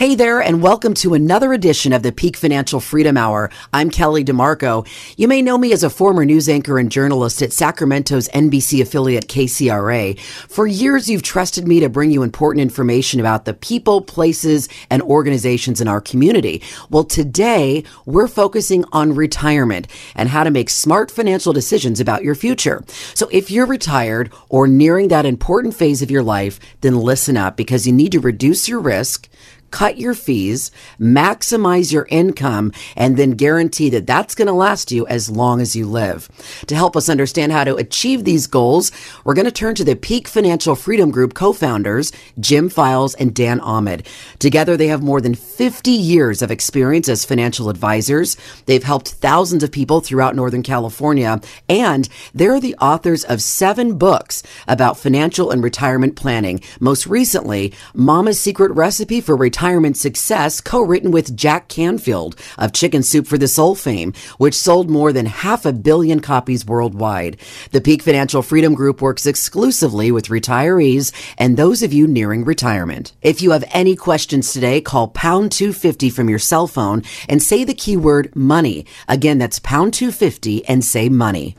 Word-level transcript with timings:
Hey 0.00 0.14
there, 0.14 0.40
and 0.40 0.62
welcome 0.62 0.94
to 0.94 1.12
another 1.12 1.52
edition 1.52 1.92
of 1.92 2.02
the 2.02 2.10
Peak 2.10 2.34
Financial 2.34 2.80
Freedom 2.80 3.18
Hour. 3.18 3.50
I'm 3.70 3.90
Kelly 3.90 4.24
DeMarco. 4.24 4.88
You 5.18 5.28
may 5.28 5.42
know 5.42 5.58
me 5.58 5.74
as 5.74 5.82
a 5.82 5.90
former 5.90 6.24
news 6.24 6.48
anchor 6.48 6.78
and 6.78 6.90
journalist 6.90 7.42
at 7.42 7.52
Sacramento's 7.52 8.26
NBC 8.30 8.80
affiliate 8.80 9.28
KCRA. 9.28 10.18
For 10.18 10.66
years, 10.66 11.10
you've 11.10 11.22
trusted 11.22 11.68
me 11.68 11.80
to 11.80 11.90
bring 11.90 12.10
you 12.10 12.22
important 12.22 12.62
information 12.62 13.20
about 13.20 13.44
the 13.44 13.52
people, 13.52 14.00
places, 14.00 14.70
and 14.88 15.02
organizations 15.02 15.82
in 15.82 15.86
our 15.86 16.00
community. 16.00 16.62
Well, 16.88 17.04
today, 17.04 17.84
we're 18.06 18.26
focusing 18.26 18.86
on 18.92 19.14
retirement 19.14 19.86
and 20.14 20.30
how 20.30 20.44
to 20.44 20.50
make 20.50 20.70
smart 20.70 21.10
financial 21.10 21.52
decisions 21.52 22.00
about 22.00 22.24
your 22.24 22.34
future. 22.34 22.82
So 23.12 23.28
if 23.30 23.50
you're 23.50 23.66
retired 23.66 24.32
or 24.48 24.66
nearing 24.66 25.08
that 25.08 25.26
important 25.26 25.74
phase 25.74 26.00
of 26.00 26.10
your 26.10 26.22
life, 26.22 26.58
then 26.80 26.96
listen 26.96 27.36
up 27.36 27.54
because 27.54 27.86
you 27.86 27.92
need 27.92 28.12
to 28.12 28.20
reduce 28.20 28.66
your 28.66 28.80
risk 28.80 29.28
cut 29.70 29.98
your 29.98 30.14
fees, 30.14 30.70
maximize 30.98 31.92
your 31.92 32.06
income, 32.10 32.72
and 32.96 33.16
then 33.16 33.32
guarantee 33.32 33.90
that 33.90 34.06
that's 34.06 34.34
going 34.34 34.46
to 34.46 34.52
last 34.52 34.90
you 34.90 35.06
as 35.06 35.30
long 35.30 35.60
as 35.60 35.76
you 35.76 35.86
live. 35.86 36.28
To 36.66 36.74
help 36.74 36.96
us 36.96 37.08
understand 37.08 37.52
how 37.52 37.64
to 37.64 37.76
achieve 37.76 38.24
these 38.24 38.46
goals, 38.46 38.90
we're 39.24 39.34
going 39.34 39.44
to 39.44 39.52
turn 39.52 39.74
to 39.76 39.84
the 39.84 39.96
Peak 39.96 40.28
Financial 40.28 40.74
Freedom 40.74 41.10
Group 41.10 41.34
co-founders, 41.34 42.12
Jim 42.38 42.68
Files 42.68 43.14
and 43.14 43.34
Dan 43.34 43.60
Ahmed. 43.60 44.06
Together, 44.38 44.76
they 44.76 44.88
have 44.88 45.02
more 45.02 45.20
than 45.20 45.34
50 45.34 45.90
years 45.90 46.42
of 46.42 46.50
experience 46.50 47.08
as 47.08 47.24
financial 47.24 47.68
advisors. 47.68 48.36
They've 48.66 48.82
helped 48.82 49.12
thousands 49.12 49.62
of 49.62 49.72
people 49.72 50.00
throughout 50.00 50.36
Northern 50.36 50.62
California, 50.62 51.40
and 51.68 52.08
they're 52.34 52.60
the 52.60 52.76
authors 52.76 53.24
of 53.24 53.42
seven 53.42 53.98
books 53.98 54.42
about 54.66 54.98
financial 54.98 55.50
and 55.50 55.62
retirement 55.62 56.16
planning. 56.16 56.60
Most 56.80 57.06
recently, 57.06 57.72
Mama's 57.94 58.40
Secret 58.40 58.72
Recipe 58.72 59.20
for 59.20 59.36
Retirement 59.36 59.59
retirement 59.60 59.94
success, 59.94 60.58
co-written 60.58 61.10
with 61.10 61.36
Jack 61.36 61.68
Canfield 61.68 62.34
of 62.56 62.72
Chicken 62.72 63.02
Soup 63.02 63.26
for 63.26 63.36
the 63.36 63.46
Soul 63.46 63.74
fame, 63.74 64.14
which 64.38 64.54
sold 64.54 64.88
more 64.88 65.12
than 65.12 65.26
half 65.26 65.66
a 65.66 65.72
billion 65.74 66.20
copies 66.20 66.64
worldwide. 66.64 67.36
The 67.70 67.82
Peak 67.82 68.02
Financial 68.02 68.40
Freedom 68.40 68.72
Group 68.72 69.02
works 69.02 69.26
exclusively 69.26 70.10
with 70.10 70.28
retirees 70.28 71.12
and 71.36 71.58
those 71.58 71.82
of 71.82 71.92
you 71.92 72.06
nearing 72.06 72.42
retirement. 72.46 73.12
If 73.20 73.42
you 73.42 73.50
have 73.50 73.64
any 73.70 73.96
questions 73.96 74.50
today, 74.50 74.80
call 74.80 75.08
pound 75.08 75.52
250 75.52 76.08
from 76.08 76.30
your 76.30 76.38
cell 76.38 76.66
phone 76.66 77.02
and 77.28 77.42
say 77.42 77.62
the 77.62 77.74
keyword 77.74 78.34
money. 78.34 78.86
Again, 79.08 79.36
that's 79.36 79.58
pound 79.58 79.92
250 79.92 80.64
and 80.68 80.82
say 80.82 81.10
money. 81.10 81.58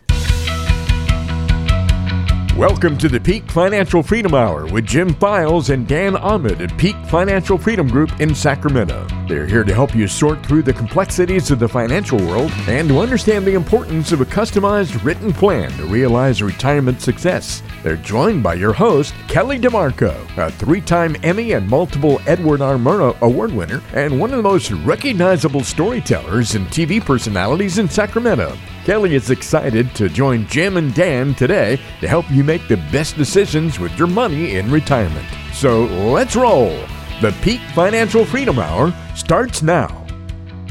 Welcome 2.62 2.96
to 3.00 3.10
the 3.10 3.20
Peak 3.20 3.50
Financial 3.50 4.04
Freedom 4.04 4.36
Hour 4.36 4.68
with 4.68 4.86
Jim 4.86 5.16
Files 5.16 5.72
and 5.72 5.88
Dan 5.88 6.16
Ahmed 6.16 6.62
at 6.62 6.78
Peak 6.78 6.96
Financial 7.08 7.58
Freedom 7.58 7.88
Group 7.88 8.22
in 8.22 8.36
Sacramento. 8.36 9.08
They're 9.28 9.48
here 9.48 9.64
to 9.64 9.74
help 9.74 9.96
you 9.96 10.08
sort 10.08 10.46
through 10.46 10.62
the 10.62 10.72
complexities 10.72 11.50
of 11.50 11.58
the 11.58 11.68
financial 11.68 12.20
world 12.20 12.52
and 12.68 12.88
to 12.88 13.00
understand 13.00 13.48
the 13.48 13.56
importance 13.56 14.12
of 14.12 14.22
a 14.22 14.26
customized 14.26 15.04
written 15.04 15.34
plan 15.34 15.72
to 15.72 15.88
realize 15.88 16.44
retirement 16.44 17.02
success. 17.02 17.64
They're 17.82 17.98
joined 17.98 18.44
by 18.44 18.54
your 18.54 18.74
host, 18.74 19.16
Kelly 19.28 19.58
DeMarco, 19.58 20.14
a 20.38 20.52
three 20.52 20.82
time 20.82 21.16
Emmy 21.24 21.54
and 21.54 21.68
multiple 21.68 22.22
Edward 22.28 22.62
R. 22.62 22.76
Murrow 22.76 23.20
Award 23.22 23.54
winner 23.54 23.82
and 23.96 24.20
one 24.20 24.30
of 24.30 24.38
the 24.38 24.44
most 24.44 24.70
recognizable 24.70 25.64
storytellers 25.64 26.54
and 26.54 26.68
TV 26.68 27.04
personalities 27.04 27.80
in 27.80 27.90
Sacramento. 27.90 28.56
Kelly 28.84 29.14
is 29.14 29.30
excited 29.30 29.94
to 29.94 30.10
join 30.10 30.48
Jim 30.48 30.76
and 30.76 30.92
Dan 30.96 31.36
today 31.36 31.80
to 32.00 32.08
help 32.08 32.30
you 32.32 32.44
make 32.44 32.68
the 32.68 32.78
best 32.92 33.16
decisions 33.16 33.78
with 33.78 33.96
your 33.96 34.08
money 34.08 34.56
in 34.56 34.72
retirement. 34.72 35.28
So 35.54 35.86
let's 35.86 36.36
roll. 36.36 36.72
The 37.22 37.32
Peak 37.44 37.62
Financial 37.76 38.26
Freedom 38.26 38.58
Hour 38.58 38.92
starts 39.16 39.62
now. 39.62 40.08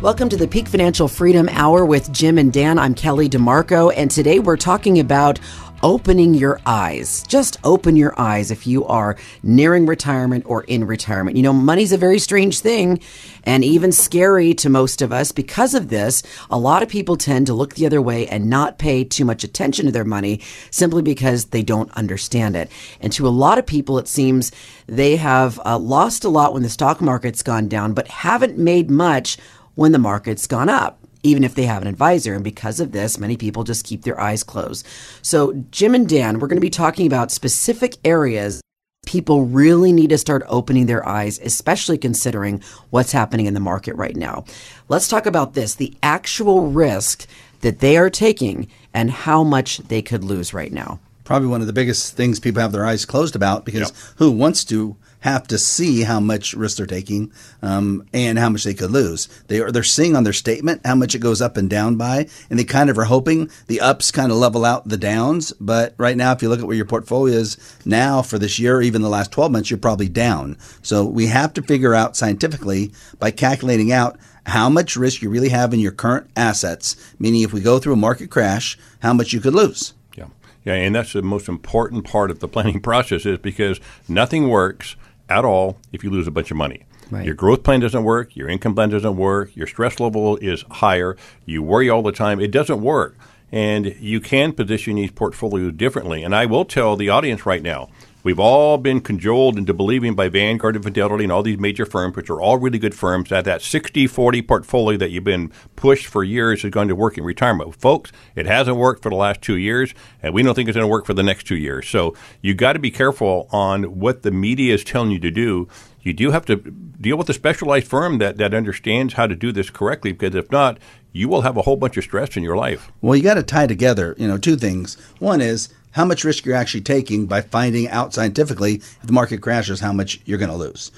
Welcome 0.02 0.28
to 0.30 0.36
the 0.36 0.48
Peak 0.48 0.66
Financial 0.66 1.06
Freedom 1.06 1.48
Hour 1.52 1.84
with 1.84 2.10
Jim 2.10 2.36
and 2.36 2.52
Dan. 2.52 2.80
I'm 2.80 2.94
Kelly 2.94 3.28
DeMarco, 3.28 3.92
and 3.96 4.10
today 4.10 4.40
we're 4.40 4.56
talking 4.56 4.98
about 4.98 5.38
opening 5.82 6.34
your 6.34 6.60
eyes. 6.66 7.22
Just 7.28 7.56
open 7.64 7.96
your 7.96 8.18
eyes 8.18 8.50
if 8.50 8.66
you 8.66 8.84
are 8.86 9.16
nearing 9.42 9.86
retirement 9.86 10.44
or 10.46 10.64
in 10.64 10.86
retirement. 10.86 11.36
You 11.36 11.42
know, 11.42 11.52
money's 11.52 11.92
a 11.92 11.98
very 11.98 12.18
strange 12.18 12.60
thing 12.60 13.00
and 13.44 13.64
even 13.64 13.92
scary 13.92 14.54
to 14.54 14.68
most 14.68 15.02
of 15.02 15.12
us. 15.12 15.32
Because 15.32 15.74
of 15.74 15.88
this, 15.88 16.22
a 16.50 16.58
lot 16.58 16.82
of 16.82 16.88
people 16.88 17.16
tend 17.16 17.46
to 17.46 17.54
look 17.54 17.74
the 17.74 17.86
other 17.86 18.02
way 18.02 18.26
and 18.26 18.50
not 18.50 18.78
pay 18.78 19.04
too 19.04 19.24
much 19.24 19.44
attention 19.44 19.86
to 19.86 19.92
their 19.92 20.04
money 20.04 20.40
simply 20.70 21.02
because 21.02 21.46
they 21.46 21.62
don't 21.62 21.90
understand 21.92 22.56
it. 22.56 22.70
And 23.00 23.12
to 23.14 23.26
a 23.26 23.30
lot 23.30 23.58
of 23.58 23.66
people, 23.66 23.98
it 23.98 24.08
seems 24.08 24.52
they 24.86 25.16
have 25.16 25.60
uh, 25.64 25.78
lost 25.78 26.24
a 26.24 26.28
lot 26.28 26.52
when 26.52 26.62
the 26.62 26.68
stock 26.68 27.00
market's 27.00 27.42
gone 27.42 27.68
down, 27.68 27.94
but 27.94 28.08
haven't 28.08 28.58
made 28.58 28.90
much 28.90 29.38
when 29.74 29.92
the 29.92 29.98
market's 29.98 30.46
gone 30.46 30.68
up 30.68 30.99
even 31.22 31.44
if 31.44 31.54
they 31.54 31.64
have 31.64 31.82
an 31.82 31.88
advisor. 31.88 32.34
And 32.34 32.44
because 32.44 32.80
of 32.80 32.92
this, 32.92 33.18
many 33.18 33.36
people 33.36 33.64
just 33.64 33.84
keep 33.84 34.02
their 34.02 34.20
eyes 34.20 34.42
closed. 34.42 34.86
So, 35.22 35.52
Jim 35.70 35.94
and 35.94 36.08
Dan, 36.08 36.38
we're 36.38 36.48
going 36.48 36.56
to 36.56 36.60
be 36.60 36.70
talking 36.70 37.06
about 37.06 37.30
specific 37.30 37.96
areas 38.04 38.60
people 39.06 39.46
really 39.46 39.92
need 39.92 40.10
to 40.10 40.18
start 40.18 40.42
opening 40.46 40.86
their 40.86 41.06
eyes, 41.08 41.40
especially 41.40 41.98
considering 41.98 42.62
what's 42.90 43.12
happening 43.12 43.46
in 43.46 43.54
the 43.54 43.60
market 43.60 43.96
right 43.96 44.14
now. 44.14 44.44
Let's 44.88 45.08
talk 45.08 45.26
about 45.26 45.54
this 45.54 45.74
the 45.74 45.94
actual 46.02 46.68
risk 46.68 47.26
that 47.60 47.80
they 47.80 47.96
are 47.96 48.10
taking 48.10 48.68
and 48.94 49.10
how 49.10 49.42
much 49.42 49.78
they 49.78 50.02
could 50.02 50.24
lose 50.24 50.54
right 50.54 50.72
now. 50.72 51.00
Probably 51.24 51.48
one 51.48 51.60
of 51.60 51.66
the 51.66 51.72
biggest 51.72 52.16
things 52.16 52.40
people 52.40 52.62
have 52.62 52.72
their 52.72 52.86
eyes 52.86 53.04
closed 53.04 53.36
about 53.36 53.64
because 53.64 53.90
yep. 53.90 54.16
who 54.16 54.30
wants 54.30 54.64
to 54.64 54.96
have 55.20 55.46
to 55.48 55.58
see 55.58 56.02
how 56.02 56.20
much 56.20 56.54
risk 56.54 56.76
they're 56.76 56.86
taking 56.86 57.32
um, 57.62 58.06
and 58.12 58.38
how 58.38 58.48
much 58.48 58.64
they 58.64 58.74
could 58.74 58.90
lose. 58.90 59.28
They 59.48 59.60
are 59.60 59.70
they're 59.70 59.82
seeing 59.82 60.16
on 60.16 60.24
their 60.24 60.32
statement 60.32 60.80
how 60.84 60.94
much 60.94 61.14
it 61.14 61.20
goes 61.20 61.40
up 61.40 61.56
and 61.56 61.68
down 61.68 61.96
by, 61.96 62.28
and 62.48 62.58
they 62.58 62.64
kind 62.64 62.90
of 62.90 62.98
are 62.98 63.04
hoping 63.04 63.50
the 63.66 63.80
ups 63.80 64.10
kind 64.10 64.32
of 64.32 64.38
level 64.38 64.64
out 64.64 64.88
the 64.88 64.96
downs. 64.96 65.52
But 65.60 65.94
right 65.98 66.16
now, 66.16 66.32
if 66.32 66.42
you 66.42 66.48
look 66.48 66.60
at 66.60 66.66
where 66.66 66.76
your 66.76 66.86
portfolio 66.86 67.36
is 67.36 67.56
now 67.84 68.22
for 68.22 68.38
this 68.38 68.58
year, 68.58 68.82
even 68.82 69.02
the 69.02 69.08
last 69.08 69.32
12 69.32 69.52
months, 69.52 69.70
you're 69.70 69.78
probably 69.78 70.08
down. 70.08 70.56
So 70.82 71.04
we 71.04 71.26
have 71.26 71.52
to 71.54 71.62
figure 71.62 71.94
out 71.94 72.16
scientifically 72.16 72.92
by 73.18 73.30
calculating 73.30 73.92
out 73.92 74.18
how 74.46 74.68
much 74.68 74.96
risk 74.96 75.22
you 75.22 75.30
really 75.30 75.50
have 75.50 75.72
in 75.74 75.80
your 75.80 75.92
current 75.92 76.30
assets, 76.36 76.96
meaning 77.18 77.42
if 77.42 77.52
we 77.52 77.60
go 77.60 77.78
through 77.78 77.92
a 77.92 77.96
market 77.96 78.30
crash, 78.30 78.78
how 79.00 79.12
much 79.12 79.32
you 79.32 79.40
could 79.40 79.54
lose. 79.54 79.92
Yeah. 80.16 80.26
Yeah, 80.64 80.74
and 80.74 80.94
that's 80.94 81.12
the 81.12 81.22
most 81.22 81.48
important 81.48 82.04
part 82.04 82.30
of 82.30 82.40
the 82.40 82.48
planning 82.48 82.80
process 82.82 83.26
is 83.26 83.38
because 83.38 83.80
nothing 84.08 84.48
works 84.48 84.96
at 85.30 85.44
all 85.44 85.78
if 85.92 86.04
you 86.04 86.10
lose 86.10 86.26
a 86.26 86.30
bunch 86.30 86.50
of 86.50 86.56
money. 86.56 86.84
Right. 87.10 87.24
Your 87.24 87.34
growth 87.34 87.62
plan 87.62 87.80
doesn't 87.80 88.04
work, 88.04 88.36
your 88.36 88.48
income 88.48 88.74
plan 88.74 88.90
doesn't 88.90 89.16
work, 89.16 89.56
your 89.56 89.66
stress 89.66 89.98
level 89.98 90.36
is 90.36 90.64
higher, 90.70 91.16
you 91.44 91.62
worry 91.62 91.90
all 91.90 92.02
the 92.02 92.12
time. 92.12 92.40
It 92.40 92.50
doesn't 92.50 92.80
work. 92.80 93.16
And 93.52 93.96
you 93.98 94.20
can 94.20 94.52
position 94.52 94.94
these 94.94 95.10
portfolios 95.10 95.72
differently. 95.72 96.22
And 96.22 96.36
I 96.36 96.46
will 96.46 96.64
tell 96.64 96.94
the 96.94 97.08
audience 97.08 97.44
right 97.44 97.62
now 97.62 97.88
We've 98.22 98.38
all 98.38 98.76
been 98.76 99.00
cajoled 99.00 99.56
into 99.56 99.72
believing 99.72 100.14
by 100.14 100.28
Vanguard 100.28 100.76
and 100.76 100.84
Fidelity 100.84 101.24
and 101.24 101.32
all 101.32 101.42
these 101.42 101.58
major 101.58 101.86
firms, 101.86 102.16
which 102.16 102.28
are 102.28 102.40
all 102.40 102.58
really 102.58 102.78
good 102.78 102.94
firms, 102.94 103.30
that 103.30 103.46
that 103.46 103.62
60 103.62 104.06
40 104.06 104.42
portfolio 104.42 104.98
that 104.98 105.10
you've 105.10 105.24
been 105.24 105.50
pushed 105.74 106.06
for 106.06 106.22
years 106.22 106.62
is 106.62 106.70
going 106.70 106.88
to 106.88 106.94
work 106.94 107.16
in 107.16 107.24
retirement. 107.24 107.74
Folks, 107.76 108.12
it 108.34 108.44
hasn't 108.44 108.76
worked 108.76 109.02
for 109.02 109.08
the 109.08 109.16
last 109.16 109.40
two 109.40 109.56
years, 109.56 109.94
and 110.22 110.34
we 110.34 110.42
don't 110.42 110.54
think 110.54 110.68
it's 110.68 110.76
going 110.76 110.84
to 110.84 110.90
work 110.90 111.06
for 111.06 111.14
the 111.14 111.22
next 111.22 111.44
two 111.44 111.56
years. 111.56 111.88
So 111.88 112.14
you've 112.42 112.58
got 112.58 112.74
to 112.74 112.78
be 112.78 112.90
careful 112.90 113.48
on 113.52 113.98
what 113.98 114.22
the 114.22 114.30
media 114.30 114.74
is 114.74 114.84
telling 114.84 115.12
you 115.12 115.20
to 115.20 115.30
do. 115.30 115.66
You 116.02 116.12
do 116.12 116.30
have 116.30 116.44
to 116.46 116.56
deal 116.56 117.16
with 117.16 117.28
a 117.30 117.34
specialized 117.34 117.86
firm 117.86 118.18
that, 118.18 118.36
that 118.36 118.54
understands 118.54 119.14
how 119.14 119.26
to 119.26 119.34
do 119.34 119.50
this 119.50 119.70
correctly, 119.70 120.12
because 120.12 120.34
if 120.34 120.50
not, 120.50 120.78
you 121.12 121.28
will 121.28 121.42
have 121.42 121.56
a 121.56 121.62
whole 121.62 121.76
bunch 121.76 121.96
of 121.96 122.04
stress 122.04 122.36
in 122.36 122.42
your 122.42 122.56
life. 122.56 122.92
Well, 123.00 123.16
you 123.16 123.22
got 123.22 123.34
to 123.34 123.42
tie 123.42 123.66
together, 123.66 124.14
you 124.18 124.28
know, 124.28 124.38
two 124.38 124.56
things. 124.56 124.96
One 125.18 125.40
is 125.40 125.68
how 125.92 126.04
much 126.04 126.24
risk 126.24 126.44
you're 126.44 126.54
actually 126.54 126.80
taking 126.82 127.26
by 127.26 127.40
finding 127.40 127.88
out 127.88 128.14
scientifically 128.14 128.74
if 128.74 129.02
the 129.02 129.12
market 129.12 129.40
crashes 129.40 129.80
how 129.80 129.92
much 129.92 130.20
you're 130.24 130.38
going 130.38 130.50
to 130.50 130.56
lose. 130.56 130.92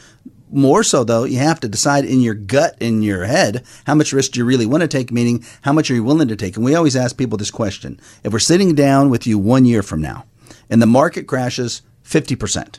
More 0.51 0.83
so, 0.83 1.03
though, 1.03 1.25
you 1.25 1.39
have 1.39 1.61
to 1.61 1.69
decide 1.69 2.05
in 2.05 2.21
your 2.21 2.35
gut, 2.35 2.77
in 2.79 3.03
your 3.03 3.25
head, 3.25 3.65
how 3.87 3.95
much 3.95 4.13
risk 4.13 4.33
do 4.33 4.41
you 4.41 4.45
really 4.45 4.67
want 4.67 4.83
to 4.83 4.89
take, 4.89 5.11
meaning 5.11 5.45
how 5.63 5.73
much 5.73 5.91
are 5.91 5.95
you 5.95 6.05
willing 6.05 6.29
to 6.29 6.37
take? 6.37 6.57
And 6.57 6.65
we 6.65 6.75
always 6.75 6.95
ask 6.95 7.17
people 7.17 7.39
this 7.39 7.51
question 7.51 7.99
if 8.23 8.33
we're 8.33 8.39
sitting 8.39 8.75
down 8.75 9.09
with 9.09 9.27
you 9.27 9.39
one 9.39 9.65
year 9.65 9.83
from 9.83 10.03
now 10.03 10.27
and 10.69 10.83
the 10.83 10.87
market 10.87 11.27
crashes 11.27 11.83
50%, 12.05 12.79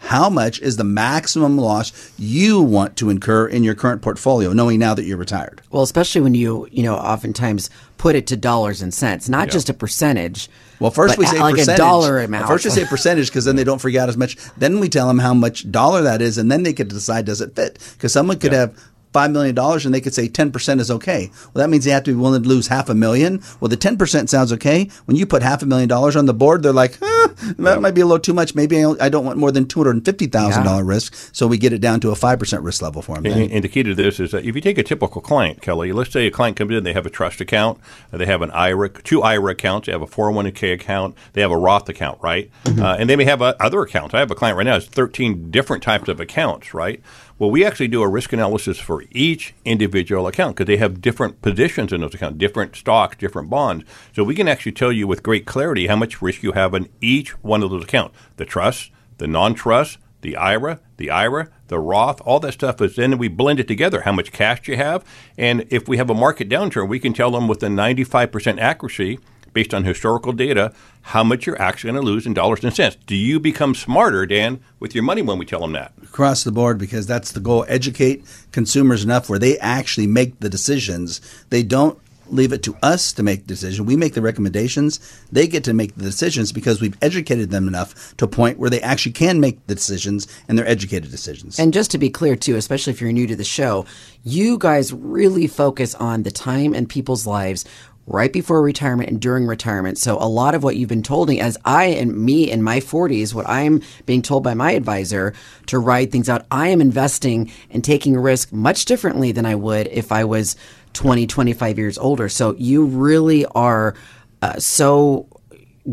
how 0.00 0.28
much 0.28 0.60
is 0.60 0.76
the 0.76 0.84
maximum 0.84 1.56
loss 1.56 2.12
you 2.18 2.60
want 2.60 2.96
to 2.96 3.10
incur 3.10 3.46
in 3.46 3.62
your 3.62 3.74
current 3.74 4.02
portfolio, 4.02 4.52
knowing 4.52 4.78
now 4.78 4.94
that 4.94 5.04
you're 5.04 5.16
retired? 5.16 5.60
Well, 5.70 5.82
especially 5.82 6.22
when 6.22 6.34
you, 6.34 6.68
you 6.72 6.82
know, 6.82 6.96
oftentimes 6.96 7.70
put 7.98 8.16
it 8.16 8.26
to 8.28 8.36
dollars 8.36 8.80
and 8.82 8.92
cents, 8.92 9.28
not 9.28 9.48
yeah. 9.48 9.52
just 9.52 9.68
a 9.68 9.74
percentage. 9.74 10.48
Well, 10.80 10.90
first 10.90 11.18
we 11.18 11.26
say 11.26 11.38
like 11.38 11.56
percentage. 11.56 11.74
a 11.74 11.76
dollar 11.78 12.20
amount. 12.20 12.48
First 12.48 12.64
we 12.64 12.70
say 12.70 12.86
percentage 12.86 13.28
because 13.28 13.44
then 13.44 13.56
they 13.56 13.64
don't 13.64 13.80
forget 13.80 14.08
as 14.08 14.16
much. 14.16 14.36
Then 14.56 14.80
we 14.80 14.88
tell 14.88 15.06
them 15.06 15.18
how 15.18 15.34
much 15.34 15.70
dollar 15.70 16.02
that 16.02 16.22
is, 16.22 16.38
and 16.38 16.50
then 16.50 16.62
they 16.62 16.72
could 16.72 16.88
decide 16.88 17.26
does 17.26 17.42
it 17.42 17.54
fit. 17.54 17.78
Because 17.92 18.12
someone 18.12 18.38
could 18.38 18.52
yeah. 18.52 18.60
have 18.60 18.90
five 19.12 19.30
million 19.30 19.54
dollars 19.54 19.84
and 19.84 19.94
they 19.94 20.00
could 20.00 20.14
say 20.14 20.28
ten 20.28 20.50
percent 20.50 20.80
is 20.80 20.90
okay. 20.90 21.30
Well, 21.52 21.62
that 21.62 21.68
means 21.68 21.84
they 21.84 21.90
have 21.90 22.04
to 22.04 22.12
be 22.12 22.20
willing 22.20 22.42
to 22.42 22.48
lose 22.48 22.68
half 22.68 22.88
a 22.88 22.94
million. 22.94 23.42
Well, 23.60 23.68
the 23.68 23.76
ten 23.76 23.98
percent 23.98 24.30
sounds 24.30 24.52
okay. 24.54 24.88
When 25.04 25.16
you 25.16 25.26
put 25.26 25.42
half 25.42 25.62
a 25.62 25.66
million 25.66 25.88
dollars 25.88 26.16
on 26.16 26.26
the 26.26 26.34
board, 26.34 26.62
they're 26.62 26.72
like, 26.72 26.98
huh, 27.00 27.09
that 27.58 27.80
might 27.80 27.92
be 27.92 28.00
a 28.00 28.06
little 28.06 28.20
too 28.20 28.34
much. 28.34 28.54
Maybe 28.54 28.84
I 28.84 29.08
don't 29.08 29.24
want 29.24 29.38
more 29.38 29.52
than 29.52 29.66
two 29.66 29.80
hundred 29.80 29.96
and 29.96 30.04
fifty 30.04 30.26
thousand 30.26 30.64
yeah. 30.64 30.70
dollar 30.70 30.84
risk, 30.84 31.14
so 31.32 31.46
we 31.46 31.58
get 31.58 31.72
it 31.72 31.80
down 31.80 32.00
to 32.00 32.10
a 32.10 32.14
five 32.14 32.38
percent 32.38 32.62
risk 32.62 32.82
level 32.82 33.02
for 33.02 33.16
them. 33.16 33.26
And, 33.26 33.50
and, 33.50 33.64
the 33.64 33.68
key 33.68 33.82
to 33.82 33.94
this 33.94 34.20
is 34.20 34.32
that 34.32 34.44
if 34.44 34.54
you 34.54 34.60
take 34.60 34.78
a 34.78 34.82
typical 34.82 35.20
client, 35.20 35.62
Kelly, 35.62 35.92
let's 35.92 36.12
say 36.12 36.26
a 36.26 36.30
client 36.30 36.56
comes 36.56 36.74
in, 36.74 36.84
they 36.84 36.92
have 36.92 37.06
a 37.06 37.10
trust 37.10 37.40
account, 37.40 37.78
they 38.10 38.26
have 38.26 38.42
an 38.42 38.50
IRA, 38.50 38.88
two 38.88 39.22
IRA 39.22 39.52
accounts, 39.52 39.86
they 39.86 39.92
have 39.92 40.02
a 40.02 40.06
four 40.06 40.26
hundred 40.26 40.36
one 40.36 40.52
k 40.52 40.72
account, 40.72 41.16
they 41.32 41.40
have 41.40 41.50
a 41.50 41.56
Roth 41.56 41.88
account, 41.88 42.18
right? 42.22 42.50
Mm-hmm. 42.64 42.82
Uh, 42.82 42.96
and 42.96 43.08
they 43.08 43.16
may 43.16 43.24
have 43.24 43.42
uh, 43.42 43.54
other 43.60 43.82
accounts. 43.82 44.14
I 44.14 44.18
have 44.18 44.30
a 44.30 44.34
client 44.34 44.56
right 44.56 44.64
now 44.64 44.74
has 44.74 44.86
thirteen 44.86 45.50
different 45.50 45.82
types 45.82 46.08
of 46.08 46.20
accounts, 46.20 46.74
right? 46.74 47.00
Well, 47.40 47.50
we 47.50 47.64
actually 47.64 47.88
do 47.88 48.02
a 48.02 48.08
risk 48.08 48.34
analysis 48.34 48.78
for 48.78 49.02
each 49.12 49.54
individual 49.64 50.26
account 50.26 50.56
because 50.56 50.66
they 50.66 50.76
have 50.76 51.00
different 51.00 51.40
positions 51.40 51.90
in 51.90 52.02
those 52.02 52.14
accounts, 52.14 52.36
different 52.36 52.76
stocks, 52.76 53.16
different 53.16 53.48
bonds. 53.48 53.86
So 54.14 54.22
we 54.22 54.34
can 54.34 54.46
actually 54.46 54.72
tell 54.72 54.92
you 54.92 55.06
with 55.06 55.22
great 55.22 55.46
clarity 55.46 55.86
how 55.86 55.96
much 55.96 56.20
risk 56.20 56.42
you 56.42 56.52
have 56.52 56.74
in 56.74 56.90
each 57.00 57.30
one 57.42 57.62
of 57.62 57.70
those 57.70 57.84
accounts 57.84 58.14
the 58.36 58.44
trust, 58.44 58.90
the 59.16 59.26
non 59.26 59.54
trust, 59.54 59.96
the 60.20 60.36
IRA, 60.36 60.80
the 60.98 61.08
IRA, 61.08 61.48
the 61.68 61.78
Roth, 61.78 62.20
all 62.26 62.40
that 62.40 62.52
stuff 62.52 62.78
is 62.82 62.96
then 62.96 63.16
we 63.16 63.28
blend 63.28 63.58
it 63.58 63.66
together, 63.66 64.02
how 64.02 64.12
much 64.12 64.32
cash 64.32 64.68
you 64.68 64.76
have. 64.76 65.02
And 65.38 65.64
if 65.70 65.88
we 65.88 65.96
have 65.96 66.10
a 66.10 66.14
market 66.14 66.46
downturn, 66.46 66.88
we 66.88 66.98
can 66.98 67.14
tell 67.14 67.30
them 67.30 67.48
with 67.48 67.62
a 67.62 67.68
95% 67.68 68.60
accuracy 68.60 69.18
based 69.52 69.74
on 69.74 69.84
historical 69.84 70.32
data 70.32 70.72
how 71.02 71.24
much 71.24 71.46
you're 71.46 71.60
actually 71.60 71.92
going 71.92 72.04
to 72.04 72.10
lose 72.10 72.26
in 72.26 72.34
dollars 72.34 72.62
and 72.62 72.74
cents. 72.74 72.96
Do 73.06 73.16
you 73.16 73.40
become 73.40 73.74
smarter, 73.74 74.26
Dan, 74.26 74.60
with 74.78 74.94
your 74.94 75.04
money 75.04 75.22
when 75.22 75.38
we 75.38 75.46
tell 75.46 75.60
them 75.60 75.72
that? 75.72 75.92
Across 76.02 76.44
the 76.44 76.52
board, 76.52 76.78
because 76.78 77.06
that's 77.06 77.32
the 77.32 77.40
goal. 77.40 77.64
Educate 77.68 78.24
consumers 78.52 79.02
enough 79.02 79.28
where 79.28 79.38
they 79.38 79.58
actually 79.58 80.06
make 80.06 80.38
the 80.40 80.50
decisions. 80.50 81.20
They 81.48 81.62
don't 81.62 81.98
leave 82.32 82.52
it 82.52 82.62
to 82.62 82.76
us 82.82 83.12
to 83.14 83.22
make 83.22 83.40
the 83.40 83.46
decision. 83.46 83.86
We 83.86 83.96
make 83.96 84.14
the 84.14 84.22
recommendations. 84.22 85.00
They 85.32 85.46
get 85.46 85.64
to 85.64 85.72
make 85.72 85.94
the 85.96 86.04
decisions 86.04 86.52
because 86.52 86.80
we've 86.80 86.96
educated 87.02 87.50
them 87.50 87.68
enough 87.68 88.16
to 88.18 88.24
a 88.24 88.28
point 88.28 88.58
where 88.58 88.70
they 88.70 88.80
actually 88.80 89.12
can 89.12 89.40
make 89.40 89.66
the 89.66 89.74
decisions 89.74 90.26
and 90.48 90.56
they're 90.56 90.68
educated 90.68 91.10
decisions. 91.10 91.58
And 91.58 91.72
just 91.72 91.90
to 91.92 91.98
be 91.98 92.10
clear, 92.10 92.36
too, 92.36 92.56
especially 92.56 92.92
if 92.92 93.00
you're 93.00 93.12
new 93.12 93.26
to 93.26 93.36
the 93.36 93.44
show, 93.44 93.86
you 94.22 94.58
guys 94.58 94.92
really 94.92 95.46
focus 95.46 95.94
on 95.96 96.22
the 96.22 96.30
time 96.30 96.74
and 96.74 96.88
people's 96.88 97.26
lives 97.26 97.64
right 98.10 98.32
before 98.32 98.60
retirement 98.60 99.08
and 99.08 99.20
during 99.20 99.46
retirement. 99.46 99.96
So 99.96 100.18
a 100.18 100.26
lot 100.26 100.54
of 100.54 100.64
what 100.64 100.76
you've 100.76 100.88
been 100.88 101.02
told 101.02 101.28
me 101.28 101.40
as 101.40 101.56
I 101.64 101.84
and 101.84 102.14
me 102.16 102.50
in 102.50 102.62
my 102.62 102.80
40s, 102.80 103.32
what 103.32 103.48
I'm 103.48 103.82
being 104.04 104.20
told 104.20 104.42
by 104.42 104.52
my 104.54 104.72
advisor 104.72 105.32
to 105.66 105.78
write 105.78 106.10
things 106.10 106.28
out, 106.28 106.44
I 106.50 106.68
am 106.68 106.80
investing 106.80 107.52
and 107.70 107.84
taking 107.84 108.16
a 108.16 108.20
risk 108.20 108.52
much 108.52 108.84
differently 108.84 109.30
than 109.30 109.46
I 109.46 109.54
would 109.54 109.86
if 109.86 110.10
I 110.10 110.24
was 110.24 110.56
20, 110.94 111.28
25 111.28 111.78
years 111.78 111.98
older. 111.98 112.28
So 112.28 112.56
you 112.56 112.84
really 112.84 113.46
are 113.46 113.94
uh, 114.42 114.58
so 114.58 115.28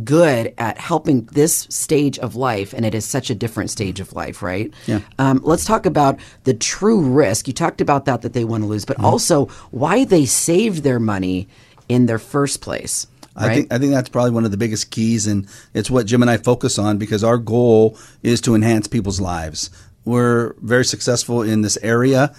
good 0.04 0.54
at 0.58 0.80
helping 0.80 1.25
this 1.25 1.68
stage 1.69 2.18
of 2.19 2.36
life, 2.36 2.74
and 2.74 2.86
it 2.86 2.96
is 2.96 3.06
such 3.06 3.30
a 3.30 3.36
different 3.36 3.69
stage 3.69 4.00
of 4.00 4.14
life, 4.14 4.42
right? 4.42 4.74
Yeah. 4.86 5.02
Um, 5.19 5.40
let's 5.44 5.66
talk 5.66 5.86
about 5.86 6.19
the 6.44 6.54
true 6.54 7.02
risk. 7.02 7.48
You 7.48 7.54
talked 7.54 7.80
about 7.80 8.06
that 8.06 8.22
that 8.24 8.34
they 8.34 8.44
want 8.44 8.64
to 8.64 8.68
lose, 8.68 8.86
but 8.86 8.98
mm-hmm. 8.98 9.06
also 9.06 9.46
why 9.72 10.04
they 10.04 10.25
saved 10.25 10.84
their 10.84 11.00
money 11.00 11.48
in 11.89 12.06
their 12.06 12.19
first 12.19 12.62
place. 12.62 13.07
Right? 13.36 13.51
I 13.51 13.54
think 13.54 13.74
I 13.74 13.78
think 13.78 13.92
that's 13.94 14.10
probably 14.10 14.31
one 14.31 14.45
of 14.45 14.51
the 14.51 14.57
biggest 14.57 14.92
keys, 14.92 15.28
and 15.28 15.48
it's 15.74 15.92
what 15.92 16.06
Jim 16.07 16.22
and 16.22 16.31
I 16.31 16.38
focus 16.38 16.80
on 16.80 16.98
because 16.98 17.24
our 17.24 17.38
goal 17.38 17.98
is 18.24 18.42
to 18.42 18.56
enhance 18.56 18.88
people's 18.88 19.22
lives. 19.22 19.69
We're 20.06 20.54
very 20.62 20.86
successful 20.86 21.42
in 21.42 21.62
this 21.62 21.78
area 21.84 22.34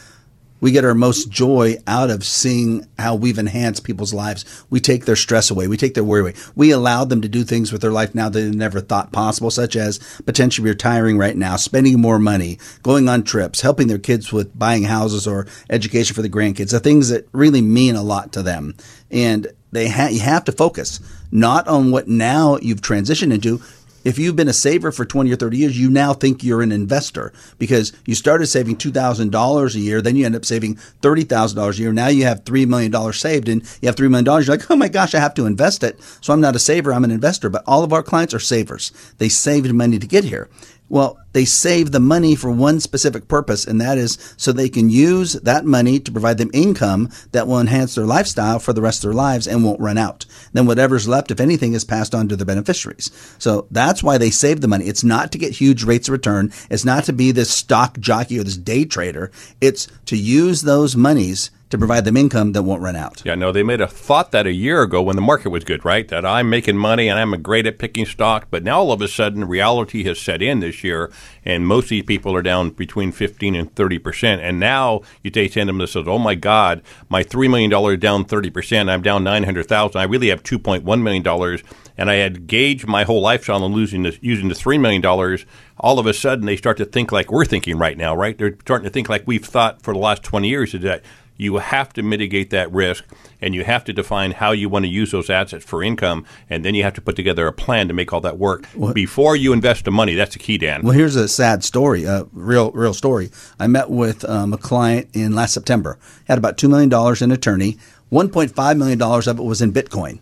we 0.60 0.72
get 0.72 0.84
our 0.84 0.94
most 0.94 1.30
joy 1.30 1.76
out 1.86 2.10
of 2.10 2.24
seeing 2.24 2.86
how 2.98 3.14
we've 3.14 3.38
enhanced 3.38 3.84
people's 3.84 4.14
lives. 4.14 4.64
We 4.70 4.80
take 4.80 5.04
their 5.04 5.16
stress 5.16 5.50
away. 5.50 5.68
We 5.68 5.76
take 5.76 5.94
their 5.94 6.04
worry 6.04 6.20
away. 6.20 6.34
We 6.54 6.70
allow 6.70 7.04
them 7.04 7.20
to 7.22 7.28
do 7.28 7.44
things 7.44 7.72
with 7.72 7.80
their 7.80 7.92
life 7.92 8.14
now 8.14 8.28
that 8.28 8.38
they 8.38 8.50
never 8.50 8.80
thought 8.80 9.12
possible, 9.12 9.50
such 9.50 9.76
as 9.76 9.98
potentially 10.26 10.68
retiring 10.68 11.18
right 11.18 11.36
now, 11.36 11.56
spending 11.56 12.00
more 12.00 12.18
money, 12.18 12.58
going 12.82 13.08
on 13.08 13.22
trips, 13.22 13.60
helping 13.60 13.88
their 13.88 13.98
kids 13.98 14.32
with 14.32 14.58
buying 14.58 14.84
houses 14.84 15.26
or 15.26 15.46
education 15.70 16.14
for 16.14 16.22
the 16.22 16.30
grandkids, 16.30 16.70
the 16.70 16.80
things 16.80 17.08
that 17.08 17.28
really 17.32 17.62
mean 17.62 17.96
a 17.96 18.02
lot 18.02 18.32
to 18.32 18.42
them. 18.42 18.74
And 19.10 19.48
they 19.72 19.88
ha- 19.88 20.08
you 20.08 20.20
have 20.20 20.44
to 20.44 20.52
focus 20.52 21.00
not 21.30 21.68
on 21.68 21.90
what 21.90 22.08
now 22.08 22.58
you've 22.62 22.80
transitioned 22.80 23.32
into, 23.32 23.60
if 24.04 24.18
you've 24.18 24.36
been 24.36 24.48
a 24.48 24.52
saver 24.52 24.92
for 24.92 25.04
20 25.04 25.32
or 25.32 25.36
30 25.36 25.56
years, 25.56 25.78
you 25.78 25.90
now 25.90 26.12
think 26.12 26.42
you're 26.42 26.62
an 26.62 26.72
investor 26.72 27.32
because 27.58 27.92
you 28.06 28.14
started 28.14 28.46
saving 28.46 28.76
$2,000 28.76 29.74
a 29.74 29.78
year, 29.78 30.00
then 30.00 30.16
you 30.16 30.24
end 30.24 30.36
up 30.36 30.44
saving 30.44 30.76
$30,000 31.02 31.70
a 31.70 31.80
year. 31.80 31.92
Now 31.92 32.08
you 32.08 32.24
have 32.24 32.44
$3 32.44 32.66
million 32.66 33.12
saved 33.12 33.48
and 33.48 33.62
you 33.80 33.86
have 33.86 33.96
$3 33.96 34.10
million. 34.10 34.24
You're 34.24 34.56
like, 34.56 34.70
oh 34.70 34.76
my 34.76 34.88
gosh, 34.88 35.14
I 35.14 35.20
have 35.20 35.34
to 35.34 35.46
invest 35.46 35.82
it. 35.82 36.00
So 36.20 36.32
I'm 36.32 36.40
not 36.40 36.56
a 36.56 36.58
saver, 36.58 36.92
I'm 36.92 37.04
an 37.04 37.10
investor. 37.10 37.48
But 37.48 37.64
all 37.66 37.84
of 37.84 37.92
our 37.92 38.02
clients 38.02 38.34
are 38.34 38.38
savers. 38.38 38.92
They 39.18 39.28
saved 39.28 39.72
money 39.72 39.98
to 39.98 40.06
get 40.06 40.24
here. 40.24 40.48
Well, 40.88 41.18
they 41.32 41.44
save 41.44 41.92
the 41.92 42.00
money 42.00 42.34
for 42.34 42.50
one 42.50 42.80
specific 42.80 43.28
purpose, 43.28 43.66
and 43.66 43.80
that 43.80 43.98
is 43.98 44.34
so 44.36 44.52
they 44.52 44.68
can 44.68 44.88
use 44.88 45.34
that 45.34 45.64
money 45.64 46.00
to 46.00 46.10
provide 46.10 46.38
them 46.38 46.50
income 46.54 47.10
that 47.32 47.46
will 47.46 47.60
enhance 47.60 47.94
their 47.94 48.06
lifestyle 48.06 48.58
for 48.58 48.72
the 48.72 48.80
rest 48.80 49.04
of 49.04 49.10
their 49.10 49.14
lives 49.14 49.46
and 49.46 49.62
won't 49.62 49.80
run 49.80 49.98
out. 49.98 50.24
Then 50.52 50.66
whatever's 50.66 51.06
left, 51.06 51.30
if 51.30 51.40
anything, 51.40 51.74
is 51.74 51.84
passed 51.84 52.14
on 52.14 52.28
to 52.28 52.36
the 52.36 52.46
beneficiaries. 52.46 53.10
So 53.38 53.66
that's 53.70 54.02
why 54.02 54.18
they 54.18 54.30
save 54.30 54.60
the 54.60 54.68
money. 54.68 54.86
It's 54.86 55.04
not 55.04 55.30
to 55.32 55.38
get 55.38 55.52
huge 55.52 55.84
rates 55.84 56.08
of 56.08 56.12
return. 56.12 56.52
It's 56.70 56.84
not 56.84 57.04
to 57.04 57.12
be 57.12 57.32
this 57.32 57.50
stock 57.50 57.98
jockey 57.98 58.38
or 58.38 58.44
this 58.44 58.56
day 58.56 58.84
trader. 58.84 59.30
It's 59.60 59.88
to 60.06 60.16
use 60.16 60.62
those 60.62 60.96
monies 60.96 61.50
to 61.70 61.76
provide 61.76 62.04
them 62.04 62.16
income 62.16 62.52
that 62.52 62.62
won't 62.62 62.80
run 62.80 62.96
out. 62.96 63.22
Yeah, 63.24 63.34
no, 63.34 63.52
they 63.52 63.62
made 63.62 63.80
a 63.80 63.86
thought 63.86 64.32
that 64.32 64.46
a 64.46 64.52
year 64.52 64.82
ago 64.82 65.02
when 65.02 65.16
the 65.16 65.22
market 65.22 65.50
was 65.50 65.64
good, 65.64 65.84
right? 65.84 66.08
That 66.08 66.24
I'm 66.24 66.48
making 66.48 66.78
money 66.78 67.08
and 67.08 67.18
I'm 67.18 67.40
great 67.42 67.66
at 67.66 67.78
picking 67.78 68.06
stock, 68.06 68.46
but 68.50 68.64
now 68.64 68.80
all 68.80 68.92
of 68.92 69.02
a 69.02 69.08
sudden 69.08 69.44
reality 69.46 70.04
has 70.04 70.18
set 70.18 70.40
in 70.40 70.60
this 70.60 70.82
year, 70.82 71.12
and 71.44 71.66
most 71.66 71.84
of 71.84 71.90
these 71.90 72.04
people 72.04 72.34
are 72.34 72.42
down 72.42 72.70
between 72.70 73.12
15 73.12 73.54
and 73.54 73.74
30 73.74 73.98
percent. 73.98 74.40
And 74.40 74.58
now 74.58 75.02
you 75.22 75.30
take 75.30 75.52
them 75.52 75.78
that 75.78 75.88
says, 75.88 76.06
"Oh 76.06 76.18
my 76.18 76.34
God, 76.34 76.82
my 77.08 77.22
three 77.22 77.48
million 77.48 77.70
dollars 77.70 77.98
down 77.98 78.24
30 78.24 78.50
percent. 78.50 78.90
I'm 78.90 79.02
down 79.02 79.24
900,000. 79.24 80.00
I 80.00 80.04
really 80.04 80.28
have 80.28 80.42
2.1 80.42 81.02
million 81.02 81.22
dollars." 81.22 81.62
And 81.98 82.08
I 82.08 82.14
had 82.14 82.46
gauged 82.46 82.86
my 82.86 83.02
whole 83.02 83.20
lifestyle 83.20 83.64
on 83.64 83.72
losing 83.72 84.04
this, 84.04 84.18
using 84.20 84.48
the 84.48 84.54
three 84.54 84.78
million 84.78 85.02
dollars. 85.02 85.44
All 85.80 85.98
of 85.98 86.06
a 86.06 86.14
sudden, 86.14 86.46
they 86.46 86.56
start 86.56 86.76
to 86.78 86.84
think 86.84 87.10
like 87.12 87.30
we're 87.30 87.44
thinking 87.44 87.76
right 87.76 87.98
now, 87.98 88.14
right? 88.14 88.38
They're 88.38 88.56
starting 88.60 88.84
to 88.84 88.90
think 88.90 89.08
like 89.08 89.24
we've 89.26 89.44
thought 89.44 89.82
for 89.82 89.92
the 89.92 90.00
last 90.00 90.22
20 90.22 90.48
years. 90.48 90.74
Is 90.74 90.82
that 90.82 91.02
you 91.38 91.56
have 91.58 91.92
to 91.94 92.02
mitigate 92.02 92.50
that 92.50 92.70
risk 92.70 93.04
and 93.40 93.54
you 93.54 93.64
have 93.64 93.84
to 93.84 93.92
define 93.92 94.32
how 94.32 94.50
you 94.50 94.68
want 94.68 94.84
to 94.84 94.90
use 94.90 95.12
those 95.12 95.30
assets 95.30 95.64
for 95.64 95.82
income 95.82 96.26
and 96.50 96.64
then 96.64 96.74
you 96.74 96.82
have 96.82 96.92
to 96.92 97.00
put 97.00 97.16
together 97.16 97.46
a 97.46 97.52
plan 97.52 97.88
to 97.88 97.94
make 97.94 98.12
all 98.12 98.20
that 98.20 98.36
work 98.36 98.66
before 98.92 99.36
you 99.36 99.52
invest 99.52 99.86
the 99.86 99.90
money. 99.90 100.14
That's 100.14 100.34
the 100.34 100.40
key 100.40 100.58
dan. 100.58 100.82
Well 100.82 100.92
here's 100.92 101.16
a 101.16 101.28
sad 101.28 101.64
story 101.64 102.04
a 102.04 102.26
real 102.32 102.72
real 102.72 102.92
story. 102.92 103.30
I 103.58 103.68
met 103.68 103.88
with 103.88 104.28
um, 104.28 104.52
a 104.52 104.58
client 104.58 105.08
in 105.14 105.34
last 105.34 105.54
september. 105.54 105.98
Had 106.26 106.36
about 106.36 106.58
$2 106.58 106.68
million 106.68 106.92
in 107.22 107.32
attorney. 107.32 107.78
$1.5 108.12 108.76
million 108.76 109.00
of 109.00 109.38
it 109.38 109.42
was 109.42 109.62
in 109.62 109.72
bitcoin. 109.72 110.18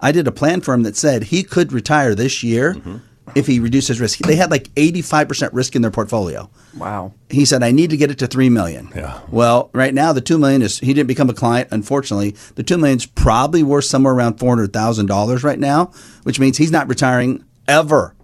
I 0.00 0.12
did 0.12 0.28
a 0.28 0.32
plan 0.32 0.60
for 0.60 0.74
him 0.74 0.82
that 0.84 0.96
said 0.96 1.24
he 1.24 1.42
could 1.42 1.72
retire 1.72 2.14
this 2.14 2.42
year 2.42 2.74
mm-hmm 2.74 2.98
if 3.34 3.46
he 3.46 3.60
reduces 3.60 4.00
risk. 4.00 4.18
They 4.18 4.36
had 4.36 4.50
like 4.50 4.68
85% 4.74 5.50
risk 5.52 5.76
in 5.76 5.82
their 5.82 5.90
portfolio. 5.90 6.50
Wow. 6.76 7.12
He 7.30 7.44
said, 7.44 7.62
I 7.62 7.70
need 7.70 7.90
to 7.90 7.96
get 7.96 8.10
it 8.10 8.18
to 8.18 8.26
3 8.26 8.48
million. 8.48 8.90
Yeah. 8.94 9.20
Well, 9.30 9.70
right 9.72 9.94
now, 9.94 10.12
the 10.12 10.20
2 10.20 10.38
million 10.38 10.62
is, 10.62 10.78
he 10.78 10.94
didn't 10.94 11.08
become 11.08 11.30
a 11.30 11.34
client, 11.34 11.68
unfortunately. 11.70 12.36
The 12.54 12.62
2 12.62 12.78
million 12.78 12.98
is 12.98 13.06
probably 13.06 13.62
worth 13.62 13.84
somewhere 13.84 14.14
around 14.14 14.38
$400,000 14.38 15.44
right 15.44 15.58
now, 15.58 15.92
which 16.22 16.40
means 16.40 16.58
he's 16.58 16.72
not 16.72 16.88
retiring 16.88 17.44
ever. 17.66 18.14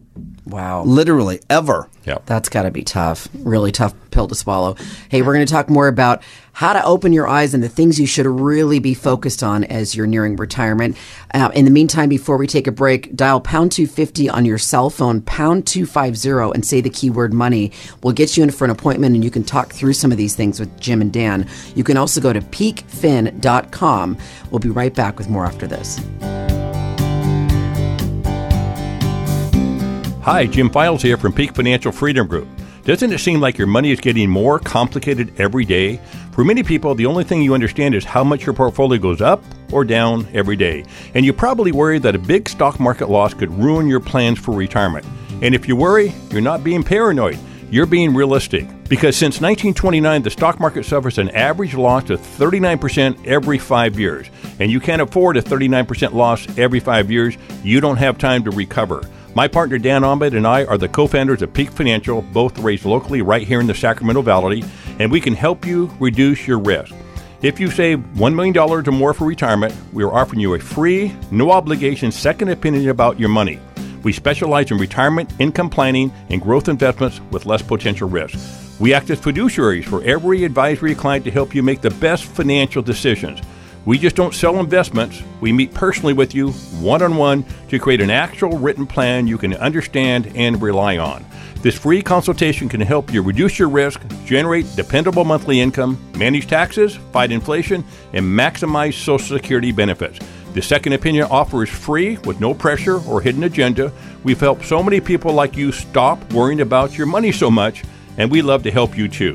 Wow. 0.47 0.85
Literally, 0.85 1.41
ever. 1.49 1.89
Yeah. 2.05 2.19
That's 2.27 2.49
got 2.49 2.63
to 2.63 2.71
be 2.71 2.83
tough. 2.83 3.29
Really 3.35 3.73
tough 3.73 3.95
pill 4.11 4.29
to 4.29 4.35
swallow. 4.35 4.77
Hey, 5.09 5.23
we're 5.23 5.33
going 5.33 5.47
to 5.47 5.53
talk 5.53 5.71
more 5.71 5.89
about 5.89 6.23
how 6.53 6.73
to 6.73 6.85
open 6.85 7.13
your 7.13 7.27
eyes 7.27 7.53
and 7.53 7.63
the 7.63 7.69
things 7.69 7.99
you 7.99 8.07
should 8.07 8.27
really 8.27 8.79
be 8.79 8.95
focused 8.95 9.43
on 9.43 9.65
as 9.65 9.97
you're 9.97 10.07
nearing 10.07 10.37
retirement. 10.37 10.97
Uh, 11.33 11.51
in 11.55 11.65
the 11.65 11.71
meantime, 11.71 12.09
before 12.09 12.37
we 12.37 12.47
take 12.47 12.67
a 12.67 12.73
break, 12.73 13.17
dial 13.17 13.41
pound 13.41 13.73
250 13.73 14.29
on 14.29 14.45
your 14.45 14.59
cell 14.59 14.89
phone, 14.91 15.21
pound 15.23 15.67
250, 15.67 16.55
and 16.55 16.65
say 16.65 16.81
the 16.81 16.91
keyword 16.91 17.33
money. 17.33 17.73
We'll 18.03 18.13
get 18.13 18.37
you 18.37 18.45
in 18.45 18.51
for 18.51 18.65
an 18.65 18.71
appointment 18.71 19.15
and 19.15 19.25
you 19.25 19.31
can 19.31 19.43
talk 19.43 19.73
through 19.73 19.95
some 19.95 20.13
of 20.13 20.19
these 20.19 20.37
things 20.37 20.61
with 20.61 20.79
Jim 20.79 21.01
and 21.01 21.13
Dan. 21.13 21.49
You 21.75 21.83
can 21.83 21.97
also 21.97 22.21
go 22.21 22.33
to 22.33 22.41
peakfin.com. 22.41 24.19
We'll 24.51 24.61
be 24.61 24.71
right 24.71 24.95
back 24.95 25.19
with 25.19 25.29
more 25.29 25.47
after 25.47 25.67
this. 25.67 26.01
Hi, 30.25 30.47
Jim 30.47 30.71
Files 30.71 31.03
here 31.03 31.19
from 31.19 31.35
Peak 31.35 31.55
Financial 31.55 31.93
Freedom 31.93 32.27
Group. 32.27 32.49
Doesn't 32.85 33.13
it 33.13 33.19
seem 33.19 33.43
like 33.43 33.59
your 33.59 33.67
money 33.67 33.91
is 33.91 34.01
getting 34.01 34.31
more 34.31 34.59
complicated 34.59 35.39
every 35.39 35.67
day? 35.67 36.01
For 36.33 36.47
many 36.47 36.63
people, 36.63 36.95
the 36.95 37.05
only 37.05 37.25
thing 37.25 37.43
you 37.43 37.53
understand 37.53 37.95
is 37.95 38.05
how 38.07 38.25
much 38.25 38.47
your 38.47 38.55
portfolio 38.55 38.99
goes 38.99 39.21
up 39.21 39.45
or 39.71 39.85
down 39.85 40.27
every 40.33 40.57
day. 40.57 40.87
And 41.13 41.27
you 41.27 41.35
probably 41.35 41.73
worry 41.73 41.99
that 41.99 42.15
a 42.15 42.19
big 42.19 42.49
stock 42.49 42.81
market 42.81 43.11
loss 43.11 43.35
could 43.35 43.53
ruin 43.53 43.87
your 43.87 44.01
plans 44.01 44.39
for 44.39 44.55
retirement. 44.55 45.05
And 45.43 45.55
if 45.55 45.69
you 45.69 45.77
worry, 45.77 46.15
you're 46.31 46.41
not 46.41 46.65
being 46.65 46.83
paranoid. 46.83 47.39
You're 47.71 47.85
being 47.85 48.15
realistic. 48.15 48.67
Because 48.89 49.19
since 49.19 49.43
1929, 49.43 50.23
the 50.23 50.31
stock 50.31 50.59
market 50.59 50.87
suffers 50.87 51.19
an 51.19 51.29
average 51.33 51.75
loss 51.75 52.09
of 52.09 52.19
39% 52.19 53.27
every 53.27 53.59
five 53.59 54.01
years. 54.01 54.29
And 54.59 54.71
you 54.71 54.81
can't 54.81 55.03
afford 55.03 55.37
a 55.37 55.43
39% 55.43 56.15
loss 56.15 56.47
every 56.57 56.81
five 56.81 57.11
years. 57.11 57.37
You 57.63 57.83
don't 57.83 57.99
have 57.99 58.17
time 58.17 58.43
to 58.45 58.51
recover. 58.51 59.03
My 59.37 59.49
partner 59.49 59.79
Dan 59.79 60.05
Ahmed 60.05 60.35
and 60.35 60.47
I 60.47 60.65
are 60.67 60.79
the 60.79 60.89
co 60.89 61.09
founders 61.09 61.43
of 61.43 61.53
Peak 61.53 61.73
Financial, 61.73 62.23
both 62.23 62.57
raised 62.59 62.85
locally 62.85 63.21
right 63.21 63.45
here 63.45 63.59
in 63.59 63.67
the 63.67 63.75
Sacramento 63.75 64.23
Valley, 64.23 64.63
and 65.01 65.11
we 65.11 65.21
can 65.21 65.35
help 65.35 65.67
you 65.67 65.93
reduce 65.99 66.47
your 66.47 66.61
risk. 66.61 66.95
If 67.43 67.59
you 67.59 67.69
save 67.69 67.99
$1 67.99 68.35
million 68.35 68.57
or 68.57 68.83
more 68.93 69.13
for 69.13 69.27
retirement, 69.27 69.75
we 69.93 70.05
are 70.05 70.15
offering 70.15 70.39
you 70.39 70.55
a 70.55 70.61
free, 70.61 71.13
no 71.33 71.51
obligation 71.51 72.13
second 72.13 72.51
opinion 72.51 72.89
about 72.91 73.19
your 73.19 73.29
money. 73.29 73.59
We 74.05 74.13
specialize 74.13 74.71
in 74.71 74.79
retirement, 74.79 75.33
income 75.41 75.69
planning, 75.69 76.13
and 76.29 76.41
growth 76.41 76.69
investments 76.69 77.21
with 77.33 77.45
less 77.45 77.61
potential 77.61 78.09
risk. 78.09 78.39
We 78.79 78.95
act 78.95 79.11
as 79.11 79.21
fiduciaries 79.21 79.85
for 79.85 80.01
every 80.05 80.45
advisory 80.45 80.95
client 80.95 81.25
to 81.25 81.33
help 81.33 81.57
you 81.57 81.63
make 81.65 81.81
the 81.81 81.91
best 81.91 82.25
financial 82.25 82.83
decisions. 82.83 83.41
We 83.85 83.99
just 83.99 84.17
don't 84.17 84.35
sell 84.35 84.61
investments. 84.61 85.23
We 85.41 85.53
meet 85.53 85.75
personally 85.75 86.15
with 86.15 86.35
you, 86.35 86.53
one 86.81 87.03
on 87.03 87.17
one, 87.17 87.45
to 87.69 87.79
create 87.79 88.01
an 88.01 88.11
actual 88.11 88.57
written 88.57 88.87
plan 88.87 89.27
you 89.27 89.37
can 89.37 89.55
understand 89.55 90.33
and 90.35 90.61
rely 90.61 90.97
on. 90.97 91.25
This 91.61 91.79
free 91.79 92.03
consultation 92.03 92.69
can 92.69 92.81
help 92.81 93.13
you 93.13 93.23
reduce 93.23 93.59
your 93.59 93.69
risk, 93.69 94.01
generate 94.25 94.75
dependable 94.75 95.25
monthly 95.25 95.61
income, 95.61 95.99
manage 96.17 96.47
taxes, 96.47 96.97
fight 97.13 97.31
inflation, 97.31 97.85
and 98.15 98.25
maximize 98.25 98.95
Social 98.95 99.37
Security 99.37 99.73
benefits. 99.73 100.19
The 100.55 100.63
second 100.63 100.93
opinion 100.93 101.27
offer 101.31 101.63
is 101.63 101.71
free 101.71 102.17
with 102.19 102.41
no 102.41 102.55
pressure 102.55 103.01
or 103.07 103.21
hidden 103.21 103.45
agenda. 103.45 103.93
We've 104.23 104.41
helped 104.41 104.65
so 104.65 104.83
many 104.83 105.01
people 105.01 105.33
like 105.33 105.57
you 105.57 105.73
stop 105.73 106.33
worrying 106.33 106.61
about 106.61 106.97
your 106.97 107.07
money 107.07 107.33
so 107.33 107.51
much, 107.51 107.83
and 108.17 108.31
we 108.31 108.41
love 108.41 108.63
to 108.63 108.71
help 108.71 108.97
you 108.97 109.09
too. 109.09 109.35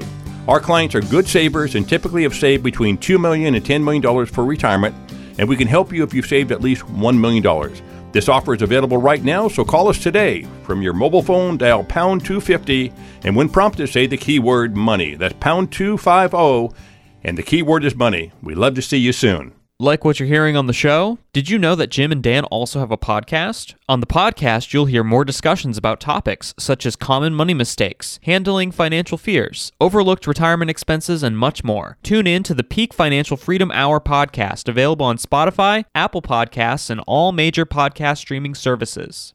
Our 0.49 0.59
clients 0.59 0.95
are 0.95 1.01
good 1.01 1.27
savers 1.27 1.75
and 1.75 1.87
typically 1.87 2.23
have 2.23 2.33
saved 2.33 2.63
between 2.63 2.97
$2 2.97 3.21
million 3.21 3.53
and 3.53 3.63
$10 3.63 3.83
million 3.83 4.25
for 4.25 4.43
retirement, 4.43 4.95
and 5.37 5.47
we 5.47 5.55
can 5.55 5.67
help 5.67 5.93
you 5.93 6.01
if 6.01 6.11
you've 6.11 6.25
saved 6.25 6.51
at 6.51 6.61
least 6.61 6.81
$1 6.87 7.19
million. 7.19 7.71
This 8.13 8.27
offer 8.27 8.55
is 8.55 8.63
available 8.63 8.97
right 8.97 9.23
now, 9.23 9.47
so 9.47 9.63
call 9.63 9.89
us 9.89 10.01
today. 10.01 10.47
From 10.63 10.81
your 10.81 10.93
mobile 10.93 11.21
phone, 11.21 11.59
dial 11.59 11.83
pound 11.83 12.25
250, 12.25 12.91
and 13.25 13.35
when 13.35 13.47
prompted, 13.47 13.89
say 13.89 14.07
the 14.07 14.17
keyword 14.17 14.75
money. 14.75 15.13
That's 15.13 15.35
pound 15.39 15.71
250, 15.71 16.75
and 17.23 17.37
the 17.37 17.43
keyword 17.43 17.85
is 17.85 17.93
money. 17.93 18.31
We 18.41 18.55
love 18.55 18.73
to 18.73 18.81
see 18.81 18.97
you 18.97 19.13
soon. 19.13 19.53
Like 19.81 20.03
what 20.03 20.19
you're 20.19 20.27
hearing 20.27 20.57
on 20.57 20.67
the 20.67 20.73
show? 20.73 21.19
Did 21.31 21.49
you 21.49 21.57
know 21.57 21.73
that 21.73 21.89
Jim 21.89 22.11
and 22.11 22.21
Dan 22.21 22.43
also 22.43 22.81
have 22.81 22.91
a 22.91 22.97
podcast? 22.97 23.75
On 23.87 24.01
the 24.01 24.05
podcast, 24.05 24.73
you'll 24.73 24.87
hear 24.87 25.05
more 25.05 25.23
discussions 25.23 25.77
about 25.77 26.01
topics 26.01 26.53
such 26.59 26.85
as 26.85 26.97
common 26.97 27.33
money 27.33 27.53
mistakes, 27.53 28.19
handling 28.23 28.71
financial 28.71 29.17
fears, 29.17 29.71
overlooked 29.79 30.27
retirement 30.27 30.69
expenses, 30.69 31.23
and 31.23 31.37
much 31.37 31.63
more. 31.63 31.97
Tune 32.03 32.27
in 32.27 32.43
to 32.43 32.53
the 32.53 32.61
Peak 32.61 32.93
Financial 32.93 33.37
Freedom 33.37 33.71
Hour 33.71 34.01
podcast, 34.01 34.67
available 34.67 35.05
on 35.05 35.15
Spotify, 35.17 35.85
Apple 35.95 36.21
Podcasts, 36.21 36.89
and 36.89 36.99
all 37.07 37.31
major 37.31 37.65
podcast 37.65 38.17
streaming 38.17 38.55
services. 38.55 39.31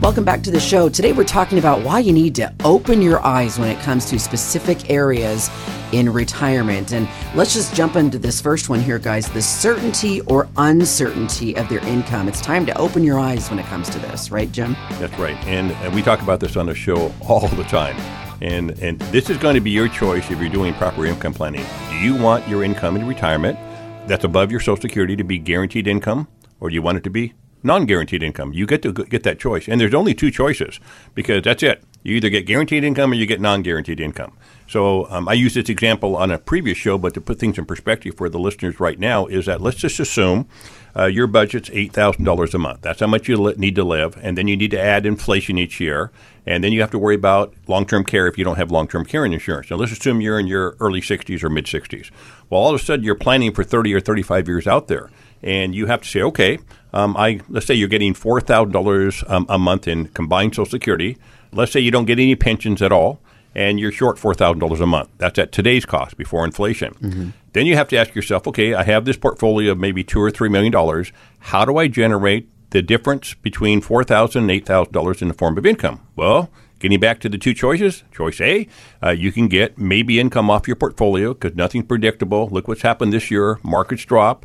Welcome 0.00 0.24
back 0.24 0.44
to 0.44 0.52
the 0.52 0.60
show. 0.60 0.88
Today 0.88 1.12
we're 1.12 1.24
talking 1.24 1.58
about 1.58 1.82
why 1.82 1.98
you 1.98 2.12
need 2.12 2.36
to 2.36 2.54
open 2.62 3.02
your 3.02 3.18
eyes 3.26 3.58
when 3.58 3.68
it 3.68 3.80
comes 3.80 4.04
to 4.10 4.20
specific 4.20 4.88
areas 4.88 5.50
in 5.92 6.12
retirement. 6.12 6.92
And 6.92 7.08
let's 7.34 7.54
just 7.54 7.74
jump 7.74 7.96
into 7.96 8.18
this 8.18 8.40
first 8.40 8.68
one 8.68 8.80
here, 8.80 8.98
guys 8.98 9.28
the 9.28 9.42
certainty 9.42 10.20
or 10.22 10.48
uncertainty 10.56 11.56
of 11.56 11.68
their 11.68 11.84
income. 11.86 12.28
It's 12.28 12.40
time 12.40 12.66
to 12.66 12.76
open 12.78 13.04
your 13.04 13.18
eyes 13.18 13.48
when 13.50 13.58
it 13.58 13.66
comes 13.66 13.88
to 13.90 13.98
this, 13.98 14.30
right, 14.30 14.50
Jim? 14.50 14.74
That's 14.92 15.18
right. 15.18 15.36
And, 15.46 15.72
and 15.72 15.94
we 15.94 16.02
talk 16.02 16.22
about 16.22 16.40
this 16.40 16.56
on 16.56 16.66
the 16.66 16.74
show 16.74 17.12
all 17.28 17.48
the 17.48 17.64
time. 17.64 17.96
And, 18.42 18.78
and 18.80 18.98
this 19.12 19.30
is 19.30 19.38
going 19.38 19.54
to 19.54 19.60
be 19.60 19.70
your 19.70 19.88
choice 19.88 20.30
if 20.30 20.40
you're 20.40 20.48
doing 20.48 20.74
proper 20.74 21.06
income 21.06 21.32
planning. 21.32 21.64
Do 21.88 21.96
you 21.96 22.14
want 22.14 22.46
your 22.48 22.64
income 22.64 22.96
in 22.96 23.06
retirement 23.06 23.58
that's 24.06 24.24
above 24.24 24.50
your 24.50 24.60
Social 24.60 24.80
Security 24.80 25.16
to 25.16 25.24
be 25.24 25.38
guaranteed 25.38 25.86
income, 25.86 26.28
or 26.60 26.68
do 26.68 26.74
you 26.74 26.82
want 26.82 26.98
it 26.98 27.04
to 27.04 27.10
be 27.10 27.34
non-guaranteed 27.66 28.22
income. 28.22 28.52
You 28.52 28.66
get 28.66 28.82
to 28.82 28.92
get 28.92 29.22
that 29.24 29.38
choice, 29.38 29.68
and 29.68 29.80
there's 29.80 29.94
only 29.94 30.14
two 30.14 30.30
choices 30.30 30.80
because 31.14 31.42
that's 31.42 31.62
it. 31.62 31.84
You 32.02 32.14
either 32.16 32.30
get 32.30 32.46
guaranteed 32.46 32.84
income 32.84 33.10
or 33.10 33.14
you 33.14 33.26
get 33.26 33.40
non-guaranteed 33.40 34.00
income. 34.00 34.32
So 34.68 35.08
um, 35.10 35.28
I 35.28 35.32
used 35.32 35.56
this 35.56 35.68
example 35.68 36.16
on 36.16 36.30
a 36.30 36.38
previous 36.38 36.78
show, 36.78 36.98
but 36.98 37.14
to 37.14 37.20
put 37.20 37.38
things 37.38 37.58
in 37.58 37.66
perspective 37.66 38.16
for 38.16 38.28
the 38.28 38.38
listeners 38.38 38.80
right 38.80 38.98
now, 38.98 39.26
is 39.26 39.46
that 39.46 39.60
let's 39.60 39.76
just 39.76 40.00
assume 40.00 40.48
uh, 40.96 41.06
your 41.06 41.26
budget's 41.26 41.68
eight 41.72 41.92
thousand 41.92 42.24
dollars 42.24 42.54
a 42.54 42.58
month. 42.58 42.80
That's 42.82 43.00
how 43.00 43.06
much 43.06 43.28
you 43.28 43.36
li- 43.36 43.54
need 43.56 43.74
to 43.74 43.84
live, 43.84 44.18
and 44.22 44.38
then 44.38 44.48
you 44.48 44.56
need 44.56 44.70
to 44.70 44.80
add 44.80 45.04
inflation 45.04 45.58
each 45.58 45.80
year, 45.80 46.10
and 46.46 46.64
then 46.64 46.72
you 46.72 46.80
have 46.80 46.90
to 46.92 46.98
worry 46.98 47.16
about 47.16 47.54
long-term 47.66 48.04
care 48.04 48.26
if 48.26 48.38
you 48.38 48.44
don't 48.44 48.56
have 48.56 48.70
long-term 48.70 49.04
care 49.04 49.24
insurance. 49.24 49.70
Now 49.70 49.76
let's 49.76 49.92
assume 49.92 50.20
you're 50.20 50.38
in 50.38 50.46
your 50.46 50.76
early 50.80 51.00
60s 51.00 51.42
or 51.42 51.50
mid 51.50 51.66
60s. 51.66 52.10
Well, 52.48 52.60
all 52.60 52.74
of 52.74 52.80
a 52.80 52.84
sudden 52.84 53.04
you're 53.04 53.16
planning 53.16 53.52
for 53.52 53.64
30 53.64 53.92
or 53.94 54.00
35 54.00 54.48
years 54.48 54.66
out 54.66 54.88
there 54.88 55.10
and 55.42 55.74
you 55.74 55.86
have 55.86 56.02
to 56.02 56.08
say, 56.08 56.22
okay, 56.22 56.58
um, 56.92 57.16
I 57.16 57.40
let's 57.48 57.66
say 57.66 57.74
you're 57.74 57.88
getting 57.88 58.14
four 58.14 58.40
thousand 58.40 58.74
um, 58.74 58.82
dollars 58.82 59.24
a 59.28 59.58
month 59.58 59.88
in 59.88 60.08
combined 60.08 60.54
Social 60.54 60.70
Security. 60.70 61.18
Let's 61.52 61.72
say 61.72 61.80
you 61.80 61.90
don't 61.90 62.06
get 62.06 62.18
any 62.18 62.36
pensions 62.36 62.82
at 62.82 62.92
all, 62.92 63.20
and 63.54 63.78
you're 63.80 63.92
short 63.92 64.18
four 64.18 64.34
thousand 64.34 64.60
dollars 64.60 64.80
a 64.80 64.86
month. 64.86 65.10
That's 65.18 65.38
at 65.38 65.52
today's 65.52 65.84
cost 65.86 66.16
before 66.16 66.44
inflation. 66.44 66.94
Mm-hmm. 66.94 67.28
Then 67.52 67.66
you 67.66 67.76
have 67.76 67.88
to 67.88 67.96
ask 67.96 68.14
yourself, 68.14 68.46
okay, 68.48 68.74
I 68.74 68.82
have 68.82 69.04
this 69.04 69.16
portfolio 69.16 69.72
of 69.72 69.78
maybe 69.78 70.04
two 70.04 70.20
or 70.20 70.30
three 70.30 70.48
million 70.48 70.72
dollars. 70.72 71.12
How 71.38 71.64
do 71.64 71.76
I 71.76 71.88
generate 71.88 72.48
the 72.70 72.82
difference 72.82 73.34
between 73.34 73.80
four 73.80 74.04
thousand 74.04 74.42
and 74.42 74.50
eight 74.50 74.66
thousand 74.66 74.92
dollars 74.92 75.22
in 75.22 75.28
the 75.28 75.34
form 75.34 75.58
of 75.58 75.66
income? 75.66 76.00
Well. 76.16 76.50
Getting 76.78 77.00
back 77.00 77.20
to 77.20 77.30
the 77.30 77.38
two 77.38 77.54
choices, 77.54 78.04
choice 78.12 78.38
A, 78.38 78.68
uh, 79.02 79.08
you 79.08 79.32
can 79.32 79.48
get 79.48 79.78
maybe 79.78 80.20
income 80.20 80.50
off 80.50 80.68
your 80.68 80.76
portfolio 80.76 81.32
because 81.32 81.56
nothing's 81.56 81.86
predictable. 81.86 82.50
Look 82.50 82.68
what's 82.68 82.82
happened 82.82 83.14
this 83.14 83.30
year. 83.30 83.58
Markets 83.62 84.04
drop 84.04 84.44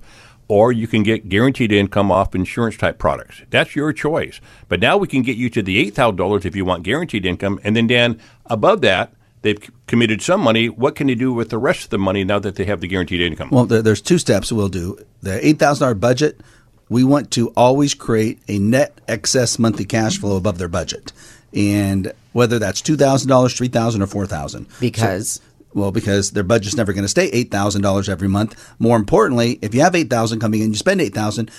or 0.51 0.73
you 0.73 0.85
can 0.85 1.01
get 1.01 1.29
guaranteed 1.29 1.71
income 1.71 2.11
off 2.11 2.35
insurance 2.35 2.75
type 2.75 2.97
products. 2.97 3.41
That's 3.51 3.73
your 3.73 3.93
choice. 3.93 4.41
But 4.67 4.81
now 4.81 4.97
we 4.97 5.07
can 5.07 5.21
get 5.21 5.37
you 5.37 5.49
to 5.49 5.61
the 5.61 5.89
$8,000 5.89 6.43
if 6.43 6.57
you 6.57 6.65
want 6.65 6.83
guaranteed 6.83 7.25
income. 7.25 7.57
And 7.63 7.73
then, 7.73 7.87
Dan, 7.87 8.19
above 8.47 8.81
that, 8.81 9.13
they've 9.43 9.57
committed 9.87 10.21
some 10.21 10.41
money. 10.41 10.67
What 10.67 10.95
can 10.95 11.07
they 11.07 11.15
do 11.15 11.31
with 11.31 11.51
the 11.51 11.57
rest 11.57 11.85
of 11.85 11.89
the 11.91 11.97
money 11.97 12.25
now 12.25 12.37
that 12.39 12.57
they 12.57 12.65
have 12.65 12.81
the 12.81 12.89
guaranteed 12.89 13.21
income? 13.21 13.47
Well, 13.49 13.63
there's 13.63 14.01
two 14.01 14.17
steps 14.17 14.51
we'll 14.51 14.67
do. 14.67 14.99
The 15.21 15.39
$8,000 15.39 15.97
budget, 16.01 16.41
we 16.89 17.05
want 17.05 17.31
to 17.31 17.51
always 17.55 17.93
create 17.93 18.41
a 18.49 18.59
net 18.59 18.99
excess 19.07 19.57
monthly 19.57 19.85
cash 19.85 20.17
flow 20.17 20.35
above 20.35 20.57
their 20.57 20.67
budget. 20.67 21.13
And 21.53 22.11
whether 22.33 22.59
that's 22.59 22.81
$2,000, 22.81 23.55
3,000, 23.55 24.01
or 24.01 24.05
$4,000. 24.05 24.81
Because? 24.81 25.31
So, 25.31 25.41
well, 25.73 25.91
because 25.91 26.31
their 26.31 26.43
budget's 26.43 26.75
never 26.75 26.93
going 26.93 27.03
to 27.03 27.09
stay 27.09 27.27
eight 27.27 27.51
thousand 27.51 27.81
dollars 27.81 28.09
every 28.09 28.27
month. 28.27 28.73
More 28.79 28.97
importantly, 28.97 29.59
if 29.61 29.73
you 29.73 29.81
have 29.81 29.95
eight 29.95 30.09
thousand 30.09 30.39
coming 30.39 30.61
in, 30.61 30.71
you 30.71 30.77
spend 30.77 31.01
eight 31.01 31.13
thousand. 31.13 31.51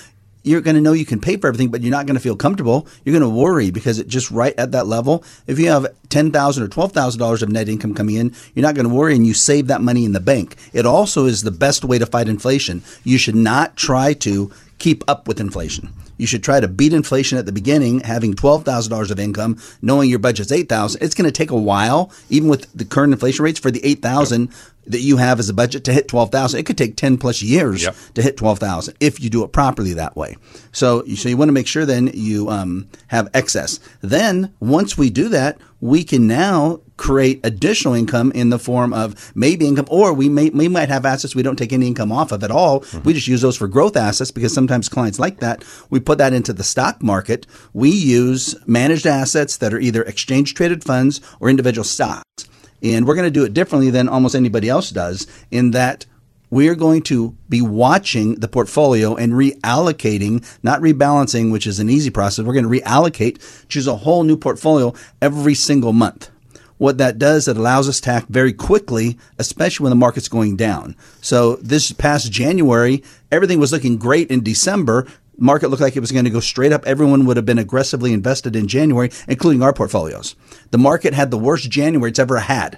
You're 0.45 0.61
going 0.61 0.75
to 0.75 0.81
know 0.81 0.91
you 0.91 1.05
can 1.05 1.21
pay 1.21 1.37
for 1.37 1.47
everything, 1.47 1.69
but 1.69 1.81
you're 1.81 1.91
not 1.91 2.05
going 2.05 2.17
to 2.17 2.21
feel 2.21 2.35
comfortable. 2.35 2.85
You're 3.05 3.17
going 3.17 3.31
to 3.31 3.41
worry 3.41 3.71
because 3.71 3.97
it 3.97 4.09
just 4.09 4.29
right 4.29 4.53
at 4.57 4.73
that 4.73 4.87
level. 4.87 5.23
If 5.47 5.57
you 5.57 5.69
have 5.69 5.87
ten 6.09 6.31
thousand 6.31 6.63
or 6.63 6.67
twelve 6.67 6.91
thousand 6.91 7.19
dollars 7.19 7.41
of 7.41 7.49
net 7.49 7.69
income 7.69 7.93
coming 7.93 8.15
in, 8.15 8.35
you're 8.53 8.63
not 8.63 8.75
going 8.75 8.87
to 8.87 8.93
worry, 8.93 9.15
and 9.15 9.25
you 9.25 9.33
save 9.33 9.67
that 9.67 9.81
money 9.81 10.03
in 10.05 10.11
the 10.11 10.19
bank. 10.19 10.57
It 10.73 10.85
also 10.85 11.25
is 11.25 11.43
the 11.43 11.51
best 11.51 11.85
way 11.85 11.97
to 11.97 12.05
fight 12.05 12.27
inflation. 12.27 12.83
You 13.03 13.17
should 13.17 13.35
not 13.35 13.77
try 13.77 14.13
to 14.13 14.51
keep 14.79 15.03
up 15.07 15.27
with 15.27 15.39
inflation. 15.39 15.93
You 16.17 16.27
should 16.27 16.43
try 16.43 16.59
to 16.59 16.67
beat 16.67 16.93
inflation 16.93 17.37
at 17.37 17.45
the 17.45 17.51
beginning, 17.51 18.01
having 18.01 18.33
twelve 18.33 18.65
thousand 18.65 18.91
dollars 18.91 19.11
of 19.11 19.19
income, 19.19 19.59
knowing 19.81 20.09
your 20.09 20.19
budget's 20.19 20.51
eight 20.51 20.69
thousand. 20.69 21.01
It's 21.01 21.15
going 21.15 21.25
to 21.25 21.31
take 21.31 21.51
a 21.51 21.57
while, 21.57 22.11
even 22.29 22.49
with 22.49 22.71
the 22.73 22.85
current 22.85 23.13
inflation 23.13 23.43
rates, 23.43 23.59
for 23.59 23.71
the 23.71 23.83
eight 23.85 24.01
thousand 24.01 24.53
that 24.85 24.99
you 24.99 25.17
have 25.17 25.39
as 25.39 25.49
a 25.49 25.53
budget 25.53 25.83
to 25.85 25.93
hit 25.93 26.07
12,000. 26.07 26.59
It 26.59 26.65
could 26.65 26.77
take 26.77 26.95
10 26.95 27.17
plus 27.17 27.41
years 27.41 27.83
yep. 27.83 27.95
to 28.15 28.21
hit 28.21 28.37
12,000 28.37 28.95
if 28.99 29.19
you 29.21 29.29
do 29.29 29.43
it 29.43 29.51
properly 29.51 29.93
that 29.93 30.15
way. 30.15 30.35
So, 30.71 31.05
so 31.05 31.29
you 31.29 31.37
want 31.37 31.49
to 31.49 31.53
make 31.53 31.67
sure 31.67 31.85
then 31.85 32.11
you 32.13 32.49
um, 32.49 32.89
have 33.07 33.29
excess. 33.33 33.79
Then 34.01 34.53
once 34.59 34.97
we 34.97 35.09
do 35.09 35.29
that, 35.29 35.57
we 35.83 36.01
can 36.01 36.25
now 36.27 36.79
create 36.95 37.41
additional 37.43 37.93
income 37.93 38.31
in 38.31 38.49
the 38.49 38.57
form 38.57 38.93
of 38.93 39.33
maybe 39.35 39.67
income, 39.67 39.85
or 39.89 40.13
we 40.13 40.29
may 40.29 40.49
we 40.49 40.69
might 40.69 40.87
have 40.87 41.05
assets 41.05 41.35
we 41.35 41.43
don't 41.43 41.57
take 41.57 41.73
any 41.73 41.87
income 41.87 42.09
off 42.09 42.31
of 42.31 42.41
at 42.41 42.51
all. 42.51 42.79
Mm-hmm. 42.79 43.03
We 43.03 43.11
just 43.11 43.27
use 43.27 43.41
those 43.41 43.57
for 43.57 43.67
growth 43.67 43.97
assets 43.97 44.31
because 44.31 44.53
sometimes 44.53 44.87
clients 44.87 45.19
like 45.19 45.41
that. 45.41 45.65
We 45.89 45.99
put 45.99 46.19
that 46.19 46.31
into 46.31 46.53
the 46.53 46.63
stock 46.63 47.03
market. 47.03 47.45
We 47.73 47.89
use 47.89 48.55
managed 48.65 49.05
assets 49.05 49.57
that 49.57 49.73
are 49.73 49.79
either 49.79 50.03
exchange 50.03 50.53
traded 50.53 50.85
funds 50.85 51.19
or 51.41 51.49
individual 51.49 51.83
stocks. 51.83 52.47
And 52.81 53.05
we're 53.05 53.15
going 53.15 53.27
to 53.27 53.39
do 53.39 53.43
it 53.43 53.53
differently 53.53 53.89
than 53.89 54.07
almost 54.07 54.35
anybody 54.35 54.69
else 54.69 54.89
does 54.89 55.27
in 55.51 55.71
that 55.71 56.05
we're 56.53 56.75
going 56.75 57.01
to 57.01 57.35
be 57.49 57.63
watching 57.63 58.35
the 58.35 58.47
portfolio 58.47 59.15
and 59.15 59.33
reallocating, 59.33 60.45
not 60.61 60.81
rebalancing, 60.81 61.51
which 61.51 61.65
is 61.65 61.79
an 61.79 61.89
easy 61.89 62.11
process. 62.11 62.45
We're 62.45 62.53
going 62.53 62.69
to 62.69 62.81
reallocate, 62.81 63.67
choose 63.67 63.87
a 63.87 63.95
whole 63.95 64.23
new 64.23 64.37
portfolio 64.37 64.93
every 65.19 65.55
single 65.55 65.93
month. 65.93 66.29
What 66.77 66.99
that 66.99 67.17
does, 67.17 67.47
it 67.47 67.57
allows 67.57 67.89
us 67.89 67.99
to 68.01 68.11
act 68.11 68.27
very 68.29 68.53
quickly, 68.53 69.17
especially 69.39 69.85
when 69.85 69.89
the 69.89 69.95
market's 69.95 70.27
going 70.27 70.55
down. 70.55 70.95
So 71.21 71.55
this 71.55 71.91
past 71.91 72.31
January, 72.31 73.03
everything 73.31 73.59
was 73.59 73.71
looking 73.71 73.97
great 73.97 74.29
in 74.29 74.43
December 74.43 75.07
market 75.35 75.69
looked 75.69 75.81
like 75.81 75.95
it 75.95 75.99
was 75.99 76.11
going 76.11 76.25
to 76.25 76.31
go 76.31 76.39
straight 76.39 76.71
up. 76.71 76.85
Everyone 76.85 77.25
would 77.25 77.37
have 77.37 77.45
been 77.45 77.57
aggressively 77.57 78.13
invested 78.13 78.55
in 78.55 78.67
January, 78.67 79.09
including 79.27 79.63
our 79.63 79.73
portfolios. 79.73 80.35
The 80.69 80.77
market 80.77 81.15
had 81.15 81.31
the 81.31 81.39
worst 81.39 81.71
January 81.71 82.11
it's 82.11 82.19
ever 82.19 82.37
had. 82.37 82.77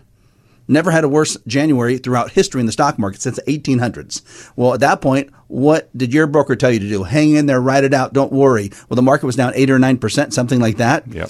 Never 0.67 0.91
had 0.91 1.03
a 1.03 1.09
worse 1.09 1.37
January 1.47 1.97
throughout 1.97 2.31
history 2.31 2.59
in 2.59 2.65
the 2.65 2.71
stock 2.71 2.97
market 2.99 3.21
since 3.21 3.35
the 3.37 3.43
1800s. 3.43 4.21
Well, 4.55 4.73
at 4.73 4.79
that 4.81 5.01
point, 5.01 5.29
what 5.47 5.95
did 5.97 6.13
your 6.13 6.27
broker 6.27 6.55
tell 6.55 6.71
you 6.71 6.79
to 6.79 6.89
do? 6.89 7.03
Hang 7.03 7.35
in 7.35 7.45
there, 7.45 7.61
ride 7.61 7.83
it 7.83 7.93
out, 7.93 8.13
don't 8.13 8.31
worry. 8.31 8.71
Well, 8.89 8.95
the 8.95 9.01
market 9.01 9.25
was 9.25 9.35
down 9.35 9.53
8 9.55 9.69
or 9.69 9.79
9%, 9.79 10.33
something 10.33 10.59
like 10.59 10.77
that. 10.77 11.07
Yep. 11.07 11.29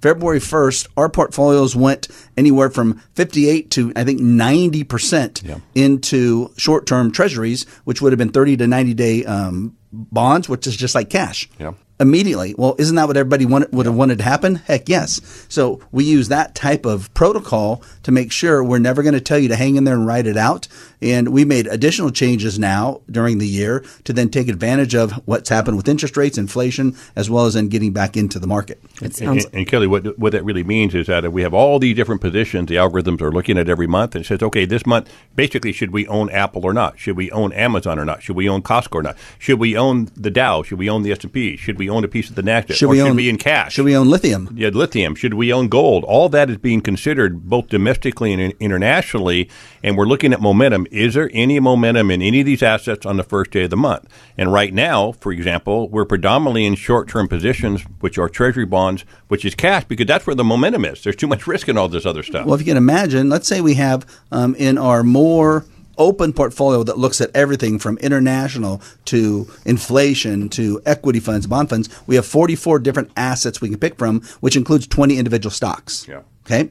February 0.00 0.40
1st, 0.40 0.88
our 0.96 1.10
portfolios 1.10 1.76
went 1.76 2.08
anywhere 2.36 2.70
from 2.70 3.02
58 3.16 3.70
to 3.72 3.92
I 3.94 4.04
think 4.04 4.18
90% 4.20 5.42
Yeah. 5.44 5.58
into 5.74 6.50
short 6.56 6.86
term 6.86 7.10
treasuries, 7.10 7.64
which 7.84 8.00
would 8.00 8.12
have 8.12 8.18
been 8.18 8.30
30 8.30 8.56
to 8.58 8.66
90 8.66 8.94
day 8.94 9.24
um, 9.26 9.76
bonds, 9.92 10.48
which 10.48 10.66
is 10.66 10.74
just 10.76 10.94
like 10.94 11.10
cash. 11.10 11.48
Yeah. 11.58 11.72
Immediately. 11.98 12.54
Well, 12.56 12.76
isn't 12.78 12.96
that 12.96 13.08
what 13.08 13.18
everybody 13.18 13.44
wanted, 13.44 13.74
would 13.74 13.84
have 13.84 13.94
wanted 13.94 14.16
to 14.18 14.24
happen? 14.24 14.54
Heck 14.54 14.88
yes. 14.88 15.20
So 15.50 15.80
we 15.92 16.04
use 16.04 16.28
that 16.28 16.54
type 16.54 16.86
of 16.86 17.12
protocol 17.12 17.82
to 18.10 18.14
make 18.14 18.32
sure 18.32 18.62
we're 18.62 18.78
never 18.78 19.02
going 19.02 19.14
to 19.14 19.20
tell 19.20 19.38
you 19.38 19.48
to 19.48 19.56
hang 19.56 19.76
in 19.76 19.84
there 19.84 19.94
and 19.94 20.06
ride 20.06 20.26
it 20.26 20.36
out. 20.36 20.68
And 21.00 21.30
we 21.30 21.44
made 21.44 21.66
additional 21.66 22.10
changes 22.10 22.58
now 22.58 23.00
during 23.10 23.38
the 23.38 23.46
year 23.46 23.84
to 24.04 24.12
then 24.12 24.28
take 24.28 24.48
advantage 24.48 24.94
of 24.94 25.12
what's 25.26 25.48
happened 25.48 25.76
with 25.76 25.88
interest 25.88 26.16
rates, 26.16 26.36
inflation, 26.36 26.94
as 27.16 27.30
well 27.30 27.46
as 27.46 27.56
in 27.56 27.68
getting 27.68 27.92
back 27.92 28.16
into 28.16 28.38
the 28.38 28.46
market. 28.46 28.80
It 29.00 29.14
sounds 29.14 29.46
And, 29.46 29.54
and 29.54 29.66
Kelly, 29.66 29.86
what 29.86 30.18
what 30.18 30.32
that 30.32 30.44
really 30.44 30.64
means 30.64 30.94
is 30.94 31.06
that 31.06 31.32
we 31.32 31.42
have 31.42 31.54
all 31.54 31.78
these 31.78 31.96
different 31.96 32.20
positions. 32.20 32.68
The 32.68 32.74
algorithms 32.76 33.22
are 33.22 33.30
looking 33.30 33.56
at 33.56 33.68
every 33.68 33.86
month 33.86 34.14
and 34.14 34.26
says, 34.26 34.42
okay, 34.42 34.66
this 34.66 34.84
month, 34.84 35.10
basically, 35.34 35.72
should 35.72 35.90
we 35.90 36.06
own 36.06 36.28
Apple 36.30 36.64
or 36.64 36.74
not? 36.74 36.98
Should 36.98 37.16
we 37.16 37.30
own 37.30 37.52
Amazon 37.52 37.98
or 37.98 38.04
not? 38.04 38.22
Should 38.22 38.36
we 38.36 38.48
own 38.48 38.62
Costco 38.62 38.96
or 38.96 39.02
not? 39.02 39.16
Should 39.38 39.58
we 39.58 39.76
own 39.76 40.10
the 40.16 40.30
Dow? 40.30 40.62
Should 40.62 40.78
we 40.78 40.90
own 40.90 41.02
the 41.02 41.12
S 41.12 41.22
and 41.22 41.32
P? 41.32 41.56
Should 41.56 41.78
we 41.78 41.88
own 41.88 42.04
a 42.04 42.08
piece 42.08 42.28
of 42.28 42.34
the 42.34 42.42
Nasdaq? 42.42 42.74
Should 42.74 42.86
or 42.86 42.90
we 42.90 42.98
should 42.98 43.08
own 43.08 43.16
we 43.16 43.28
in 43.28 43.38
cash? 43.38 43.72
Should 43.72 43.84
we 43.84 43.96
own 43.96 44.08
lithium? 44.08 44.50
yeah, 44.54 44.68
lithium. 44.68 45.14
Should 45.14 45.34
we 45.34 45.52
own 45.52 45.68
gold? 45.68 46.04
All 46.04 46.28
that 46.28 46.50
is 46.50 46.58
being 46.58 46.80
considered 46.80 47.48
both 47.48 47.68
domestically 48.00 48.32
and 48.32 48.54
internationally, 48.60 49.48
and 49.82 49.96
we're 49.96 50.06
looking 50.06 50.32
at 50.32 50.40
momentum. 50.40 50.86
Is 50.90 51.14
there 51.14 51.30
any 51.32 51.60
momentum 51.60 52.10
in 52.10 52.22
any 52.22 52.40
of 52.40 52.46
these 52.46 52.62
assets 52.62 53.04
on 53.04 53.16
the 53.16 53.22
first 53.22 53.50
day 53.50 53.64
of 53.64 53.70
the 53.70 53.76
month? 53.76 54.08
And 54.36 54.52
right 54.52 54.72
now, 54.72 55.12
for 55.12 55.32
example, 55.32 55.88
we're 55.88 56.04
predominantly 56.04 56.64
in 56.64 56.74
short-term 56.74 57.28
positions, 57.28 57.82
which 58.00 58.18
are 58.18 58.28
Treasury 58.28 58.66
bonds, 58.66 59.04
which 59.28 59.44
is 59.44 59.54
cash, 59.54 59.84
because 59.84 60.06
that's 60.06 60.26
where 60.26 60.36
the 60.36 60.44
momentum 60.44 60.84
is. 60.84 61.02
There's 61.02 61.16
too 61.16 61.26
much 61.26 61.46
risk 61.46 61.68
in 61.68 61.76
all 61.76 61.88
this 61.88 62.06
other 62.06 62.22
stuff. 62.22 62.46
Well, 62.46 62.54
if 62.54 62.60
you 62.60 62.66
can 62.66 62.76
imagine, 62.76 63.28
let's 63.28 63.46
say 63.46 63.60
we 63.60 63.74
have 63.74 64.06
um, 64.32 64.54
in 64.56 64.78
our 64.78 65.02
more 65.02 65.66
open 65.98 66.32
portfolio 66.32 66.82
that 66.82 66.96
looks 66.96 67.20
at 67.20 67.30
everything 67.34 67.78
from 67.78 67.98
international 67.98 68.80
to 69.04 69.46
inflation 69.66 70.48
to 70.48 70.80
equity 70.86 71.20
funds, 71.20 71.46
bond 71.46 71.68
funds, 71.68 71.88
we 72.06 72.16
have 72.16 72.24
44 72.24 72.78
different 72.78 73.10
assets 73.16 73.60
we 73.60 73.68
can 73.68 73.78
pick 73.78 73.96
from, 73.96 74.22
which 74.40 74.56
includes 74.56 74.86
20 74.86 75.18
individual 75.18 75.50
stocks. 75.50 76.08
Yeah. 76.08 76.22
Okay. 76.46 76.70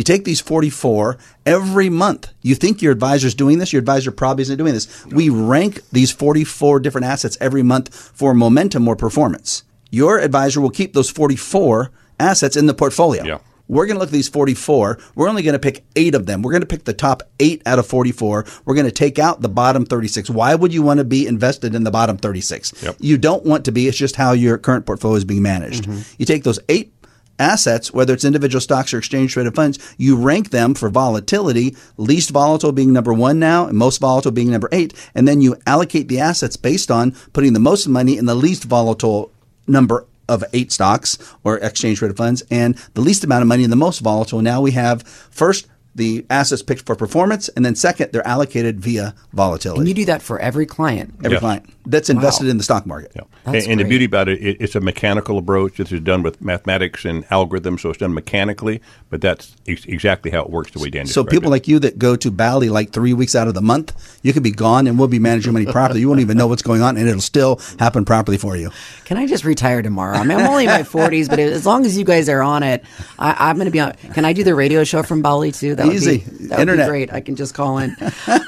You 0.00 0.04
take 0.04 0.24
these 0.24 0.40
44 0.40 1.18
every 1.44 1.90
month. 1.90 2.32
You 2.40 2.54
think 2.54 2.80
your 2.80 2.90
advisor's 2.90 3.34
doing 3.34 3.58
this, 3.58 3.70
your 3.70 3.80
advisor 3.80 4.10
probably 4.10 4.40
isn't 4.40 4.56
doing 4.56 4.72
this. 4.72 5.04
We 5.04 5.28
rank 5.28 5.82
these 5.92 6.10
44 6.10 6.80
different 6.80 7.06
assets 7.06 7.36
every 7.38 7.62
month 7.62 7.94
for 7.94 8.32
momentum 8.32 8.88
or 8.88 8.96
performance. 8.96 9.62
Your 9.90 10.18
advisor 10.18 10.62
will 10.62 10.70
keep 10.70 10.94
those 10.94 11.10
44 11.10 11.90
assets 12.18 12.56
in 12.56 12.64
the 12.64 12.72
portfolio. 12.72 13.24
Yeah. 13.24 13.38
We're 13.68 13.84
going 13.84 13.96
to 13.96 14.00
look 14.00 14.08
at 14.08 14.12
these 14.12 14.30
44. 14.30 14.98
We're 15.16 15.28
only 15.28 15.42
going 15.42 15.52
to 15.52 15.58
pick 15.58 15.84
eight 15.94 16.14
of 16.14 16.24
them. 16.24 16.40
We're 16.40 16.52
going 16.52 16.62
to 16.62 16.66
pick 16.66 16.84
the 16.84 16.94
top 16.94 17.22
eight 17.38 17.60
out 17.66 17.78
of 17.78 17.86
44. 17.86 18.46
We're 18.64 18.74
going 18.74 18.86
to 18.86 18.90
take 18.90 19.18
out 19.18 19.42
the 19.42 19.50
bottom 19.50 19.84
36. 19.84 20.30
Why 20.30 20.54
would 20.54 20.72
you 20.72 20.80
want 20.80 20.96
to 20.98 21.04
be 21.04 21.26
invested 21.26 21.74
in 21.74 21.84
the 21.84 21.90
bottom 21.90 22.16
36? 22.16 22.82
Yep. 22.82 22.96
You 23.00 23.18
don't 23.18 23.44
want 23.44 23.66
to 23.66 23.70
be. 23.70 23.86
It's 23.86 23.98
just 23.98 24.16
how 24.16 24.32
your 24.32 24.56
current 24.56 24.86
portfolio 24.86 25.18
is 25.18 25.26
being 25.26 25.42
managed. 25.42 25.84
Mm-hmm. 25.84 26.14
You 26.16 26.24
take 26.24 26.44
those 26.44 26.58
eight 26.70 26.94
assets, 27.40 27.92
whether 27.92 28.12
it's 28.14 28.24
individual 28.24 28.60
stocks 28.60 28.92
or 28.94 28.98
exchange 28.98 29.32
traded 29.32 29.54
funds, 29.54 29.78
you 29.96 30.16
rank 30.16 30.50
them 30.50 30.74
for 30.74 30.88
volatility, 30.88 31.74
least 31.96 32.30
volatile 32.30 32.72
being 32.72 32.92
number 32.92 33.12
one 33.12 33.38
now, 33.38 33.66
and 33.66 33.76
most 33.76 33.98
volatile 33.98 34.30
being 34.30 34.50
number 34.50 34.68
eight. 34.70 34.92
And 35.14 35.26
then 35.26 35.40
you 35.40 35.56
allocate 35.66 36.08
the 36.08 36.20
assets 36.20 36.56
based 36.56 36.90
on 36.90 37.12
putting 37.32 37.54
the 37.54 37.60
most 37.60 37.88
money 37.88 38.16
in 38.18 38.26
the 38.26 38.34
least 38.34 38.64
volatile 38.64 39.32
number 39.66 40.06
of 40.28 40.44
eight 40.52 40.70
stocks 40.70 41.18
or 41.42 41.58
exchange 41.58 41.98
traded 41.98 42.16
funds 42.16 42.42
and 42.50 42.76
the 42.94 43.00
least 43.00 43.24
amount 43.24 43.42
of 43.42 43.48
money 43.48 43.64
in 43.64 43.70
the 43.70 43.76
most 43.76 43.98
volatile. 44.00 44.40
Now 44.42 44.60
we 44.60 44.70
have 44.72 45.02
first 45.02 45.66
the 45.92 46.24
assets 46.30 46.62
picked 46.62 46.86
for 46.86 46.94
performance, 46.94 47.48
and 47.48 47.64
then 47.64 47.74
second, 47.74 48.12
they're 48.12 48.26
allocated 48.26 48.78
via 48.80 49.12
volatility. 49.32 49.80
and 49.80 49.88
you 49.88 49.94
do 49.94 50.04
that 50.04 50.22
for 50.22 50.38
every 50.38 50.64
client. 50.64 51.14
Every 51.24 51.32
Yes. 51.32 51.40
client 51.40 51.64
that's 51.90 52.08
invested 52.10 52.48
in 52.48 52.56
the 52.58 52.62
stock 52.64 52.86
market. 52.86 53.12
Yeah. 53.14 53.22
That's 53.44 53.64
and, 53.66 53.72
and 53.72 53.80
the 53.80 53.84
beauty 53.84 54.04
about 54.04 54.28
it, 54.28 54.40
it, 54.42 54.56
it's 54.60 54.74
a 54.74 54.80
mechanical 54.80 55.38
approach. 55.38 55.76
This 55.76 55.92
is 55.92 56.00
done 56.00 56.22
with 56.22 56.40
mathematics 56.40 57.04
and 57.04 57.26
algorithms, 57.28 57.80
so 57.80 57.90
it's 57.90 57.98
done 57.98 58.14
mechanically. 58.14 58.80
But 59.08 59.20
that's 59.20 59.56
ex- 59.66 59.84
exactly 59.86 60.30
how 60.30 60.42
it 60.42 60.50
works. 60.50 60.70
The 60.70 60.78
way 60.78 60.90
Dan 60.90 61.06
So 61.06 61.24
people 61.24 61.48
it. 61.48 61.50
like 61.50 61.68
you 61.68 61.78
that 61.80 61.98
go 61.98 62.16
to 62.16 62.30
Bali 62.30 62.68
like 62.68 62.92
three 62.92 63.12
weeks 63.12 63.34
out 63.34 63.48
of 63.48 63.54
the 63.54 63.62
month, 63.62 63.92
you 64.22 64.32
could 64.32 64.42
be 64.42 64.50
gone 64.52 64.86
and 64.86 64.98
we'll 64.98 65.08
be 65.08 65.18
managing 65.18 65.52
money 65.52 65.66
properly. 65.66 66.00
You 66.00 66.08
won't 66.08 66.20
even 66.20 66.36
know 66.36 66.46
what's 66.46 66.62
going 66.62 66.82
on, 66.82 66.96
and 66.96 67.08
it'll 67.08 67.20
still 67.20 67.60
happen 67.78 68.04
properly 68.04 68.38
for 68.38 68.56
you. 68.56 68.70
Can 69.04 69.16
I 69.16 69.26
just 69.26 69.44
retire 69.44 69.82
tomorrow? 69.82 70.16
I 70.16 70.22
mean, 70.24 70.38
I'm 70.38 70.46
only 70.46 70.64
in 70.64 70.70
my 70.70 70.82
40s, 70.84 71.28
but 71.28 71.38
as 71.38 71.66
long 71.66 71.84
as 71.86 71.96
you 71.98 72.04
guys 72.04 72.28
are 72.28 72.42
on 72.42 72.62
it, 72.62 72.84
I, 73.18 73.48
I'm 73.50 73.56
going 73.56 73.64
to 73.66 73.70
be 73.72 73.80
on. 73.80 73.92
Can 74.14 74.24
I 74.24 74.32
do 74.32 74.44
the 74.44 74.54
radio 74.54 74.84
show 74.84 75.02
from 75.02 75.22
Bali 75.22 75.50
too? 75.52 75.74
That 75.74 75.86
Easy. 75.86 76.18
Would 76.18 76.38
be, 76.38 76.46
that 76.46 76.58
would 76.58 76.60
Internet. 76.62 76.86
be 76.86 76.90
great. 76.90 77.12
I 77.12 77.20
can 77.20 77.36
just 77.36 77.54
call 77.54 77.78
in. 77.78 77.96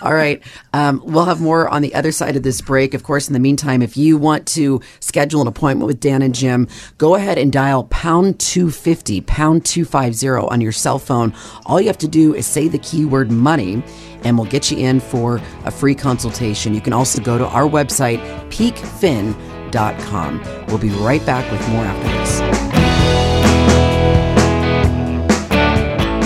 All 0.03 0.15
right. 0.15 0.43
Um, 0.73 1.03
we'll 1.05 1.25
have 1.25 1.41
more 1.41 1.69
on 1.69 1.83
the 1.83 1.95
other 1.95 2.13
side 2.13 2.37
of 2.37 2.43
this 2.43 2.61
break. 2.61 2.95
Of 2.95 3.03
course, 3.03 3.29
in 3.33 3.35
the 3.35 3.41
meantime, 3.41 3.81
if 3.81 3.97
you 3.97 4.19
want 4.19 4.47
to 4.49 4.83
schedule 5.01 5.41
an 5.41 5.47
appointment 5.49 5.87
with 5.87 6.01
Dan 6.01 6.21
and 6.21 6.35
Jim, 6.35 6.69
go 6.99 7.15
ahead 7.15 7.39
and 7.39 7.51
dial 7.51 7.85
pound 7.85 8.39
250, 8.39 9.23
pound 9.23 9.65
250 9.65 10.29
on 10.51 10.61
your 10.61 10.73
cell 10.73 10.99
phone. 10.99 11.33
All 11.65 11.81
you 11.81 11.87
have 11.87 11.97
to 11.99 12.09
do 12.09 12.35
is 12.35 12.47
say 12.47 12.69
the 12.69 12.77
keyword 12.79 13.31
money 13.31 13.83
and 14.23 14.37
we'll 14.37 14.51
get 14.51 14.71
you 14.71 14.77
in 14.77 15.01
for 15.01 15.41
a 15.65 15.71
free 15.71 15.95
consultation. 15.95 16.75
You 16.75 16.83
can 16.83 16.93
also 16.93 17.23
go 17.23 17.39
to 17.39 17.47
our 17.47 17.65
website, 17.65 18.21
peakfin.com. 18.51 20.43
We'll 20.69 20.77
be 20.77 20.91
right 20.91 21.25
back 21.25 21.51
with 21.51 21.67
more 21.71 21.85
after 21.85 22.09
this. 22.19 22.41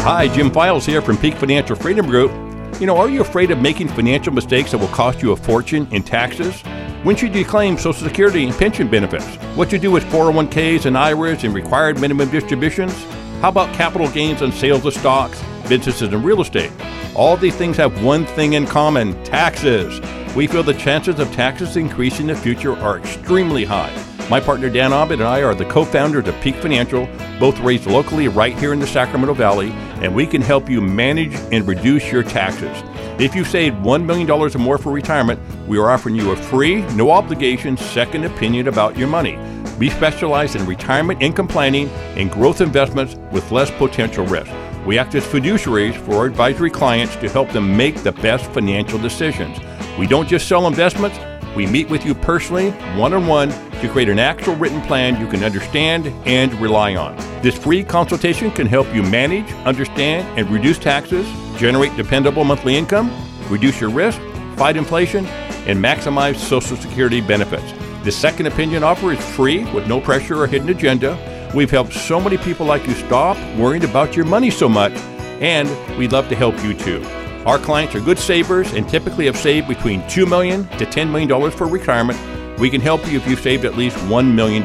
Hi, 0.03 0.27
Jim 0.29 0.51
Files 0.51 0.85
here 0.85 1.01
from 1.03 1.17
Peak 1.19 1.35
Financial 1.35 1.77
Freedom 1.77 2.07
Group. 2.07 2.46
You 2.79 2.85
know, 2.85 2.99
are 2.99 3.09
you 3.09 3.23
afraid 3.23 3.51
of 3.51 3.59
making 3.59 3.89
financial 3.89 4.35
mistakes 4.35 4.73
that 4.73 4.79
will 4.79 4.89
cost 4.89 5.23
you 5.23 5.33
a 5.33 5.37
fortune 5.37 5.89
in 5.93 6.03
taxes? 6.03 6.61
When 7.05 7.17
should 7.17 7.35
you 7.35 7.43
claim 7.43 7.79
Social 7.79 8.07
Security 8.07 8.45
and 8.45 8.55
pension 8.55 8.87
benefits? 8.87 9.25
What 9.57 9.73
you 9.73 9.79
do 9.79 9.91
with 9.91 10.05
401ks 10.05 10.85
and 10.85 10.99
IRAs 10.99 11.43
and 11.43 11.55
required 11.55 11.99
minimum 11.99 12.31
distributions? 12.31 12.93
How 13.41 13.49
about 13.49 13.75
capital 13.75 14.11
gains 14.11 14.43
on 14.43 14.53
sales 14.53 14.85
of 14.85 14.93
stocks, 14.93 15.43
businesses, 15.71 16.13
and 16.13 16.23
real 16.23 16.43
estate? 16.43 16.71
All 17.15 17.39
these 17.39 17.57
things 17.57 17.79
have 17.79 18.05
one 18.05 18.27
thing 18.27 18.53
in 18.53 18.67
common 18.67 19.25
taxes. 19.25 19.99
We 20.37 20.47
feel 20.47 20.63
the 20.63 20.75
chances 20.75 21.19
of 21.19 21.33
taxes 21.33 21.79
increasing 21.79 22.29
in 22.29 22.35
the 22.35 22.43
future 22.43 22.77
are 22.77 22.99
extremely 22.99 23.65
high. 23.65 23.95
My 24.29 24.41
partner 24.41 24.69
Dan 24.69 24.93
Ahmed 24.93 25.21
and 25.21 25.29
I 25.29 25.45
are 25.45 25.55
the 25.55 25.65
co 25.67 25.85
founders 25.85 26.27
of 26.27 26.41
Peak 26.41 26.57
Financial, 26.57 27.09
both 27.39 27.61
raised 27.61 27.87
locally 27.87 28.27
right 28.27 28.59
here 28.59 28.73
in 28.73 28.81
the 28.81 28.87
Sacramento 28.87 29.35
Valley, 29.35 29.71
and 30.03 30.13
we 30.13 30.27
can 30.27 30.43
help 30.43 30.69
you 30.69 30.81
manage 30.81 31.33
and 31.53 31.65
reduce 31.67 32.11
your 32.11 32.25
taxes. 32.25 32.77
If 33.21 33.37
you've 33.37 33.47
saved 33.47 33.77
$1 33.77 34.05
million 34.05 34.29
or 34.29 34.49
more 34.59 34.79
for 34.79 34.91
retirement, 34.91 35.41
we 35.69 35.79
are 35.79 35.91
offering 35.91 36.17
you 36.17 36.33
a 36.33 36.37
free, 36.37 36.83
no 36.97 37.13
obligation 37.13 37.77
second 37.77 38.25
opinion 38.25 38.67
about 38.67 38.99
your 38.99 39.07
money. 39.07 39.39
We 39.79 39.91
specialize 39.91 40.57
in 40.57 40.67
retirement 40.67 41.23
income 41.23 41.47
planning 41.47 41.89
and 42.17 42.29
growth 42.29 42.61
investments 42.61 43.15
with 43.31 43.53
less 43.53 43.71
potential 43.71 44.27
risk. 44.27 44.51
We 44.85 44.99
act 44.99 45.15
as 45.15 45.25
fiduciaries 45.25 45.95
for 46.05 46.17
our 46.17 46.27
advisory 46.27 46.71
clients 46.71 47.15
to 47.17 47.29
help 47.29 47.51
them 47.51 47.77
make 47.77 48.03
the 48.03 48.13
best 48.13 48.51
financial 48.51 48.99
decisions. 48.99 49.57
We 49.97 50.09
don't 50.09 50.29
just 50.29 50.49
sell 50.49 50.67
investments, 50.67 51.17
we 51.57 51.67
meet 51.67 51.89
with 51.89 52.05
you 52.05 52.15
personally, 52.15 52.71
one 52.99 53.15
on 53.15 53.27
one, 53.27 53.51
to 53.81 53.89
create 53.89 54.09
an 54.09 54.19
actual 54.19 54.57
written 54.57 54.81
plan 54.83 55.21
you 55.21 55.27
can 55.27 55.45
understand 55.45 56.07
and 56.27 56.53
rely 56.61 56.95
on. 56.97 57.17
This 57.43 57.57
free 57.57 57.85
consultation 57.85 58.51
can 58.51 58.67
help 58.67 58.93
you 58.95 59.03
manage, 59.03 59.51
understand, 59.67 60.27
and 60.39 60.51
reduce 60.51 60.79
taxes, 60.79 61.27
generate 61.59 61.97
dependable 61.97 62.45
monthly 62.45 62.77
income, 62.77 63.11
reduce 63.49 63.81
your 63.81 63.91
risk, 63.91 64.21
fight 64.57 64.77
inflation, 64.77 65.27
and 65.67 65.83
maximize 65.83 66.37
Social 66.37 66.77
Security 66.77 67.21
benefits. 67.21 67.73
The 68.05 68.13
second 68.13 68.47
opinion 68.47 68.85
offer 68.85 69.13
is 69.13 69.35
free 69.35 69.65
with 69.73 69.89
no 69.89 70.01
pressure 70.01 70.41
or 70.41 70.47
hidden 70.47 70.69
agenda. 70.69 71.51
We've 71.55 71.71
helped 71.71 71.93
so 71.93 72.21
many 72.21 72.39
people 72.39 72.67
like 72.67 72.87
you 72.87 72.95
stop 72.95 73.37
worrying 73.57 73.85
about 73.85 74.17
your 74.17 74.25
money 74.25 74.51
so 74.51 74.69
much, 74.69 74.93
and 75.41 75.69
we'd 75.99 76.13
love 76.13 76.29
to 76.29 76.37
help 76.37 76.63
you 76.63 76.75
too. 76.75 77.05
Our 77.47 77.59
clients 77.59 77.95
are 77.95 78.01
good 78.01 78.19
savers 78.19 78.73
and 78.73 78.89
typically 78.89 79.27
have 79.27 79.37
saved 79.37 79.69
between 79.69 80.07
2 80.09 80.27
million 80.27 80.67
to 80.79 80.87
$10 80.87 81.11
million 81.11 81.51
for 81.53 81.69
retirement. 81.69 82.19
We 82.59 82.71
can 82.71 82.81
help 82.81 83.07
you 83.11 83.19
if 83.19 83.27
you've 83.27 83.41
saved 83.41 83.65
at 83.65 83.77
least 83.77 83.97
$1 83.97 84.35
million. 84.35 84.65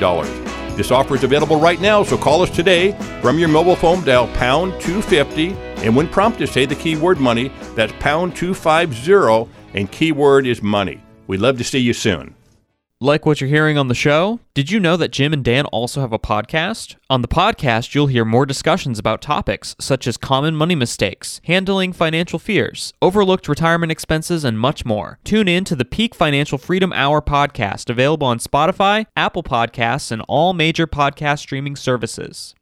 This 0.77 0.91
offer 0.91 1.15
is 1.15 1.23
available 1.23 1.59
right 1.59 1.79
now, 1.81 2.03
so 2.03 2.17
call 2.17 2.41
us 2.41 2.49
today 2.49 2.93
from 3.21 3.37
your 3.37 3.49
mobile 3.49 3.75
phone, 3.75 4.03
dial 4.05 4.27
pound 4.29 4.71
250, 4.81 5.53
and 5.85 5.95
when 5.95 6.07
prompted, 6.07 6.47
say 6.47 6.65
the 6.65 6.75
keyword 6.75 7.19
money. 7.19 7.51
That's 7.75 7.93
pound 7.99 8.35
250, 8.35 9.51
and 9.73 9.91
keyword 9.91 10.47
is 10.47 10.61
money. 10.61 11.03
We'd 11.27 11.41
love 11.41 11.57
to 11.57 11.63
see 11.63 11.79
you 11.79 11.93
soon. 11.93 12.35
Like 13.03 13.25
what 13.25 13.41
you're 13.41 13.49
hearing 13.49 13.79
on 13.79 13.87
the 13.87 13.95
show? 13.95 14.41
Did 14.53 14.69
you 14.69 14.79
know 14.79 14.95
that 14.95 15.11
Jim 15.11 15.33
and 15.33 15.43
Dan 15.43 15.65
also 15.65 16.01
have 16.01 16.13
a 16.13 16.19
podcast? 16.19 16.97
On 17.09 17.23
the 17.23 17.27
podcast, 17.27 17.95
you'll 17.95 18.05
hear 18.05 18.23
more 18.23 18.45
discussions 18.45 18.99
about 18.99 19.23
topics 19.23 19.75
such 19.79 20.05
as 20.05 20.17
common 20.17 20.55
money 20.55 20.75
mistakes, 20.75 21.41
handling 21.45 21.93
financial 21.93 22.37
fears, 22.37 22.93
overlooked 23.01 23.47
retirement 23.47 23.91
expenses, 23.91 24.43
and 24.43 24.59
much 24.59 24.85
more. 24.85 25.17
Tune 25.23 25.47
in 25.47 25.63
to 25.63 25.75
the 25.75 25.83
Peak 25.83 26.13
Financial 26.13 26.59
Freedom 26.59 26.93
Hour 26.93 27.23
podcast, 27.23 27.89
available 27.89 28.27
on 28.27 28.37
Spotify, 28.37 29.07
Apple 29.15 29.41
Podcasts, 29.41 30.11
and 30.11 30.21
all 30.27 30.53
major 30.53 30.85
podcast 30.85 31.39
streaming 31.39 31.75
services. 31.75 32.53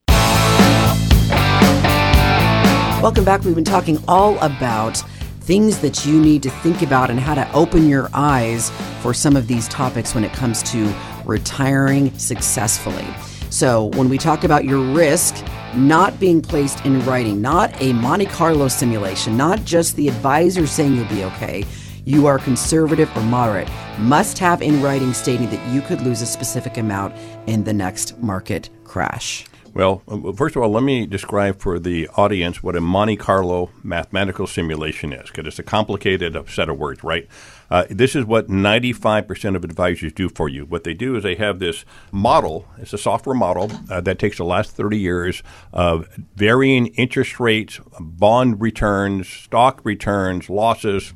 Welcome 3.02 3.26
back. 3.26 3.44
We've 3.44 3.56
been 3.56 3.66
talking 3.66 4.02
all 4.08 4.40
about 4.40 5.04
things 5.50 5.80
that 5.80 6.06
you 6.06 6.22
need 6.22 6.44
to 6.44 6.50
think 6.62 6.84
about 6.84 7.10
and 7.10 7.20
how 7.20 7.34
to 7.34 7.52
open 7.54 7.90
your 7.90 8.08
eyes 8.14 8.70
for 9.02 9.16
some 9.16 9.36
of 9.36 9.48
these 9.48 9.68
topics 9.68 10.14
when 10.14 10.24
it 10.24 10.32
comes 10.32 10.62
to 10.62 10.94
retiring 11.26 12.16
successfully. 12.20 13.08
So, 13.50 13.86
when 13.96 14.10
we 14.10 14.20
talk 14.20 14.44
about 14.44 14.66
your 14.66 14.80
risk 14.94 15.44
not 15.74 16.20
being 16.20 16.40
placed 16.40 16.86
in 16.86 17.04
writing, 17.04 17.42
not 17.42 17.74
a 17.82 17.94
Monte 17.94 18.28
Carlo 18.28 18.68
simulation, 18.68 19.36
not 19.36 19.66
just 19.66 19.96
the 19.96 20.08
advisor 20.08 20.68
saying 20.68 20.96
you'll 20.96 21.06
be 21.08 21.24
okay, 21.24 21.66
you 22.06 22.28
are 22.28 22.38
conservative 22.38 23.10
or 23.18 23.24
moderate, 23.24 23.70
must 23.98 24.38
have 24.38 24.62
in 24.62 24.84
writing 24.84 25.14
stating 25.14 25.50
that 25.50 25.74
you 25.74 25.82
could 25.82 26.02
lose 26.02 26.22
a 26.22 26.28
specific 26.28 26.78
amount 26.78 27.16
in 27.48 27.64
the 27.64 27.74
next 27.74 28.20
market 28.20 28.70
crash. 28.84 29.49
Well, 29.74 30.02
uh, 30.08 30.32
first 30.34 30.56
of 30.56 30.64
all, 30.64 30.70
let 30.70 30.84
me 30.84 31.06
describe 31.06 31.60
for 31.60 31.80
the 31.80 32.08
audience 32.10 32.64
what 32.64 32.76
a 32.76 32.82
Monte 32.82 33.18
Carlo 33.18 33.70
mathematical 33.84 34.48
simulation 34.48 35.14
is, 35.14 35.30
because 35.30 35.46
it's 35.46 35.60
a 35.60 35.64
complicated 35.64 36.38
set 36.50 36.70
of 36.70 36.78
words, 36.78 37.04
right? 37.04 37.28
Uh, 37.70 37.86
this 37.90 38.16
is 38.16 38.26
what 38.26 38.48
95% 38.48 39.56
of 39.56 39.64
advisors 39.64 40.12
do 40.14 40.28
for 40.30 40.50
you. 40.50 40.66
What 40.66 40.84
they 40.86 40.96
do 40.96 41.16
is 41.16 41.24
they 41.24 41.36
have 41.36 41.60
this 41.60 41.86
model, 42.12 42.68
it's 42.80 42.94
a 42.94 42.98
software 42.98 43.36
model 43.36 43.72
uh, 43.90 44.02
that 44.02 44.18
takes 44.18 44.38
the 44.38 44.44
last 44.44 44.72
30 44.72 44.98
years 44.98 45.44
of 45.72 46.08
varying 46.36 46.88
interest 46.88 47.40
rates, 47.40 47.80
bond 48.00 48.60
returns, 48.60 49.30
stock 49.30 49.82
returns, 49.84 50.50
losses. 50.50 51.14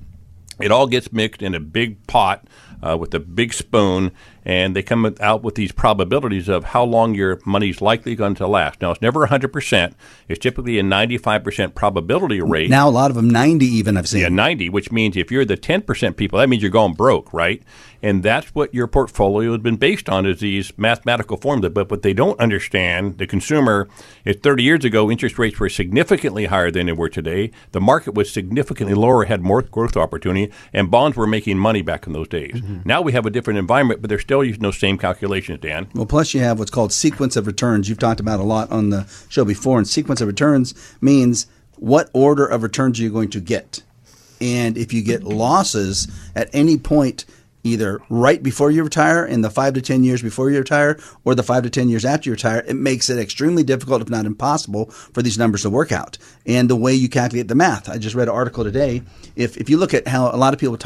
It 0.61 0.71
all 0.71 0.85
gets 0.85 1.11
mixed 1.11 1.41
in 1.41 1.55
a 1.55 1.59
big 1.59 2.05
pot 2.05 2.47
uh, 2.83 2.97
with 2.97 3.13
a 3.13 3.19
big 3.19 3.53
spoon 3.53 4.11
and 4.45 4.75
they 4.75 4.83
come 4.83 5.15
out 5.19 5.43
with 5.43 5.55
these 5.55 5.71
probabilities 5.71 6.49
of 6.49 6.65
how 6.65 6.83
long 6.83 7.15
your 7.15 7.39
money's 7.45 7.81
likely 7.81 8.15
going 8.15 8.35
to 8.35 8.47
last. 8.47 8.81
Now, 8.81 8.91
it's 8.91 9.01
never 9.01 9.25
100%. 9.25 9.93
It's 10.27 10.39
typically 10.39 10.79
a 10.79 10.83
95% 10.83 11.75
probability 11.75 12.41
rate. 12.41 12.69
Now, 12.69 12.89
a 12.89 12.91
lot 12.91 13.09
of 13.09 13.15
them 13.15 13.29
90 13.29 13.65
even 13.65 13.97
I've 13.97 14.07
seen. 14.07 14.21
Yeah, 14.21 14.29
90, 14.29 14.69
which 14.69 14.91
means 14.91 15.15
if 15.15 15.31
you're 15.31 15.45
the 15.45 15.57
10% 15.57 16.17
people, 16.17 16.39
that 16.39 16.49
means 16.49 16.61
you're 16.61 16.71
going 16.71 16.93
broke, 16.93 17.33
right? 17.33 17.63
And 18.01 18.21
that's 18.21 18.47
what 18.53 18.73
your 18.73 18.87
portfolio 18.87 19.53
has 19.53 19.61
been 19.61 19.77
based 19.77 20.09
on 20.09 20.25
is 20.25 20.41
these 20.41 20.77
mathematical 20.77 21.37
formulas. 21.37 21.71
But 21.73 21.89
what 21.89 22.01
they 22.01 22.13
don't 22.13 22.37
understand, 22.37 23.17
the 23.17 23.25
consumer, 23.25 23.87
is 24.25 24.35
30 24.43 24.61
years 24.61 24.83
ago, 24.83 25.09
interest 25.09 25.39
rates 25.39 25.57
were 25.57 25.69
significantly 25.69 26.45
higher 26.45 26.69
than 26.69 26.87
they 26.87 26.91
were 26.91 27.07
today. 27.07 27.51
The 27.71 27.79
market 27.79 28.13
was 28.13 28.29
significantly 28.29 28.93
lower, 28.93 29.23
had 29.23 29.41
more 29.41 29.61
growth 29.61 29.95
opportunity, 29.95 30.51
and 30.73 30.91
bonds 30.91 31.15
were 31.15 31.27
making 31.27 31.57
money 31.57 31.81
back 31.81 32.05
in 32.05 32.11
those 32.11 32.27
days. 32.27 32.55
Mm-hmm. 32.55 32.72
Now 32.85 33.01
we 33.01 33.11
have 33.13 33.25
a 33.25 33.29
different 33.29 33.59
environment, 33.59 34.01
but 34.01 34.09
they're 34.09 34.19
still 34.19 34.43
using 34.43 34.61
those 34.61 34.77
same 34.77 34.97
calculations, 34.97 35.59
Dan. 35.61 35.87
Well, 35.93 36.05
plus 36.05 36.33
you 36.33 36.41
have 36.41 36.59
what's 36.59 36.71
called 36.71 36.91
sequence 36.91 37.35
of 37.35 37.47
returns. 37.47 37.89
You've 37.89 37.99
talked 37.99 38.19
about 38.19 38.39
a 38.39 38.43
lot 38.43 38.71
on 38.71 38.89
the 38.89 39.07
show 39.29 39.45
before, 39.45 39.77
and 39.77 39.87
sequence 39.87 40.21
of 40.21 40.27
returns 40.27 40.73
means 41.01 41.47
what 41.77 42.09
order 42.13 42.45
of 42.45 42.63
returns 42.63 42.99
are 42.99 43.03
you 43.03 43.11
going 43.11 43.29
to 43.29 43.39
get? 43.39 43.83
And 44.41 44.77
if 44.77 44.93
you 44.93 45.01
get 45.01 45.23
losses 45.23 46.07
at 46.35 46.49
any 46.53 46.77
point– 46.77 47.25
either 47.63 48.01
right 48.09 48.43
before 48.43 48.71
you 48.71 48.83
retire 48.83 49.25
in 49.25 49.41
the 49.41 49.49
five 49.49 49.73
to 49.73 49.81
10 49.81 50.03
years 50.03 50.21
before 50.21 50.49
you 50.49 50.59
retire 50.59 50.99
or 51.23 51.33
the 51.33 51.43
five 51.43 51.63
to 51.63 51.69
10 51.69 51.89
years 51.89 52.05
after 52.05 52.29
you 52.29 52.33
retire, 52.33 52.63
it 52.67 52.75
makes 52.75 53.09
it 53.09 53.17
extremely 53.17 53.63
difficult, 53.63 54.01
if 54.01 54.09
not 54.09 54.25
impossible, 54.25 54.85
for 54.89 55.21
these 55.21 55.37
numbers 55.37 55.61
to 55.63 55.69
work 55.69 55.91
out. 55.91 56.17
And 56.45 56.69
the 56.69 56.75
way 56.75 56.93
you 56.93 57.09
calculate 57.09 57.47
the 57.47 57.55
math, 57.55 57.89
I 57.89 57.97
just 57.97 58.15
read 58.15 58.27
an 58.27 58.33
article 58.33 58.63
today. 58.63 59.01
If, 59.35 59.57
if 59.57 59.69
you 59.69 59.77
look 59.77 59.93
at 59.93 60.07
how 60.07 60.29
a 60.29 60.37
lot 60.37 60.53
of 60.53 60.59
people 60.59 60.77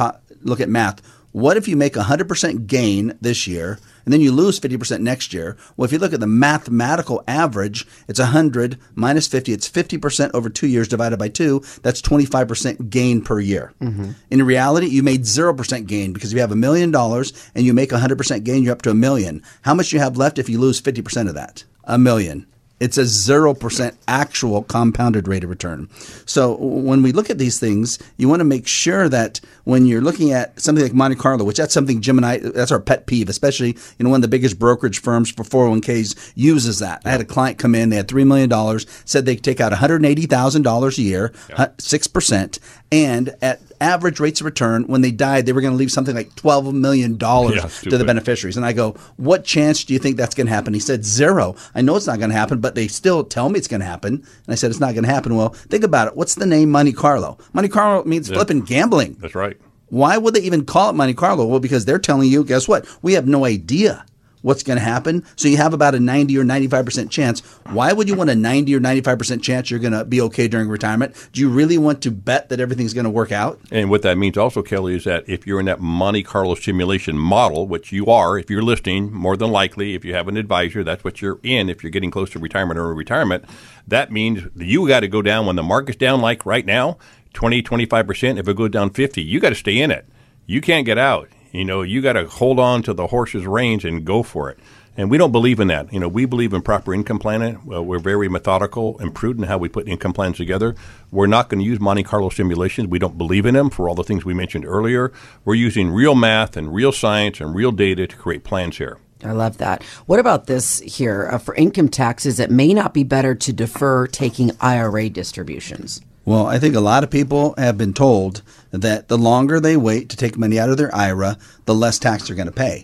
look 0.43 0.59
at 0.59 0.69
math, 0.69 1.01
what 1.31 1.57
if 1.57 1.67
you 1.67 1.75
make 1.75 1.95
a 1.95 2.03
100% 2.03 2.67
gain 2.67 3.17
this 3.21 3.47
year 3.47 3.79
and 4.05 4.13
then 4.13 4.21
you 4.21 4.31
lose 4.31 4.59
50% 4.59 5.01
next 5.01 5.33
year? 5.33 5.57
Well, 5.75 5.85
if 5.85 5.91
you 5.91 5.99
look 5.99 6.13
at 6.13 6.19
the 6.19 6.27
mathematical 6.27 7.23
average, 7.27 7.85
it's 8.07 8.19
100 8.19 8.79
minus 8.95 9.27
50. 9.27 9.53
It's 9.53 9.69
50% 9.69 10.31
over 10.33 10.49
two 10.49 10.67
years 10.67 10.87
divided 10.87 11.19
by 11.19 11.29
two. 11.29 11.61
That's 11.83 12.01
25% 12.01 12.89
gain 12.89 13.21
per 13.21 13.39
year. 13.39 13.73
Mm-hmm. 13.81 14.11
In 14.31 14.43
reality, 14.43 14.87
you 14.87 15.03
made 15.03 15.21
0% 15.21 15.85
gain 15.85 16.13
because 16.13 16.31
if 16.31 16.35
you 16.35 16.41
have 16.41 16.51
a 16.51 16.55
million 16.55 16.91
dollars 16.91 17.33
and 17.53 17.65
you 17.65 17.73
make 17.73 17.89
100% 17.89 18.43
gain, 18.43 18.63
you're 18.63 18.73
up 18.73 18.81
to 18.83 18.89
a 18.89 18.95
million. 18.95 19.43
How 19.61 19.73
much 19.73 19.89
do 19.89 19.97
you 19.97 20.01
have 20.01 20.17
left 20.17 20.39
if 20.39 20.49
you 20.49 20.59
lose 20.59 20.81
50% 20.81 21.27
of 21.27 21.35
that? 21.35 21.65
A 21.83 21.97
million. 21.97 22.47
It's 22.79 22.97
a 22.97 23.01
0% 23.01 23.95
actual 24.07 24.63
compounded 24.63 25.27
rate 25.27 25.43
of 25.43 25.49
return. 25.49 25.89
So 26.25 26.55
when 26.57 27.01
we 27.01 27.11
look 27.11 27.29
at 27.29 27.39
these 27.39 27.59
things, 27.59 27.97
you 28.17 28.29
want 28.29 28.39
to 28.39 28.45
make 28.45 28.67
sure 28.67 29.09
that 29.09 29.39
when 29.63 29.85
you're 29.85 30.01
looking 30.01 30.31
at 30.31 30.59
something 30.59 30.83
like 30.83 30.93
Monte 30.93 31.15
Carlo, 31.15 31.43
which 31.43 31.57
that's 31.57 31.73
something 31.73 32.01
Jim 32.01 32.17
and 32.17 32.25
I, 32.25 32.37
that's 32.37 32.71
our 32.71 32.79
pet 32.79 33.07
peeve, 33.07 33.29
especially, 33.29 33.69
you 33.97 34.03
know, 34.03 34.09
one 34.09 34.19
of 34.19 34.21
the 34.21 34.27
biggest 34.27 34.59
brokerage 34.59 34.99
firms 35.01 35.31
for 35.31 35.43
401ks 35.43 36.33
uses 36.35 36.79
that. 36.79 37.01
I 37.03 37.09
had 37.09 37.21
a 37.21 37.25
client 37.25 37.57
come 37.57 37.73
in, 37.73 37.89
they 37.89 37.95
had 37.95 38.07
$3 38.07 38.25
million, 38.27 38.79
said 39.05 39.25
they 39.25 39.35
could 39.35 39.43
take 39.43 39.59
out 39.59 39.73
$180,000 39.73 40.97
a 40.97 41.01
year, 41.01 41.33
yeah. 41.49 41.67
6%, 41.77 42.59
and 42.91 43.35
at 43.41 43.61
average 43.81 44.19
rates 44.19 44.39
of 44.39 44.45
return 44.45 44.83
when 44.87 45.01
they 45.01 45.11
died, 45.11 45.45
they 45.45 45.51
were 45.51 45.61
going 45.61 45.73
to 45.73 45.77
leave 45.77 45.91
something 45.91 46.15
like 46.15 46.33
$12 46.35 46.73
million 46.73 47.17
yeah, 47.19 47.67
to 47.89 47.97
the 47.97 48.05
beneficiaries. 48.05 48.55
And 48.55 48.65
I 48.65 48.73
go, 48.73 48.91
What 49.17 49.43
chance 49.43 49.83
do 49.83 49.93
you 49.93 49.99
think 49.99 50.17
that's 50.17 50.35
going 50.35 50.47
to 50.47 50.53
happen? 50.53 50.73
He 50.73 50.79
said, 50.79 51.03
Zero. 51.03 51.55
I 51.75 51.81
know 51.81 51.95
it's 51.95 52.07
not 52.07 52.19
going 52.19 52.29
to 52.29 52.35
happen, 52.35 52.59
but 52.59 52.75
they 52.75 52.87
still 52.87 53.23
tell 53.23 53.49
me 53.49 53.59
it's 53.59 53.67
going 53.67 53.81
to 53.81 53.85
happen. 53.85 54.13
And 54.13 54.25
I 54.47 54.55
said, 54.55 54.71
It's 54.71 54.79
not 54.79 54.93
going 54.93 55.03
to 55.03 55.11
happen. 55.11 55.35
Well, 55.35 55.49
think 55.49 55.83
about 55.83 56.07
it. 56.07 56.15
What's 56.15 56.35
the 56.35 56.45
name 56.45 56.71
Monte 56.71 56.93
Carlo? 56.93 57.37
Monte 57.53 57.69
Carlo 57.69 58.03
means 58.05 58.29
yeah. 58.29 58.35
flipping 58.35 58.61
gambling. 58.61 59.17
That's 59.19 59.35
right. 59.35 59.57
Why 59.89 60.17
would 60.17 60.33
they 60.33 60.41
even 60.41 60.65
call 60.65 60.89
it 60.89 60.93
Monte 60.93 61.13
Carlo? 61.13 61.45
Well, 61.45 61.59
because 61.59 61.85
they're 61.85 61.99
telling 61.99 62.29
you, 62.29 62.43
guess 62.43 62.67
what? 62.67 62.85
We 63.01 63.13
have 63.13 63.27
no 63.27 63.45
idea 63.45 64.05
what's 64.47 64.63
going 64.63 64.79
to 64.79 64.83
happen. 64.83 65.25
So 65.35 65.49
you 65.49 65.57
have 65.57 65.73
about 65.73 65.93
a 65.93 65.99
90 65.99 66.37
or 66.37 66.43
95% 66.43 67.09
chance. 67.09 67.41
Why 67.65 67.91
would 67.91 68.07
you 68.07 68.15
want 68.15 68.29
a 68.29 68.35
90 68.35 68.73
or 68.75 68.79
95% 68.79 69.43
chance 69.43 69.69
you're 69.69 69.79
going 69.81 69.91
to 69.91 70.05
be 70.05 70.21
okay 70.21 70.47
during 70.47 70.69
retirement? 70.69 71.29
Do 71.33 71.41
you 71.41 71.49
really 71.49 71.77
want 71.77 72.01
to 72.03 72.11
bet 72.11 72.47
that 72.47 72.61
everything's 72.61 72.93
going 72.93 73.03
to 73.03 73.09
work 73.09 73.33
out? 73.33 73.59
And 73.71 73.89
what 73.89 74.03
that 74.03 74.17
means 74.17 74.37
also, 74.37 74.63
Kelly, 74.63 74.95
is 74.95 75.03
that 75.03 75.27
if 75.27 75.45
you're 75.45 75.59
in 75.59 75.65
that 75.65 75.81
Monte 75.81 76.23
Carlo 76.23 76.55
simulation 76.55 77.17
model, 77.17 77.67
which 77.67 77.91
you 77.91 78.05
are, 78.07 78.39
if 78.39 78.49
you're 78.49 78.61
listening, 78.61 79.11
more 79.11 79.35
than 79.35 79.51
likely, 79.51 79.95
if 79.95 80.05
you 80.05 80.13
have 80.13 80.29
an 80.29 80.37
advisor, 80.37 80.81
that's 80.81 81.03
what 81.03 81.21
you're 81.21 81.39
in 81.43 81.69
if 81.69 81.83
you're 81.83 81.91
getting 81.91 82.09
close 82.09 82.29
to 82.29 82.39
retirement 82.39 82.79
or 82.79 82.93
retirement. 82.93 83.43
That 83.85 84.13
means 84.13 84.47
you 84.55 84.87
got 84.87 85.01
to 85.01 85.09
go 85.09 85.21
down 85.21 85.45
when 85.45 85.57
the 85.57 85.63
market's 85.63 85.97
down 85.97 86.21
like 86.21 86.45
right 86.45 86.65
now, 86.65 86.97
20, 87.33 87.61
25%. 87.61 88.39
If 88.39 88.47
it 88.47 88.55
goes 88.55 88.71
down 88.71 88.91
50, 88.91 89.21
you 89.21 89.41
got 89.41 89.49
to 89.49 89.55
stay 89.55 89.77
in 89.77 89.91
it. 89.91 90.07
You 90.45 90.61
can't 90.61 90.85
get 90.85 90.97
out. 90.97 91.27
You 91.57 91.65
know, 91.65 91.81
you 91.81 92.01
got 92.01 92.13
to 92.13 92.27
hold 92.27 92.59
on 92.59 92.83
to 92.83 92.93
the 92.93 93.07
horse's 93.07 93.47
reins 93.47 93.83
and 93.83 94.05
go 94.05 94.21
for 94.21 94.51
it. 94.51 94.59
And 94.95 95.09
we 95.09 95.17
don't 95.17 95.31
believe 95.31 95.59
in 95.59 95.67
that. 95.69 95.91
You 95.91 95.99
know, 95.99 96.07
we 96.07 96.25
believe 96.25 96.53
in 96.53 96.61
proper 96.61 96.93
income 96.93 97.17
planning. 97.17 97.59
Well, 97.65 97.83
we're 97.83 97.99
very 97.99 98.29
methodical 98.29 98.97
and 98.99 99.13
prudent 99.13 99.45
in 99.45 99.49
how 99.49 99.57
we 99.57 99.67
put 99.67 99.87
income 99.87 100.13
plans 100.13 100.37
together. 100.37 100.75
We're 101.11 101.27
not 101.27 101.49
going 101.49 101.59
to 101.59 101.65
use 101.65 101.79
Monte 101.79 102.03
Carlo 102.03 102.29
simulations. 102.29 102.87
We 102.87 102.99
don't 102.99 103.17
believe 103.17 103.47
in 103.47 103.55
them 103.55 103.71
for 103.71 103.89
all 103.89 103.95
the 103.95 104.03
things 104.03 104.23
we 104.23 104.35
mentioned 104.35 104.65
earlier. 104.65 105.11
We're 105.45 105.55
using 105.55 105.89
real 105.89 106.13
math 106.13 106.57
and 106.57 106.73
real 106.73 106.91
science 106.91 107.41
and 107.41 107.55
real 107.55 107.71
data 107.71 108.05
to 108.05 108.15
create 108.15 108.43
plans 108.43 108.77
here. 108.77 108.99
I 109.23 109.31
love 109.31 109.57
that. 109.57 109.83
What 110.05 110.19
about 110.19 110.45
this 110.45 110.79
here? 110.79 111.27
Uh, 111.31 111.39
for 111.39 111.55
income 111.55 111.89
taxes, 111.89 112.39
it 112.39 112.51
may 112.51 112.71
not 112.73 112.93
be 112.93 113.03
better 113.03 113.33
to 113.33 113.53
defer 113.53 114.05
taking 114.05 114.51
IRA 114.61 115.09
distributions. 115.09 116.01
Well, 116.27 116.45
I 116.45 116.59
think 116.59 116.75
a 116.75 116.81
lot 116.81 117.05
of 117.05 117.09
people 117.09 117.55
have 117.57 117.77
been 117.77 117.93
told 117.93 118.41
that 118.71 119.07
the 119.07 119.17
longer 119.17 119.61
they 119.61 119.77
wait 119.77 120.09
to 120.09 120.17
take 120.17 120.37
money 120.37 120.59
out 120.59 120.69
of 120.69 120.75
their 120.75 120.93
IRA, 120.93 121.37
the 121.63 121.73
less 121.73 121.97
tax 121.97 122.27
they're 122.27 122.35
going 122.35 122.47
to 122.47 122.51
pay. 122.51 122.83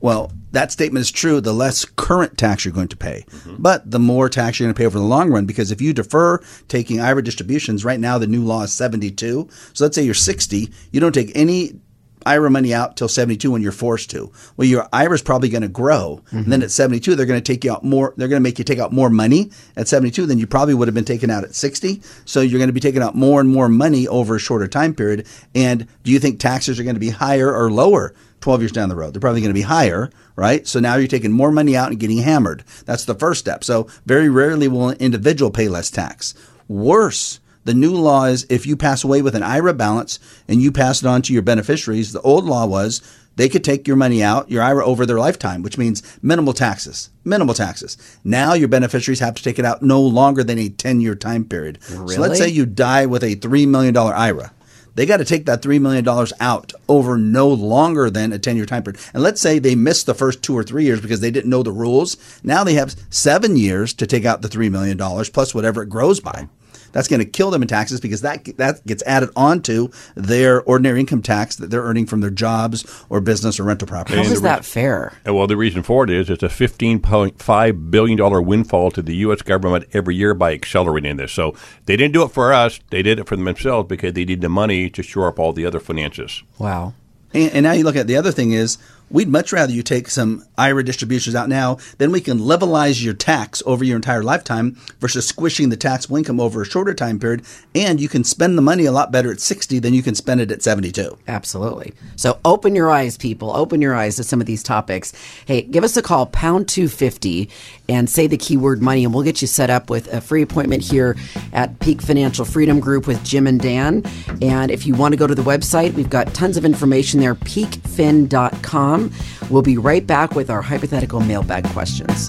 Well, 0.00 0.32
that 0.50 0.72
statement 0.72 1.02
is 1.02 1.12
true. 1.12 1.40
The 1.40 1.52
less 1.52 1.84
current 1.84 2.36
tax 2.36 2.64
you're 2.64 2.74
going 2.74 2.88
to 2.88 2.96
pay, 2.96 3.26
mm-hmm. 3.30 3.62
but 3.62 3.88
the 3.88 4.00
more 4.00 4.28
tax 4.28 4.58
you're 4.58 4.66
going 4.66 4.74
to 4.74 4.78
pay 4.78 4.86
over 4.86 4.98
the 4.98 5.04
long 5.04 5.30
run. 5.30 5.46
Because 5.46 5.70
if 5.70 5.80
you 5.80 5.92
defer 5.92 6.40
taking 6.66 7.00
IRA 7.00 7.22
distributions, 7.22 7.84
right 7.84 8.00
now 8.00 8.18
the 8.18 8.26
new 8.26 8.42
law 8.42 8.64
is 8.64 8.72
72. 8.72 9.48
So 9.72 9.84
let's 9.84 9.94
say 9.94 10.02
you're 10.02 10.12
60, 10.12 10.68
you 10.90 10.98
don't 10.98 11.14
take 11.14 11.30
any 11.36 11.78
IRA 12.26 12.50
money 12.50 12.74
out 12.74 12.96
till 12.96 13.08
72 13.08 13.50
when 13.50 13.62
you're 13.62 13.72
forced 13.72 14.10
to. 14.10 14.30
Well, 14.56 14.66
your 14.66 14.88
IRA 14.92 15.14
is 15.14 15.22
probably 15.22 15.48
going 15.48 15.62
to 15.62 15.68
grow. 15.68 16.22
Mm-hmm. 16.26 16.36
And 16.38 16.52
then 16.52 16.62
at 16.62 16.70
72, 16.70 17.14
they're 17.14 17.26
going 17.26 17.40
to 17.40 17.52
take 17.52 17.64
you 17.64 17.72
out 17.72 17.84
more. 17.84 18.14
They're 18.16 18.28
going 18.28 18.40
to 18.40 18.48
make 18.48 18.58
you 18.58 18.64
take 18.64 18.78
out 18.78 18.92
more 18.92 19.10
money 19.10 19.50
at 19.76 19.88
72 19.88 20.26
than 20.26 20.38
you 20.38 20.46
probably 20.46 20.74
would 20.74 20.88
have 20.88 20.94
been 20.94 21.04
taken 21.04 21.30
out 21.30 21.44
at 21.44 21.54
60. 21.54 22.02
So 22.24 22.40
you're 22.40 22.58
going 22.58 22.68
to 22.68 22.74
be 22.74 22.80
taking 22.80 23.02
out 23.02 23.14
more 23.14 23.40
and 23.40 23.48
more 23.48 23.68
money 23.68 24.06
over 24.08 24.36
a 24.36 24.38
shorter 24.38 24.68
time 24.68 24.94
period. 24.94 25.26
And 25.54 25.86
do 26.02 26.10
you 26.10 26.18
think 26.18 26.38
taxes 26.38 26.78
are 26.78 26.84
going 26.84 26.96
to 26.96 27.00
be 27.00 27.10
higher 27.10 27.54
or 27.54 27.70
lower 27.70 28.14
12 28.40 28.62
years 28.62 28.72
down 28.72 28.88
the 28.88 28.96
road? 28.96 29.14
They're 29.14 29.20
probably 29.20 29.40
going 29.40 29.50
to 29.50 29.54
be 29.54 29.62
higher, 29.62 30.10
right? 30.36 30.66
So 30.66 30.80
now 30.80 30.96
you're 30.96 31.08
taking 31.08 31.32
more 31.32 31.50
money 31.50 31.76
out 31.76 31.90
and 31.90 32.00
getting 32.00 32.18
hammered. 32.18 32.64
That's 32.84 33.04
the 33.04 33.14
first 33.14 33.40
step. 33.40 33.64
So 33.64 33.88
very 34.06 34.28
rarely 34.28 34.68
will 34.68 34.90
an 34.90 34.98
individual 34.98 35.50
pay 35.50 35.68
less 35.68 35.90
tax. 35.90 36.34
Worse, 36.68 37.40
the 37.64 37.74
new 37.74 37.92
law 37.92 38.24
is 38.24 38.46
if 38.48 38.66
you 38.66 38.76
pass 38.76 39.04
away 39.04 39.22
with 39.22 39.34
an 39.34 39.42
IRA 39.42 39.74
balance 39.74 40.18
and 40.48 40.62
you 40.62 40.72
pass 40.72 41.02
it 41.02 41.06
on 41.06 41.22
to 41.22 41.32
your 41.32 41.42
beneficiaries, 41.42 42.12
the 42.12 42.20
old 42.22 42.44
law 42.44 42.66
was 42.66 43.02
they 43.36 43.48
could 43.48 43.64
take 43.64 43.86
your 43.86 43.96
money 43.96 44.22
out, 44.22 44.50
your 44.50 44.62
IRA 44.62 44.84
over 44.84 45.06
their 45.06 45.18
lifetime, 45.18 45.62
which 45.62 45.78
means 45.78 46.02
minimal 46.22 46.52
taxes. 46.52 47.10
Minimal 47.24 47.54
taxes. 47.54 47.96
Now 48.24 48.54
your 48.54 48.68
beneficiaries 48.68 49.20
have 49.20 49.34
to 49.34 49.42
take 49.42 49.58
it 49.58 49.64
out 49.64 49.82
no 49.82 50.00
longer 50.00 50.42
than 50.42 50.58
a 50.58 50.68
10 50.68 51.00
year 51.00 51.14
time 51.14 51.44
period. 51.44 51.78
Really? 51.90 52.14
So 52.14 52.20
let's 52.20 52.38
say 52.38 52.48
you 52.48 52.66
die 52.66 53.06
with 53.06 53.22
a 53.22 53.36
$3 53.36 53.68
million 53.68 53.96
IRA. 53.96 54.52
They 54.94 55.06
got 55.06 55.18
to 55.18 55.24
take 55.24 55.46
that 55.46 55.62
$3 55.62 55.80
million 55.80 56.06
out 56.40 56.72
over 56.88 57.16
no 57.16 57.48
longer 57.48 58.10
than 58.10 58.32
a 58.32 58.38
10 58.38 58.56
year 58.56 58.66
time 58.66 58.82
period. 58.82 59.00
And 59.14 59.22
let's 59.22 59.40
say 59.40 59.58
they 59.58 59.74
missed 59.74 60.06
the 60.06 60.14
first 60.14 60.42
two 60.42 60.56
or 60.56 60.64
three 60.64 60.84
years 60.84 61.00
because 61.00 61.20
they 61.20 61.30
didn't 61.30 61.50
know 61.50 61.62
the 61.62 61.72
rules. 61.72 62.16
Now 62.42 62.64
they 62.64 62.74
have 62.74 62.96
seven 63.10 63.56
years 63.56 63.94
to 63.94 64.06
take 64.06 64.24
out 64.24 64.42
the 64.42 64.48
$3 64.48 64.70
million 64.70 64.98
plus 64.98 65.54
whatever 65.54 65.82
it 65.82 65.88
grows 65.88 66.20
by 66.20 66.48
that's 66.92 67.08
going 67.08 67.20
to 67.20 67.26
kill 67.26 67.50
them 67.50 67.62
in 67.62 67.68
taxes 67.68 68.00
because 68.00 68.20
that 68.22 68.44
that 68.56 68.84
gets 68.86 69.02
added 69.04 69.30
onto 69.36 69.88
their 70.14 70.62
ordinary 70.62 71.00
income 71.00 71.22
tax 71.22 71.56
that 71.56 71.70
they're 71.70 71.82
earning 71.82 72.06
from 72.06 72.20
their 72.20 72.30
jobs 72.30 73.04
or 73.08 73.20
business 73.20 73.58
or 73.60 73.64
rental 73.64 73.88
property. 73.88 74.16
How 74.16 74.22
is 74.22 74.42
that 74.42 74.64
fair? 74.64 75.12
Uh, 75.26 75.34
well, 75.34 75.46
the 75.46 75.56
reason 75.56 75.82
for 75.82 76.04
it 76.04 76.10
is 76.10 76.30
it's 76.30 76.42
a 76.42 76.48
$15.5 76.48 77.90
billion 77.90 78.46
windfall 78.46 78.90
to 78.90 79.02
the 79.02 79.16
U.S. 79.16 79.42
government 79.42 79.86
every 79.92 80.16
year 80.16 80.34
by 80.34 80.52
accelerating 80.52 81.16
this. 81.16 81.32
So 81.32 81.54
they 81.86 81.96
didn't 81.96 82.14
do 82.14 82.22
it 82.22 82.32
for 82.32 82.52
us. 82.52 82.80
They 82.90 83.02
did 83.02 83.18
it 83.18 83.28
for 83.28 83.36
themselves 83.36 83.88
because 83.88 84.14
they 84.14 84.24
need 84.24 84.40
the 84.40 84.48
money 84.48 84.90
to 84.90 85.02
shore 85.02 85.28
up 85.28 85.38
all 85.38 85.52
the 85.52 85.66
other 85.66 85.80
finances. 85.80 86.42
Wow. 86.58 86.94
And, 87.32 87.52
and 87.52 87.62
now 87.64 87.72
you 87.72 87.84
look 87.84 87.96
at 87.96 88.06
the 88.06 88.16
other 88.16 88.32
thing 88.32 88.52
is 88.52 88.78
We'd 89.10 89.28
much 89.28 89.52
rather 89.52 89.72
you 89.72 89.82
take 89.82 90.08
some 90.08 90.44
IRA 90.56 90.84
distributions 90.84 91.34
out 91.34 91.48
now, 91.48 91.78
then 91.98 92.12
we 92.12 92.20
can 92.20 92.38
levelize 92.38 93.02
your 93.02 93.14
tax 93.14 93.60
over 93.66 93.82
your 93.82 93.96
entire 93.96 94.22
lifetime 94.22 94.76
versus 95.00 95.26
squishing 95.26 95.68
the 95.68 95.76
taxable 95.76 96.16
income 96.16 96.38
over 96.38 96.62
a 96.62 96.64
shorter 96.64 96.94
time 96.94 97.18
period. 97.18 97.42
And 97.74 98.00
you 98.00 98.08
can 98.08 98.22
spend 98.22 98.56
the 98.56 98.62
money 98.62 98.84
a 98.84 98.92
lot 98.92 99.10
better 99.10 99.32
at 99.32 99.40
60 99.40 99.80
than 99.80 99.94
you 99.94 100.02
can 100.02 100.14
spend 100.14 100.40
it 100.40 100.52
at 100.52 100.62
72. 100.62 101.18
Absolutely. 101.26 101.92
So 102.14 102.38
open 102.44 102.76
your 102.76 102.90
eyes, 102.90 103.18
people. 103.18 103.54
Open 103.56 103.82
your 103.82 103.96
eyes 103.96 104.14
to 104.16 104.24
some 104.24 104.40
of 104.40 104.46
these 104.46 104.62
topics. 104.62 105.12
Hey, 105.44 105.62
give 105.62 105.82
us 105.82 105.96
a 105.96 106.02
call, 106.02 106.26
pound 106.26 106.68
250, 106.68 107.50
and 107.88 108.08
say 108.08 108.28
the 108.28 108.36
keyword 108.36 108.80
money, 108.80 109.04
and 109.04 109.12
we'll 109.12 109.24
get 109.24 109.42
you 109.42 109.48
set 109.48 109.70
up 109.70 109.90
with 109.90 110.06
a 110.12 110.20
free 110.20 110.42
appointment 110.42 110.82
here 110.82 111.16
at 111.52 111.80
Peak 111.80 112.00
Financial 112.00 112.44
Freedom 112.44 112.78
Group 112.78 113.08
with 113.08 113.24
Jim 113.24 113.48
and 113.48 113.60
Dan. 113.60 114.04
And 114.40 114.70
if 114.70 114.86
you 114.86 114.94
want 114.94 115.12
to 115.12 115.16
go 115.16 115.26
to 115.26 115.34
the 115.34 115.42
website, 115.42 115.94
we've 115.94 116.10
got 116.10 116.32
tons 116.32 116.56
of 116.56 116.64
information 116.64 117.18
there, 117.18 117.34
peakfin.com. 117.34 118.99
We'll 119.48 119.62
be 119.62 119.78
right 119.78 120.06
back 120.06 120.34
with 120.34 120.50
our 120.50 120.60
hypothetical 120.60 121.20
mailbag 121.20 121.64
questions. 121.70 122.28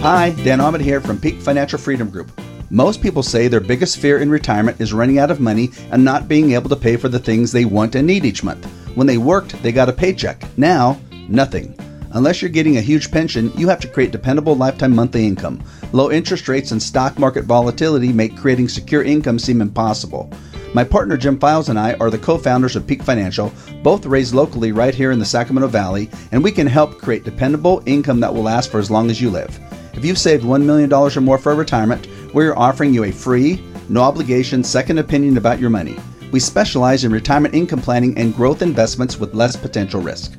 Hi, 0.00 0.30
Dan 0.44 0.60
Ahmed 0.60 0.80
here 0.80 1.00
from 1.00 1.20
Peak 1.20 1.40
Financial 1.40 1.78
Freedom 1.78 2.08
Group. 2.08 2.30
Most 2.70 3.02
people 3.02 3.22
say 3.22 3.48
their 3.48 3.60
biggest 3.60 3.98
fear 3.98 4.18
in 4.18 4.30
retirement 4.30 4.80
is 4.80 4.92
running 4.92 5.18
out 5.18 5.30
of 5.30 5.40
money 5.40 5.70
and 5.90 6.04
not 6.04 6.28
being 6.28 6.52
able 6.52 6.68
to 6.68 6.76
pay 6.76 6.96
for 6.96 7.08
the 7.08 7.18
things 7.18 7.50
they 7.50 7.64
want 7.64 7.94
and 7.94 8.06
need 8.06 8.24
each 8.24 8.44
month. 8.44 8.64
When 8.94 9.06
they 9.06 9.18
worked, 9.18 9.60
they 9.62 9.72
got 9.72 9.88
a 9.88 9.92
paycheck. 9.92 10.44
Now, 10.56 11.00
nothing. 11.28 11.76
Unless 12.12 12.40
you're 12.40 12.48
getting 12.50 12.76
a 12.76 12.82
huge 12.82 13.10
pension, 13.10 13.52
you 13.56 13.68
have 13.68 13.80
to 13.80 13.88
create 13.88 14.12
dependable 14.12 14.54
lifetime 14.54 14.94
monthly 14.94 15.26
income. 15.26 15.62
Low 15.92 16.10
interest 16.10 16.48
rates 16.48 16.72
and 16.72 16.82
stock 16.82 17.18
market 17.18 17.44
volatility 17.44 18.12
make 18.12 18.36
creating 18.36 18.68
secure 18.68 19.02
income 19.02 19.38
seem 19.38 19.60
impossible. 19.60 20.30
My 20.74 20.84
partner 20.84 21.16
Jim 21.16 21.38
Files 21.38 21.70
and 21.70 21.78
I 21.78 21.94
are 21.94 22.10
the 22.10 22.18
co 22.18 22.36
founders 22.36 22.76
of 22.76 22.86
Peak 22.86 23.02
Financial, 23.02 23.52
both 23.82 24.04
raised 24.04 24.34
locally 24.34 24.70
right 24.70 24.94
here 24.94 25.12
in 25.12 25.18
the 25.18 25.24
Sacramento 25.24 25.68
Valley, 25.68 26.10
and 26.30 26.44
we 26.44 26.52
can 26.52 26.66
help 26.66 26.98
create 26.98 27.24
dependable 27.24 27.82
income 27.86 28.20
that 28.20 28.32
will 28.32 28.42
last 28.42 28.70
for 28.70 28.78
as 28.78 28.90
long 28.90 29.10
as 29.10 29.20
you 29.20 29.30
live. 29.30 29.58
If 29.94 30.04
you've 30.04 30.18
saved 30.18 30.44
$1 30.44 30.62
million 30.62 30.92
or 30.92 31.10
more 31.20 31.38
for 31.38 31.54
retirement, 31.54 32.06
we're 32.34 32.54
offering 32.54 32.92
you 32.92 33.04
a 33.04 33.10
free, 33.10 33.64
no 33.88 34.02
obligation 34.02 34.62
second 34.62 34.98
opinion 34.98 35.38
about 35.38 35.58
your 35.58 35.70
money. 35.70 35.98
We 36.30 36.40
specialize 36.40 37.04
in 37.04 37.12
retirement 37.12 37.54
income 37.54 37.80
planning 37.80 38.16
and 38.18 38.36
growth 38.36 38.60
investments 38.60 39.18
with 39.18 39.34
less 39.34 39.56
potential 39.56 40.02
risk. 40.02 40.36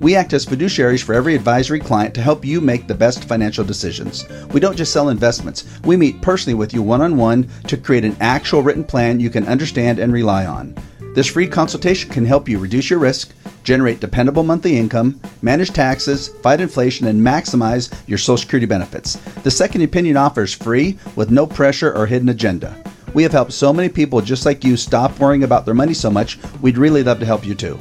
We 0.00 0.16
act 0.16 0.32
as 0.32 0.46
fiduciaries 0.46 1.02
for 1.02 1.14
every 1.14 1.34
advisory 1.34 1.78
client 1.78 2.14
to 2.14 2.22
help 2.22 2.42
you 2.42 2.62
make 2.62 2.86
the 2.86 2.94
best 2.94 3.24
financial 3.24 3.66
decisions. 3.66 4.26
We 4.50 4.58
don't 4.58 4.76
just 4.76 4.94
sell 4.94 5.10
investments, 5.10 5.66
we 5.84 5.94
meet 5.94 6.22
personally 6.22 6.54
with 6.54 6.72
you 6.72 6.82
one 6.82 7.02
on 7.02 7.18
one 7.18 7.50
to 7.66 7.76
create 7.76 8.06
an 8.06 8.16
actual 8.18 8.62
written 8.62 8.82
plan 8.82 9.20
you 9.20 9.28
can 9.28 9.46
understand 9.46 9.98
and 9.98 10.10
rely 10.10 10.46
on. 10.46 10.74
This 11.14 11.26
free 11.26 11.46
consultation 11.46 12.08
can 12.08 12.24
help 12.24 12.48
you 12.48 12.58
reduce 12.58 12.88
your 12.88 12.98
risk, 12.98 13.34
generate 13.62 14.00
dependable 14.00 14.42
monthly 14.42 14.78
income, 14.78 15.20
manage 15.42 15.70
taxes, 15.70 16.28
fight 16.28 16.62
inflation, 16.62 17.06
and 17.06 17.20
maximize 17.20 17.92
your 18.08 18.16
Social 18.16 18.38
Security 18.38 18.66
benefits. 18.66 19.16
The 19.42 19.50
second 19.50 19.82
opinion 19.82 20.16
offer 20.16 20.44
is 20.44 20.54
free 20.54 20.98
with 21.14 21.30
no 21.30 21.46
pressure 21.46 21.94
or 21.94 22.06
hidden 22.06 22.30
agenda. 22.30 22.74
We 23.12 23.22
have 23.22 23.32
helped 23.32 23.52
so 23.52 23.70
many 23.70 23.90
people 23.90 24.22
just 24.22 24.46
like 24.46 24.64
you 24.64 24.78
stop 24.78 25.18
worrying 25.18 25.44
about 25.44 25.66
their 25.66 25.74
money 25.74 25.92
so 25.92 26.10
much, 26.10 26.38
we'd 26.62 26.78
really 26.78 27.02
love 27.02 27.18
to 27.20 27.26
help 27.26 27.44
you 27.44 27.54
too. 27.54 27.78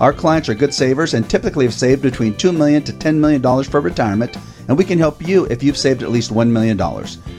Our 0.00 0.12
clients 0.12 0.48
are 0.48 0.54
good 0.54 0.74
savers 0.74 1.14
and 1.14 1.28
typically 1.28 1.64
have 1.64 1.74
saved 1.74 2.02
between 2.02 2.36
2 2.36 2.52
million 2.52 2.82
to 2.82 2.92
$10 2.92 3.16
million 3.16 3.64
for 3.64 3.80
retirement, 3.80 4.36
and 4.68 4.76
we 4.76 4.84
can 4.84 4.98
help 4.98 5.26
you 5.26 5.44
if 5.46 5.62
you've 5.62 5.76
saved 5.76 6.02
at 6.02 6.10
least 6.10 6.32
$1 6.32 6.48
million. 6.50 6.76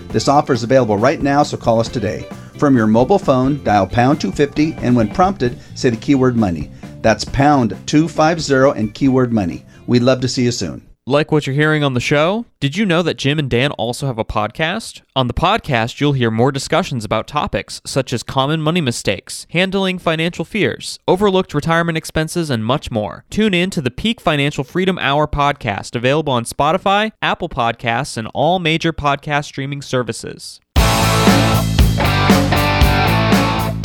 This 0.07 0.29
offer 0.29 0.53
is 0.53 0.63
available 0.63 0.97
right 0.97 1.21
now, 1.21 1.43
so 1.43 1.57
call 1.57 1.81
us 1.81 1.89
today. 1.89 2.25
From 2.57 2.77
your 2.77 2.87
mobile 2.87 3.19
phone, 3.19 3.61
dial 3.65 3.85
pound 3.85 4.21
250 4.21 4.73
and 4.75 4.95
when 4.95 5.13
prompted, 5.13 5.59
say 5.77 5.89
the 5.89 5.97
keyword 5.97 6.37
money. 6.37 6.71
That's 7.01 7.25
pound 7.25 7.75
250 7.87 8.79
and 8.79 8.93
keyword 8.93 9.33
money. 9.33 9.65
We'd 9.85 10.03
love 10.03 10.21
to 10.21 10.29
see 10.29 10.45
you 10.45 10.51
soon. 10.51 10.87
Like 11.07 11.31
what 11.31 11.45
you're 11.45 11.53
hearing 11.53 11.83
on 11.83 11.93
the 11.93 11.99
show? 11.99 12.47
Did 12.59 12.75
you 12.75 12.83
know 12.83 13.03
that 13.03 13.19
Jim 13.19 13.37
and 13.37 13.47
Dan 13.47 13.69
also 13.73 14.07
have 14.07 14.17
a 14.17 14.25
podcast? 14.25 15.03
On 15.15 15.27
the 15.27 15.35
podcast, 15.35 16.01
you'll 16.01 16.13
hear 16.13 16.31
more 16.31 16.51
discussions 16.51 17.05
about 17.05 17.27
topics 17.27 17.79
such 17.85 18.11
as 18.11 18.23
common 18.23 18.59
money 18.59 18.81
mistakes, 18.81 19.45
handling 19.51 19.99
financial 19.99 20.43
fears, 20.43 20.97
overlooked 21.07 21.53
retirement 21.53 21.95
expenses, 21.95 22.49
and 22.49 22.65
much 22.65 22.89
more. 22.89 23.23
Tune 23.29 23.53
in 23.53 23.69
to 23.69 23.81
the 23.81 23.91
Peak 23.91 24.19
Financial 24.19 24.63
Freedom 24.63 24.97
Hour 24.97 25.27
podcast, 25.27 25.95
available 25.95 26.33
on 26.33 26.43
Spotify, 26.43 27.11
Apple 27.21 27.49
Podcasts, 27.49 28.17
and 28.17 28.27
all 28.33 28.57
major 28.57 28.91
podcast 28.91 29.45
streaming 29.45 29.83
services. 29.83 30.59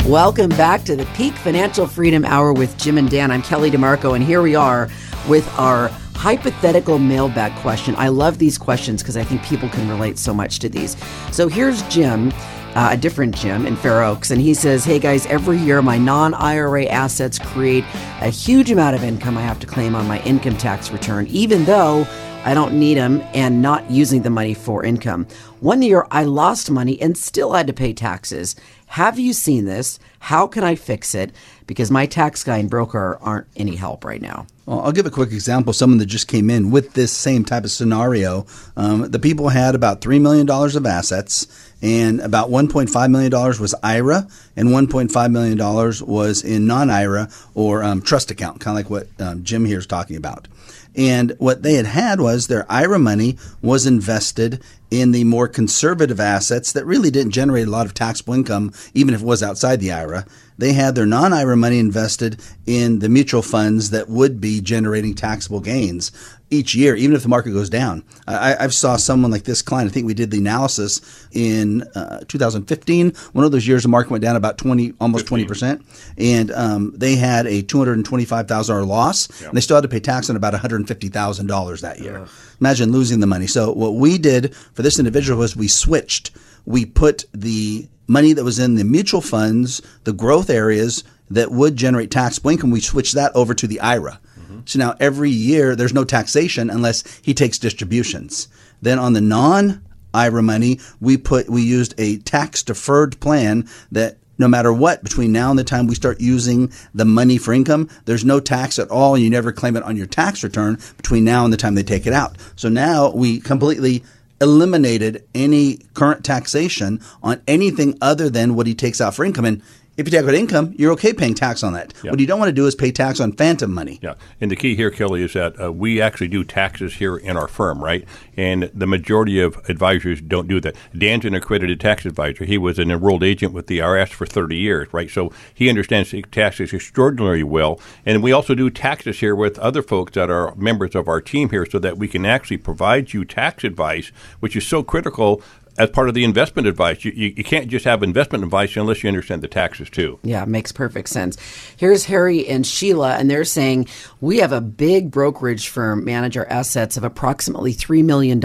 Welcome 0.09 0.49
back 0.49 0.83
to 0.85 0.95
the 0.95 1.07
Peak 1.13 1.35
Financial 1.35 1.85
Freedom 1.85 2.25
Hour 2.25 2.51
with 2.51 2.75
Jim 2.79 2.97
and 2.97 3.11
Dan. 3.11 3.29
I'm 3.29 3.43
Kelly 3.43 3.69
DeMarco, 3.69 4.15
and 4.15 4.25
here 4.25 4.41
we 4.41 4.55
are 4.55 4.89
with 5.29 5.47
our 5.59 5.91
hypothetical 6.21 6.99
mailbag 6.99 7.51
question. 7.61 7.95
I 7.97 8.09
love 8.09 8.37
these 8.37 8.55
questions 8.55 9.01
because 9.01 9.17
I 9.17 9.23
think 9.23 9.41
people 9.41 9.67
can 9.69 9.89
relate 9.89 10.19
so 10.19 10.35
much 10.35 10.59
to 10.59 10.69
these. 10.69 10.95
So 11.31 11.47
here's 11.47 11.81
Jim. 11.83 12.31
Uh, 12.73 12.91
a 12.93 12.95
different 12.95 13.35
Jim 13.35 13.65
in 13.65 13.75
Fair 13.75 14.01
Oaks, 14.01 14.31
and 14.31 14.39
he 14.39 14.53
says, 14.53 14.85
Hey 14.85 14.97
guys, 14.97 15.25
every 15.25 15.57
year 15.57 15.81
my 15.81 15.97
non 15.97 16.33
IRA 16.33 16.85
assets 16.85 17.37
create 17.37 17.83
a 18.21 18.29
huge 18.29 18.71
amount 18.71 18.95
of 18.95 19.03
income 19.03 19.37
I 19.37 19.41
have 19.41 19.59
to 19.59 19.67
claim 19.67 19.93
on 19.93 20.07
my 20.07 20.21
income 20.23 20.55
tax 20.55 20.89
return, 20.89 21.27
even 21.27 21.65
though 21.65 22.07
I 22.45 22.53
don't 22.53 22.79
need 22.79 22.95
them 22.95 23.21
and 23.33 23.61
not 23.61 23.91
using 23.91 24.21
the 24.21 24.29
money 24.29 24.53
for 24.53 24.85
income. 24.85 25.27
One 25.59 25.81
year 25.81 26.07
I 26.11 26.23
lost 26.23 26.71
money 26.71 27.01
and 27.01 27.17
still 27.17 27.51
had 27.51 27.67
to 27.67 27.73
pay 27.73 27.91
taxes. 27.93 28.55
Have 28.87 29.19
you 29.19 29.33
seen 29.33 29.65
this? 29.65 29.99
How 30.19 30.47
can 30.47 30.63
I 30.63 30.75
fix 30.75 31.13
it? 31.13 31.31
Because 31.71 31.89
my 31.89 32.05
tax 32.05 32.43
guy 32.43 32.57
and 32.57 32.69
broker 32.69 33.17
aren't 33.21 33.47
any 33.55 33.77
help 33.77 34.03
right 34.03 34.21
now. 34.21 34.45
Well, 34.65 34.81
I'll 34.81 34.91
give 34.91 35.05
a 35.05 35.09
quick 35.09 35.31
example. 35.31 35.71
Someone 35.71 35.99
that 35.99 36.07
just 36.07 36.27
came 36.27 36.49
in 36.49 36.69
with 36.69 36.91
this 36.95 37.13
same 37.13 37.45
type 37.45 37.63
of 37.63 37.71
scenario. 37.71 38.45
Um, 38.75 39.09
the 39.09 39.19
people 39.19 39.47
had 39.47 39.73
about 39.73 40.01
$3 40.01 40.19
million 40.19 40.49
of 40.49 40.85
assets, 40.85 41.71
and 41.81 42.19
about 42.19 42.49
$1.5 42.49 43.09
million 43.09 43.31
was 43.31 43.73
IRA, 43.81 44.27
and 44.57 44.67
$1.5 44.67 45.31
million 45.31 45.57
was 46.05 46.43
in 46.43 46.67
non 46.67 46.89
IRA 46.89 47.29
or 47.55 47.83
um, 47.83 48.01
trust 48.01 48.31
account, 48.31 48.59
kind 48.59 48.77
of 48.77 48.83
like 48.83 48.89
what 48.89 49.25
um, 49.25 49.41
Jim 49.45 49.63
here 49.63 49.79
is 49.79 49.87
talking 49.87 50.17
about. 50.17 50.49
And 50.93 51.33
what 51.37 51.63
they 51.63 51.75
had 51.75 51.85
had 51.85 52.19
was 52.19 52.47
their 52.47 52.69
IRA 52.69 52.99
money 52.99 53.37
was 53.61 53.85
invested 53.85 54.61
in 54.89 55.13
the 55.13 55.23
more 55.23 55.47
conservative 55.47 56.19
assets 56.19 56.73
that 56.73 56.85
really 56.85 57.09
didn't 57.09 57.31
generate 57.31 57.67
a 57.67 57.71
lot 57.71 57.85
of 57.85 57.93
taxable 57.93 58.33
income, 58.33 58.73
even 58.93 59.13
if 59.13 59.21
it 59.21 59.25
was 59.25 59.41
outside 59.41 59.79
the 59.79 59.93
IRA. 59.93 60.25
They 60.61 60.73
had 60.73 60.93
their 60.93 61.07
non 61.07 61.33
IRA 61.33 61.57
money 61.57 61.79
invested 61.79 62.39
in 62.67 62.99
the 62.99 63.09
mutual 63.09 63.41
funds 63.41 63.89
that 63.89 64.09
would 64.09 64.39
be 64.39 64.61
generating 64.61 65.15
taxable 65.15 65.59
gains 65.59 66.11
each 66.51 66.75
year, 66.75 66.95
even 66.95 67.15
if 67.15 67.23
the 67.23 67.29
market 67.29 67.51
goes 67.51 67.69
down. 67.69 68.03
I, 68.27 68.55
I 68.59 68.67
saw 68.67 68.97
someone 68.97 69.31
like 69.31 69.43
this 69.43 69.61
client. 69.61 69.89
I 69.89 69.93
think 69.93 70.05
we 70.05 70.13
did 70.13 70.29
the 70.29 70.37
analysis 70.37 71.01
in 71.31 71.83
uh, 71.95 72.23
2015. 72.27 73.13
One 73.31 73.45
of 73.45 73.51
those 73.51 73.67
years, 73.67 73.83
the 73.83 73.89
market 73.89 74.11
went 74.11 74.21
down 74.21 74.35
about 74.35 74.57
20, 74.57 74.93
almost 74.99 75.25
20 75.25 75.45
percent, 75.45 75.85
and 76.17 76.51
um, 76.51 76.93
they 76.95 77.15
had 77.15 77.47
a 77.47 77.61
225 77.63 78.47
thousand 78.47 78.75
dollar 78.75 78.85
loss, 78.85 79.29
yep. 79.39 79.49
and 79.49 79.57
they 79.57 79.61
still 79.61 79.77
had 79.77 79.81
to 79.81 79.89
pay 79.89 79.99
tax 79.99 80.29
on 80.29 80.35
about 80.35 80.53
150 80.53 81.07
thousand 81.07 81.47
dollars 81.47 81.81
that 81.81 81.99
year. 81.99 82.19
Uh. 82.19 82.27
Imagine 82.59 82.91
losing 82.91 83.21
the 83.21 83.27
money. 83.27 83.47
So 83.47 83.71
what 83.71 83.95
we 83.95 84.17
did 84.17 84.55
for 84.55 84.83
this 84.83 84.99
individual 84.99 85.39
was 85.39 85.55
we 85.55 85.67
switched. 85.67 86.31
We 86.65 86.85
put 86.85 87.25
the 87.33 87.87
money 88.07 88.33
that 88.33 88.43
was 88.43 88.59
in 88.59 88.75
the 88.75 88.83
mutual 88.83 89.21
funds, 89.21 89.81
the 90.03 90.13
growth 90.13 90.49
areas 90.49 91.03
that 91.31 91.49
would 91.49 91.77
generate 91.77 92.11
taxable 92.11 92.51
income, 92.51 92.71
we 92.71 92.81
switched 92.81 93.15
that 93.15 93.31
over 93.33 93.53
to 93.53 93.65
the 93.65 93.79
IRA. 93.79 94.19
So 94.65 94.79
now 94.79 94.95
every 94.99 95.29
year 95.29 95.75
there's 95.75 95.93
no 95.93 96.03
taxation 96.03 96.69
unless 96.69 97.03
he 97.21 97.33
takes 97.33 97.57
distributions. 97.57 98.47
Then 98.81 98.99
on 98.99 99.13
the 99.13 99.21
non 99.21 99.83
IRA 100.13 100.43
money, 100.43 100.79
we 100.99 101.17
put 101.17 101.49
we 101.49 101.61
used 101.61 101.93
a 101.97 102.17
tax 102.19 102.63
deferred 102.63 103.19
plan 103.19 103.67
that 103.91 104.17
no 104.37 104.47
matter 104.47 104.73
what, 104.73 105.03
between 105.03 105.31
now 105.31 105.51
and 105.51 105.59
the 105.59 105.63
time 105.63 105.85
we 105.85 105.93
start 105.93 106.19
using 106.19 106.73
the 106.95 107.05
money 107.05 107.37
for 107.37 107.53
income, 107.53 107.87
there's 108.05 108.25
no 108.25 108.39
tax 108.39 108.79
at 108.79 108.89
all. 108.89 109.13
And 109.13 109.23
you 109.23 109.29
never 109.29 109.51
claim 109.51 109.77
it 109.77 109.83
on 109.83 109.95
your 109.95 110.07
tax 110.07 110.43
return 110.43 110.79
between 110.97 111.23
now 111.23 111.43
and 111.45 111.53
the 111.53 111.57
time 111.57 111.75
they 111.75 111.83
take 111.83 112.07
it 112.07 112.13
out. 112.13 112.37
So 112.55 112.67
now 112.67 113.11
we 113.11 113.39
completely 113.39 114.03
eliminated 114.41 115.23
any 115.35 115.77
current 115.93 116.25
taxation 116.25 116.99
on 117.21 117.41
anything 117.47 117.95
other 118.01 118.29
than 118.29 118.55
what 118.55 118.65
he 118.65 118.73
takes 118.73 118.99
out 118.99 119.13
for 119.13 119.23
income. 119.23 119.45
And 119.45 119.61
if 120.01 120.07
you 120.07 120.19
take 120.19 120.27
out 120.27 120.33
income, 120.33 120.73
you're 120.77 120.91
okay 120.93 121.13
paying 121.13 121.33
tax 121.33 121.63
on 121.63 121.73
that. 121.73 121.93
What 122.03 122.19
you 122.19 122.27
don't 122.27 122.39
want 122.39 122.49
to 122.49 122.53
do 122.53 122.65
is 122.65 122.75
pay 122.75 122.91
tax 122.91 123.19
on 123.19 123.31
phantom 123.33 123.73
money. 123.73 123.99
Yeah, 124.01 124.15
and 124.39 124.49
the 124.49 124.55
key 124.55 124.75
here, 124.75 124.91
Kelly, 124.91 125.23
is 125.23 125.33
that 125.33 125.61
uh, 125.61 125.71
we 125.71 126.01
actually 126.01 126.27
do 126.27 126.43
taxes 126.43 126.95
here 126.95 127.15
in 127.15 127.37
our 127.37 127.47
firm, 127.47 127.83
right? 127.83 128.05
And 128.35 128.63
the 128.73 128.87
majority 128.87 129.39
of 129.39 129.57
advisors 129.69 130.21
don't 130.21 130.47
do 130.47 130.59
that. 130.61 130.75
Dan's 130.97 131.25
an 131.25 131.35
accredited 131.35 131.79
tax 131.79 132.05
advisor. 132.05 132.45
He 132.45 132.57
was 132.57 132.79
an 132.79 132.91
enrolled 132.91 133.23
agent 133.23 133.53
with 133.53 133.67
the 133.67 133.79
IRS 133.79 134.09
for 134.09 134.25
30 134.25 134.57
years, 134.57 134.91
right? 134.91 135.09
So 135.09 135.31
he 135.53 135.69
understands 135.69 136.13
taxes 136.31 136.73
extraordinarily 136.73 137.43
well. 137.43 137.79
And 138.05 138.23
we 138.23 138.31
also 138.31 138.55
do 138.55 138.69
taxes 138.69 139.19
here 139.19 139.35
with 139.35 139.59
other 139.59 139.83
folks 139.83 140.13
that 140.13 140.29
are 140.29 140.55
members 140.55 140.95
of 140.95 141.07
our 141.07 141.21
team 141.21 141.49
here 141.49 141.65
so 141.65 141.79
that 141.79 141.97
we 141.97 142.07
can 142.07 142.25
actually 142.25 142.57
provide 142.57 143.13
you 143.13 143.23
tax 143.25 143.63
advice, 143.63 144.11
which 144.39 144.55
is 144.55 144.65
so 144.65 144.81
critical 144.83 145.41
as 145.77 145.89
part 145.89 146.09
of 146.09 146.13
the 146.13 146.23
investment 146.23 146.67
advice. 146.67 147.05
You, 147.05 147.11
you, 147.15 147.33
you, 147.37 147.43
can't 147.43 147.67
just 147.67 147.85
have 147.85 148.03
investment 148.03 148.43
advice 148.43 148.75
unless 148.75 149.03
you 149.03 149.07
understand 149.07 149.41
the 149.41 149.47
taxes 149.47 149.89
too. 149.89 150.19
Yeah, 150.23 150.45
makes 150.45 150.71
perfect 150.71 151.09
sense. 151.09 151.37
Here's 151.77 152.05
Harry 152.05 152.47
and 152.47 152.65
Sheila, 152.65 153.15
and 153.15 153.29
they're 153.29 153.45
saying 153.45 153.87
we 154.19 154.37
have 154.37 154.51
a 154.51 154.61
big 154.61 155.11
brokerage 155.11 155.69
firm 155.69 156.03
manage 156.03 156.37
our 156.37 156.47
assets 156.47 156.97
of 156.97 157.03
approximately 157.03 157.73
$3 157.73 158.03
million. 158.03 158.39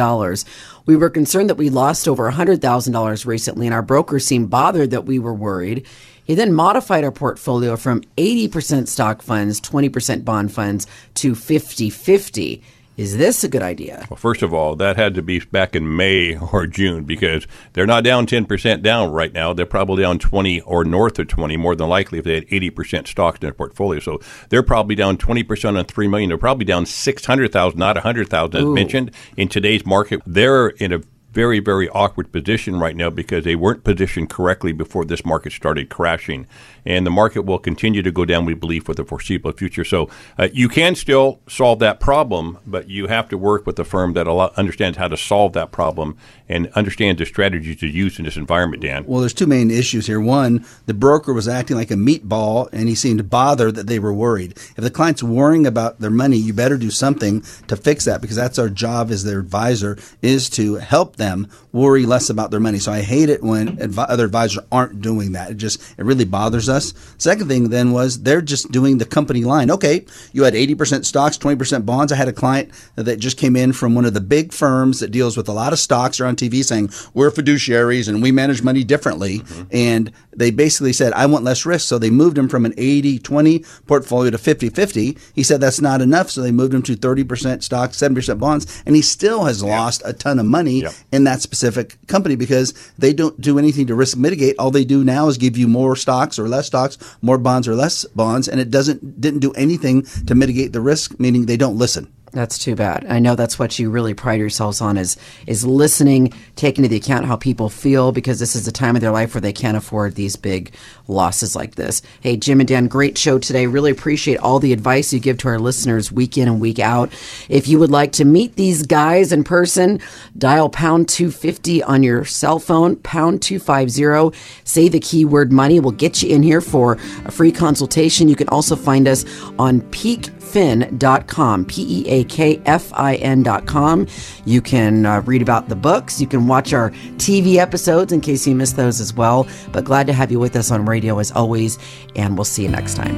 We 0.87 0.97
were 0.97 1.11
concerned 1.11 1.51
that 1.51 1.57
we 1.57 1.69
lost 1.69 2.07
over 2.07 2.31
$100,000 2.31 3.27
recently, 3.27 3.67
and 3.67 3.75
our 3.75 3.83
broker 3.83 4.19
seemed 4.19 4.51
bothered 4.51 4.93
that 4.93 5.05
we 5.05 5.19
were 5.19 5.35
worried. 5.35 5.87
He 6.25 6.35
then 6.35 6.53
modified 6.53 7.05
our 7.05 7.13
portfolio 7.13 7.77
from 7.77 8.03
80% 8.17 8.89
stock 8.89 9.23
funds, 9.23 9.61
20% 9.61 10.25
bond 10.25 10.53
funds 10.53 10.87
to 11.15 11.35
50 11.35 11.91
50. 11.91 12.63
Is 12.97 13.19
this 13.19 13.45
a 13.45 13.49
good 13.49 13.63
idea? 13.63 14.07
Well, 14.09 14.17
first 14.17 14.43
of 14.43 14.55
all, 14.55 14.75
that 14.77 14.97
had 14.97 15.15
to 15.15 15.23
be 15.23 15.41
back 15.41 15.77
in 15.77 15.97
May 15.97 16.37
or 16.53 16.67
June 16.67 17.05
because 17.05 17.47
they're 17.75 17.87
not 17.87 18.05
down 18.05 18.27
10% 18.27 18.83
down 18.83 19.13
right 19.13 19.33
now. 19.33 19.53
They're 19.53 19.67
probably 19.67 20.03
down 20.03 20.19
20 20.19 20.63
or 20.63 20.85
north 20.85 21.19
of 21.19 21.29
20, 21.29 21.57
more 21.57 21.77
than 21.77 21.89
likely 21.89 22.19
if 22.19 22.25
they 22.25 22.35
had 22.35 22.47
80% 22.49 23.07
stocks 23.07 23.37
in 23.37 23.47
their 23.47 23.53
portfolio. 23.53 24.01
So 24.01 24.21
they're 24.49 24.63
probably 24.63 24.95
down 24.95 25.19
20% 25.19 25.79
on 25.79 25.85
3 25.85 26.09
million. 26.09 26.29
They're 26.29 26.39
probably 26.39 26.65
down 26.65 26.87
600,000, 26.87 27.79
not 27.79 27.97
100,000 27.97 28.57
as 28.57 28.65
Ooh. 28.65 28.75
mentioned. 28.75 29.11
In 29.37 29.49
today's 29.49 29.85
market, 29.85 30.23
they're 30.27 30.69
in 30.69 30.93
a 30.93 31.03
very, 31.37 31.61
very 31.61 31.87
awkward 31.91 32.33
position 32.33 32.81
right 32.81 32.97
now 32.97 33.11
because 33.11 33.45
they 33.45 33.55
weren't 33.55 33.85
positioned 33.85 34.31
correctly 34.31 34.73
before 34.73 35.05
this 35.05 35.23
market 35.23 35.53
started 35.53 35.91
crashing. 35.91 36.47
And 36.87 37.05
the 37.05 37.11
market 37.11 37.43
will 37.43 37.59
continue 37.59 38.03
to 38.03 38.11
go 38.11 38.25
down, 38.25 38.45
we 38.45 38.55
believe, 38.55 38.85
for 38.85 38.95
the 38.95 39.05
foreseeable 39.05 39.53
future. 39.53 39.85
So 39.85 40.09
uh, 40.39 40.49
you 40.53 40.69
can 40.69 40.95
still 40.95 41.41
solve 41.49 41.81
that 41.81 42.01
problem, 42.01 42.59
but 42.67 42.89
you 42.89 43.09
have 43.09 43.29
to 43.31 43.39
work 43.39 43.67
with 43.67 43.79
a 43.79 43.85
firm 43.85 44.13
that 44.13 44.29
understands 44.29 44.97
how 44.97 45.09
to 45.09 45.17
solve 45.17 45.53
that 45.55 45.73
problem 45.73 46.17
and 46.49 46.69
understands 46.75 47.19
the 47.19 47.27
strategies 47.27 47.81
to 47.81 47.89
use 47.89 48.19
in 48.19 48.25
this 48.25 48.37
environment, 48.37 48.83
Dan. 48.83 49.05
Well, 49.07 49.21
there's 49.21 49.35
two 49.35 49.47
main 49.47 49.71
issues 49.71 50.07
here. 50.07 50.21
One, 50.21 50.65
the 50.87 50.95
broker 50.95 51.33
was 51.33 51.49
acting 51.49 51.77
like 51.77 51.91
a 51.91 51.95
meatball 51.95 52.69
and 52.73 52.89
he 52.89 52.95
seemed 52.95 53.29
bothered 53.29 53.75
that 53.75 53.89
they 53.89 53.99
were 53.99 54.15
worried. 54.15 54.53
If 54.53 54.77
the 54.77 54.91
client's 54.91 55.23
worrying 55.23 55.67
about 55.67 55.99
their 55.99 56.11
money, 56.11 56.37
you 56.37 56.53
better 56.53 56.77
do 56.77 56.91
something 56.91 57.43
to 57.67 57.77
fix 57.77 58.05
that 58.05 58.21
because 58.21 58.37
that's 58.37 58.59
our 58.59 58.69
job 58.69 59.11
as 59.11 59.25
their 59.25 59.41
advisor 59.41 59.99
is 60.23 60.49
to 60.51 60.77
help 60.77 61.17
them 61.17 61.49
worry 61.73 62.07
less 62.07 62.31
about 62.31 62.51
their 62.51 62.61
money. 62.61 62.79
So 62.79 62.93
I 62.93 63.03
hate 63.03 63.29
it 63.29 63.43
when 63.43 63.79
other 63.99 64.25
advisors 64.25 64.63
aren't 64.71 65.01
doing 65.01 65.33
that. 65.33 65.51
It 65.51 65.57
just 65.57 65.81
it 65.99 66.05
really 66.05 66.25
bothers 66.25 66.69
us. 66.69 66.76
Second 67.19 67.49
thing 67.49 67.71
then 67.71 67.93
was 67.93 68.23
they're 68.23 68.43
just 68.43 68.71
doing 68.71 68.99
the 68.99 69.05
company 69.05 69.45
line. 69.45 69.71
Okay, 69.71 70.05
you 70.33 70.45
had 70.45 70.55
80% 70.55 71.05
stocks, 71.05 71.39
20% 71.39 71.87
bonds. 71.87 72.13
I 72.13 72.17
had 72.17 72.29
a 72.29 72.33
client 72.33 72.71
that 72.97 73.19
just 73.19 73.39
came 73.39 73.57
in 73.57 73.73
from 73.73 73.95
one 73.95 74.05
of 74.05 74.15
the 74.15 74.21
big 74.21 74.53
firms 74.53 75.01
that 75.01 75.11
deals 75.11 75.37
with 75.37 75.49
a 75.49 75.53
lot 75.53 75.73
of 75.73 75.79
stocks. 75.79 76.19
They're 76.19 76.27
on 76.27 76.37
TV 76.37 76.65
saying 76.65 76.91
we're 77.15 77.31
fiduciaries 77.31 78.09
and 78.09 78.23
we 78.23 78.33
manage 78.33 78.63
money 78.63 78.85
differently. 78.85 79.41
Mm-hmm. 79.41 79.63
And 79.73 80.13
they 80.35 80.51
basically 80.51 80.93
said 80.93 81.13
I 81.13 81.27
want 81.27 81.45
less 81.45 81.65
risk, 81.65 81.89
so 81.89 81.99
they 81.99 82.11
moved 82.11 82.37
him 82.37 82.49
from 82.49 82.65
an 82.65 82.73
80-20 82.75 83.87
portfolio 83.87 84.31
to 84.31 84.39
50-50. 84.39 85.19
He 85.35 85.43
said 85.43 85.61
that's 85.61 85.81
not 85.81 86.03
enough, 86.03 86.31
so 86.31 86.43
they 86.43 86.53
moved 86.53 86.75
him 86.75 86.83
to 86.83 86.97
30% 86.97 87.63
stocks, 87.63 87.97
7% 87.97 88.39
bonds, 88.39 88.83
and 88.87 88.95
he 88.95 89.03
still 89.03 89.45
has 89.45 89.63
lost 89.63 90.03
a 90.05 90.13
ton 90.13 90.39
of 90.39 90.47
money 90.47 90.85
in 91.13 91.25
that 91.25 91.41
specific 91.41 91.99
company 92.07 92.37
because 92.37 92.75
they 92.99 93.13
don't 93.13 93.41
do 93.41 93.59
anything 93.59 93.87
to 93.87 93.95
risk 93.95 94.17
mitigate. 94.17 94.57
All 94.59 94.71
they 94.71 94.85
do 94.85 95.05
now 95.05 95.29
is 95.29 95.39
give 95.39 95.57
you 95.57 95.69
more 95.69 95.97
stocks 95.97 96.39
or 96.39 96.49
less 96.49 96.66
stocks, 96.67 96.99
more 97.23 97.39
bonds 97.39 97.69
or 97.69 97.75
less 97.75 98.05
bonds, 98.05 98.49
and 98.49 98.61
it 98.61 98.71
doesn't 98.71 99.21
didn't 99.21 99.41
do 99.41 99.53
anything 99.53 100.03
to 100.27 100.35
mitigate 100.35 100.73
the 100.73 100.81
risk, 100.81 101.19
meaning 101.19 101.47
they 101.47 101.57
don't 101.57 101.79
listen. 101.79 102.13
That's 102.37 102.59
too 102.59 102.77
bad. 102.77 103.07
I 103.09 103.19
know 103.19 103.35
that's 103.35 103.59
what 103.59 103.79
you 103.79 103.89
really 103.89 104.13
pride 104.13 104.41
yourselves 104.41 104.83
on 104.83 104.99
is 104.99 105.17
is 105.47 105.65
listening, 105.65 106.35
taking 106.55 106.85
into 106.85 106.97
account 106.97 107.25
how 107.25 107.37
people 107.37 107.71
feel 107.71 108.13
because 108.13 108.39
this 108.39 108.55
is 108.55 108.69
a 108.69 108.73
time 108.73 108.95
of 108.95 109.01
their 109.01 109.11
life 109.11 109.35
where 109.35 109.41
they 109.41 109.55
can't 109.55 109.75
afford 109.75 110.17
these 110.17 110.37
big 110.37 110.75
losses 111.09 111.57
like 111.57 111.77
this. 111.77 112.03
Hey, 112.21 112.37
Jim 112.37 112.61
and 112.61 112.69
Dan, 112.69 112.89
great 112.89 113.17
show 113.17 113.39
today. 113.39 113.67
Really 113.67 113.91
appreciate 113.91 114.37
all 114.37 114.59
the 114.59 114.75
advice 114.75 115.15
you 115.15 115.19
give 115.19 115.39
to 115.39 115.49
our 115.49 115.59
listeners 115.59 116.13
week 116.13 116.37
in 116.37 116.47
and 116.47 116.61
week 116.61 116.79
out. 116.79 117.11
If 117.49 117.69
you 117.69 117.79
would 117.79 117.91
like 117.91 118.13
to 118.13 118.27
meet 118.27 118.57
these 118.57 118.83
guys 118.83 119.33
in 119.33 119.43
person, 119.43 119.99
dial 120.37 120.69
pound 120.69 121.09
250 121.09 121.83
on 121.85 122.03
your 122.03 122.27
cell 122.27 122.59
phone, 122.59 122.97
pound 122.97 123.41
250, 123.41 124.39
say 124.65 124.89
the 124.89 125.01
keyword 125.01 125.53
money. 125.53 125.81
We'll 125.81 125.93
get 125.93 126.23
you 126.23 126.29
in 126.35 126.43
here 126.43 126.61
for 126.61 126.99
a 127.25 127.31
free 127.31 127.51
consultation. 127.51 128.29
You 128.29 128.37
can 128.37 128.51
also 128.51 128.77
find 128.77 129.09
us 129.09 129.25
on 129.59 129.81
Peak 129.91 130.29
peakfin.com, 130.47 131.65
P 131.67 132.01
E 132.01 132.09
A 132.09 132.25
K 132.25 132.61
F 132.67 132.93
I 132.95 133.17
N.com. 133.17 134.07
You 134.45 134.61
can 134.61 135.07
uh, 135.07 135.21
read 135.23 135.43
about 135.43 135.69
the 135.69 135.77
books. 135.77 136.21
You 136.21 136.27
can 136.27 136.47
watch 136.47 136.73
our 136.73 136.91
TV 137.17 137.57
episodes 137.57 138.13
in 138.13 138.21
case 138.21 138.47
you 138.47 138.55
missed 138.55 138.77
those 138.77 139.01
as 139.01 139.15
well. 139.15 139.47
But 139.73 139.85
glad 139.85 140.07
to 140.07 140.13
have 140.13 140.31
you 140.31 140.39
with 140.39 140.57
us 140.57 140.71
on 140.71 140.85
radio 140.85 141.19
as 141.19 141.33
always, 141.33 141.79
and 142.15 142.37
we'll 142.37 142.45
see 142.45 142.63
you 142.63 142.69
next 142.69 142.95
time. 142.95 143.17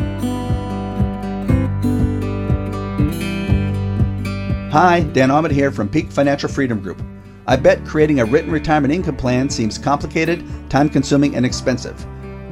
Hi, 4.71 5.01
Dan 5.01 5.31
Ahmed 5.31 5.51
here 5.51 5.71
from 5.71 5.89
Peak 5.89 6.11
Financial 6.11 6.49
Freedom 6.49 6.81
Group. 6.81 7.03
I 7.47 7.57
bet 7.57 7.87
creating 7.87 8.21
a 8.21 8.27
written 8.27 8.51
retirement 8.51 8.93
income 8.93 9.17
plan 9.17 9.49
seems 9.49 9.79
complicated, 9.79 10.45
time 10.69 10.91
consuming, 10.91 11.35
and 11.35 11.47
expensive. 11.47 12.07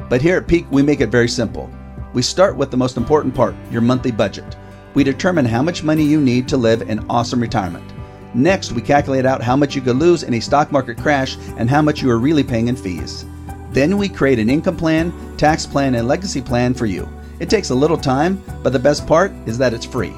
But 0.08 0.22
here 0.22 0.38
at 0.38 0.48
Peak, 0.48 0.64
we 0.70 0.82
make 0.82 1.00
it 1.00 1.10
very 1.10 1.28
simple. 1.28 1.70
We 2.14 2.22
start 2.22 2.56
with 2.56 2.70
the 2.70 2.78
most 2.78 2.96
important 2.96 3.34
part 3.34 3.54
your 3.70 3.82
monthly 3.82 4.10
budget 4.10 4.56
we 4.96 5.04
determine 5.04 5.44
how 5.44 5.62
much 5.62 5.82
money 5.82 6.02
you 6.02 6.18
need 6.18 6.48
to 6.48 6.56
live 6.56 6.80
an 6.88 7.04
awesome 7.10 7.38
retirement. 7.38 7.84
Next, 8.32 8.72
we 8.72 8.80
calculate 8.80 9.26
out 9.26 9.42
how 9.42 9.54
much 9.54 9.74
you 9.74 9.82
could 9.82 9.96
lose 9.96 10.22
in 10.22 10.32
a 10.32 10.40
stock 10.40 10.72
market 10.72 10.96
crash 10.96 11.36
and 11.58 11.68
how 11.68 11.82
much 11.82 12.00
you 12.00 12.10
are 12.10 12.18
really 12.18 12.42
paying 12.42 12.68
in 12.68 12.76
fees. 12.76 13.26
Then 13.72 13.98
we 13.98 14.08
create 14.08 14.38
an 14.38 14.48
income 14.48 14.78
plan, 14.78 15.12
tax 15.36 15.66
plan, 15.66 15.96
and 15.96 16.08
legacy 16.08 16.40
plan 16.40 16.72
for 16.72 16.86
you. 16.86 17.06
It 17.40 17.50
takes 17.50 17.68
a 17.68 17.74
little 17.74 17.98
time, 17.98 18.42
but 18.62 18.72
the 18.72 18.78
best 18.78 19.06
part 19.06 19.32
is 19.44 19.58
that 19.58 19.74
it's 19.74 19.84
free. 19.84 20.14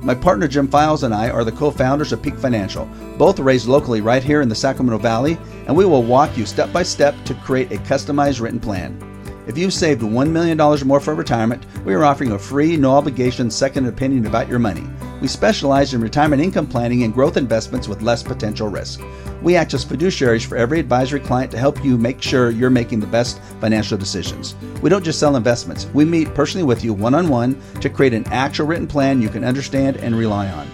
My 0.00 0.14
partner 0.14 0.48
Jim 0.48 0.68
Files 0.68 1.02
and 1.02 1.14
I 1.14 1.28
are 1.28 1.44
the 1.44 1.52
co 1.52 1.70
founders 1.70 2.10
of 2.10 2.22
Peak 2.22 2.38
Financial, 2.38 2.86
both 3.18 3.38
raised 3.38 3.66
locally 3.66 4.00
right 4.00 4.24
here 4.24 4.40
in 4.40 4.48
the 4.48 4.54
Sacramento 4.54 5.02
Valley, 5.02 5.36
and 5.66 5.76
we 5.76 5.84
will 5.84 6.02
walk 6.02 6.34
you 6.38 6.46
step 6.46 6.72
by 6.72 6.82
step 6.82 7.14
to 7.26 7.34
create 7.34 7.72
a 7.72 7.76
customized 7.76 8.40
written 8.40 8.58
plan. 8.58 9.13
If 9.46 9.58
you've 9.58 9.74
saved 9.74 10.00
$1 10.00 10.30
million 10.30 10.58
or 10.58 10.76
more 10.84 11.00
for 11.00 11.14
retirement, 11.14 11.66
we 11.84 11.92
are 11.92 12.04
offering 12.04 12.32
a 12.32 12.38
free, 12.38 12.78
no 12.78 12.92
obligation 12.92 13.50
second 13.50 13.86
opinion 13.86 14.26
about 14.26 14.48
your 14.48 14.58
money. 14.58 14.84
We 15.20 15.28
specialize 15.28 15.92
in 15.92 16.00
retirement 16.00 16.40
income 16.40 16.66
planning 16.66 17.02
and 17.02 17.12
growth 17.12 17.36
investments 17.36 17.86
with 17.86 18.00
less 18.00 18.22
potential 18.22 18.68
risk. 18.68 19.02
We 19.42 19.54
act 19.54 19.74
as 19.74 19.84
fiduciaries 19.84 20.46
for 20.46 20.56
every 20.56 20.80
advisory 20.80 21.20
client 21.20 21.50
to 21.50 21.58
help 21.58 21.84
you 21.84 21.98
make 21.98 22.22
sure 22.22 22.48
you're 22.48 22.70
making 22.70 23.00
the 23.00 23.06
best 23.06 23.38
financial 23.60 23.98
decisions. 23.98 24.54
We 24.80 24.88
don't 24.88 25.04
just 25.04 25.18
sell 25.18 25.36
investments, 25.36 25.88
we 25.92 26.06
meet 26.06 26.34
personally 26.34 26.64
with 26.64 26.82
you 26.82 26.94
one 26.94 27.14
on 27.14 27.28
one 27.28 27.60
to 27.82 27.90
create 27.90 28.14
an 28.14 28.26
actual 28.28 28.66
written 28.66 28.86
plan 28.86 29.20
you 29.20 29.28
can 29.28 29.44
understand 29.44 29.98
and 29.98 30.16
rely 30.16 30.48
on. 30.48 30.66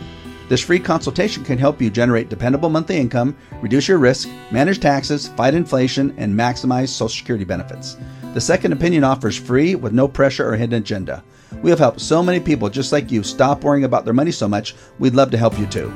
This 0.49 0.61
free 0.61 0.81
consultation 0.81 1.45
can 1.45 1.59
help 1.59 1.81
you 1.81 1.91
generate 1.91 2.29
dependable 2.29 2.69
monthly 2.69 2.99
income, 2.99 3.37
reduce 3.61 3.89
your 3.89 3.99
risk, 3.99 4.29
manage 4.53 4.79
taxes, 4.79 5.29
fight 5.29 5.55
inflation, 5.55 6.15
and 6.19 6.33
maximize 6.33 6.89
Social 6.89 7.09
Security 7.09 7.45
benefits. 7.45 7.97
The 8.33 8.41
Second 8.41 8.73
Opinion 8.73 9.03
offers 9.03 9.37
free 9.37 9.75
with 9.75 9.93
no 9.93 10.07
pressure 10.07 10.49
or 10.49 10.55
hidden 10.55 10.79
agenda. 10.79 11.25
We 11.63 11.71
have 11.71 11.81
helped 11.81 12.01
so 12.01 12.23
many 12.23 12.39
people 12.39 12.69
just 12.69 12.93
like 12.93 13.11
you 13.11 13.25
stop 13.25 13.65
worrying 13.65 13.83
about 13.83 14.05
their 14.05 14.15
money 14.15 14.31
so 14.31 14.47
much, 14.47 14.77
we'd 15.01 15.17
love 15.17 15.33
to 15.33 15.37
help 15.37 15.59
you 15.59 15.67
too. 15.67 15.93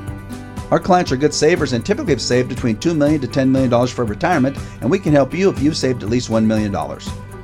Our 0.69 0.79
clients 0.79 1.13
are 1.13 1.17
good 1.17 1.33
savers 1.33 1.71
and 1.71 1.85
typically 1.85 2.11
have 2.11 2.21
saved 2.21 2.49
between 2.49 2.75
2 2.75 2.93
million 2.93 3.21
to 3.21 3.27
$10 3.27 3.47
million 3.49 3.87
for 3.87 4.03
retirement, 4.03 4.57
and 4.81 4.91
we 4.91 4.99
can 4.99 5.13
help 5.13 5.33
you 5.33 5.49
if 5.49 5.61
you've 5.61 5.77
saved 5.77 6.03
at 6.03 6.09
least 6.09 6.29
$1 6.29 6.45
million. 6.45 6.73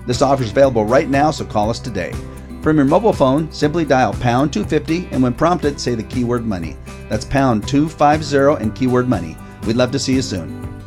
This 0.05 0.21
offer 0.21 0.43
is 0.43 0.51
available 0.51 0.83
right 0.83 1.09
now, 1.09 1.31
so 1.31 1.45
call 1.45 1.69
us 1.69 1.79
today. 1.79 2.13
From 2.61 2.75
your 2.75 2.85
mobile 2.85 3.13
phone, 3.13 3.49
simply 3.49 3.85
dial 3.85 4.13
pound 4.15 4.51
250 4.51 5.07
and 5.13 5.23
when 5.23 5.33
prompted, 5.33 5.79
say 5.79 5.95
the 5.95 6.03
keyword 6.03 6.45
money. 6.45 6.75
That's 7.07 7.23
pound 7.23 7.65
250 7.65 8.61
and 8.61 8.75
keyword 8.75 9.07
money. 9.07 9.37
We'd 9.65 9.77
love 9.77 9.91
to 9.91 9.99
see 9.99 10.15
you 10.15 10.21
soon. 10.21 10.70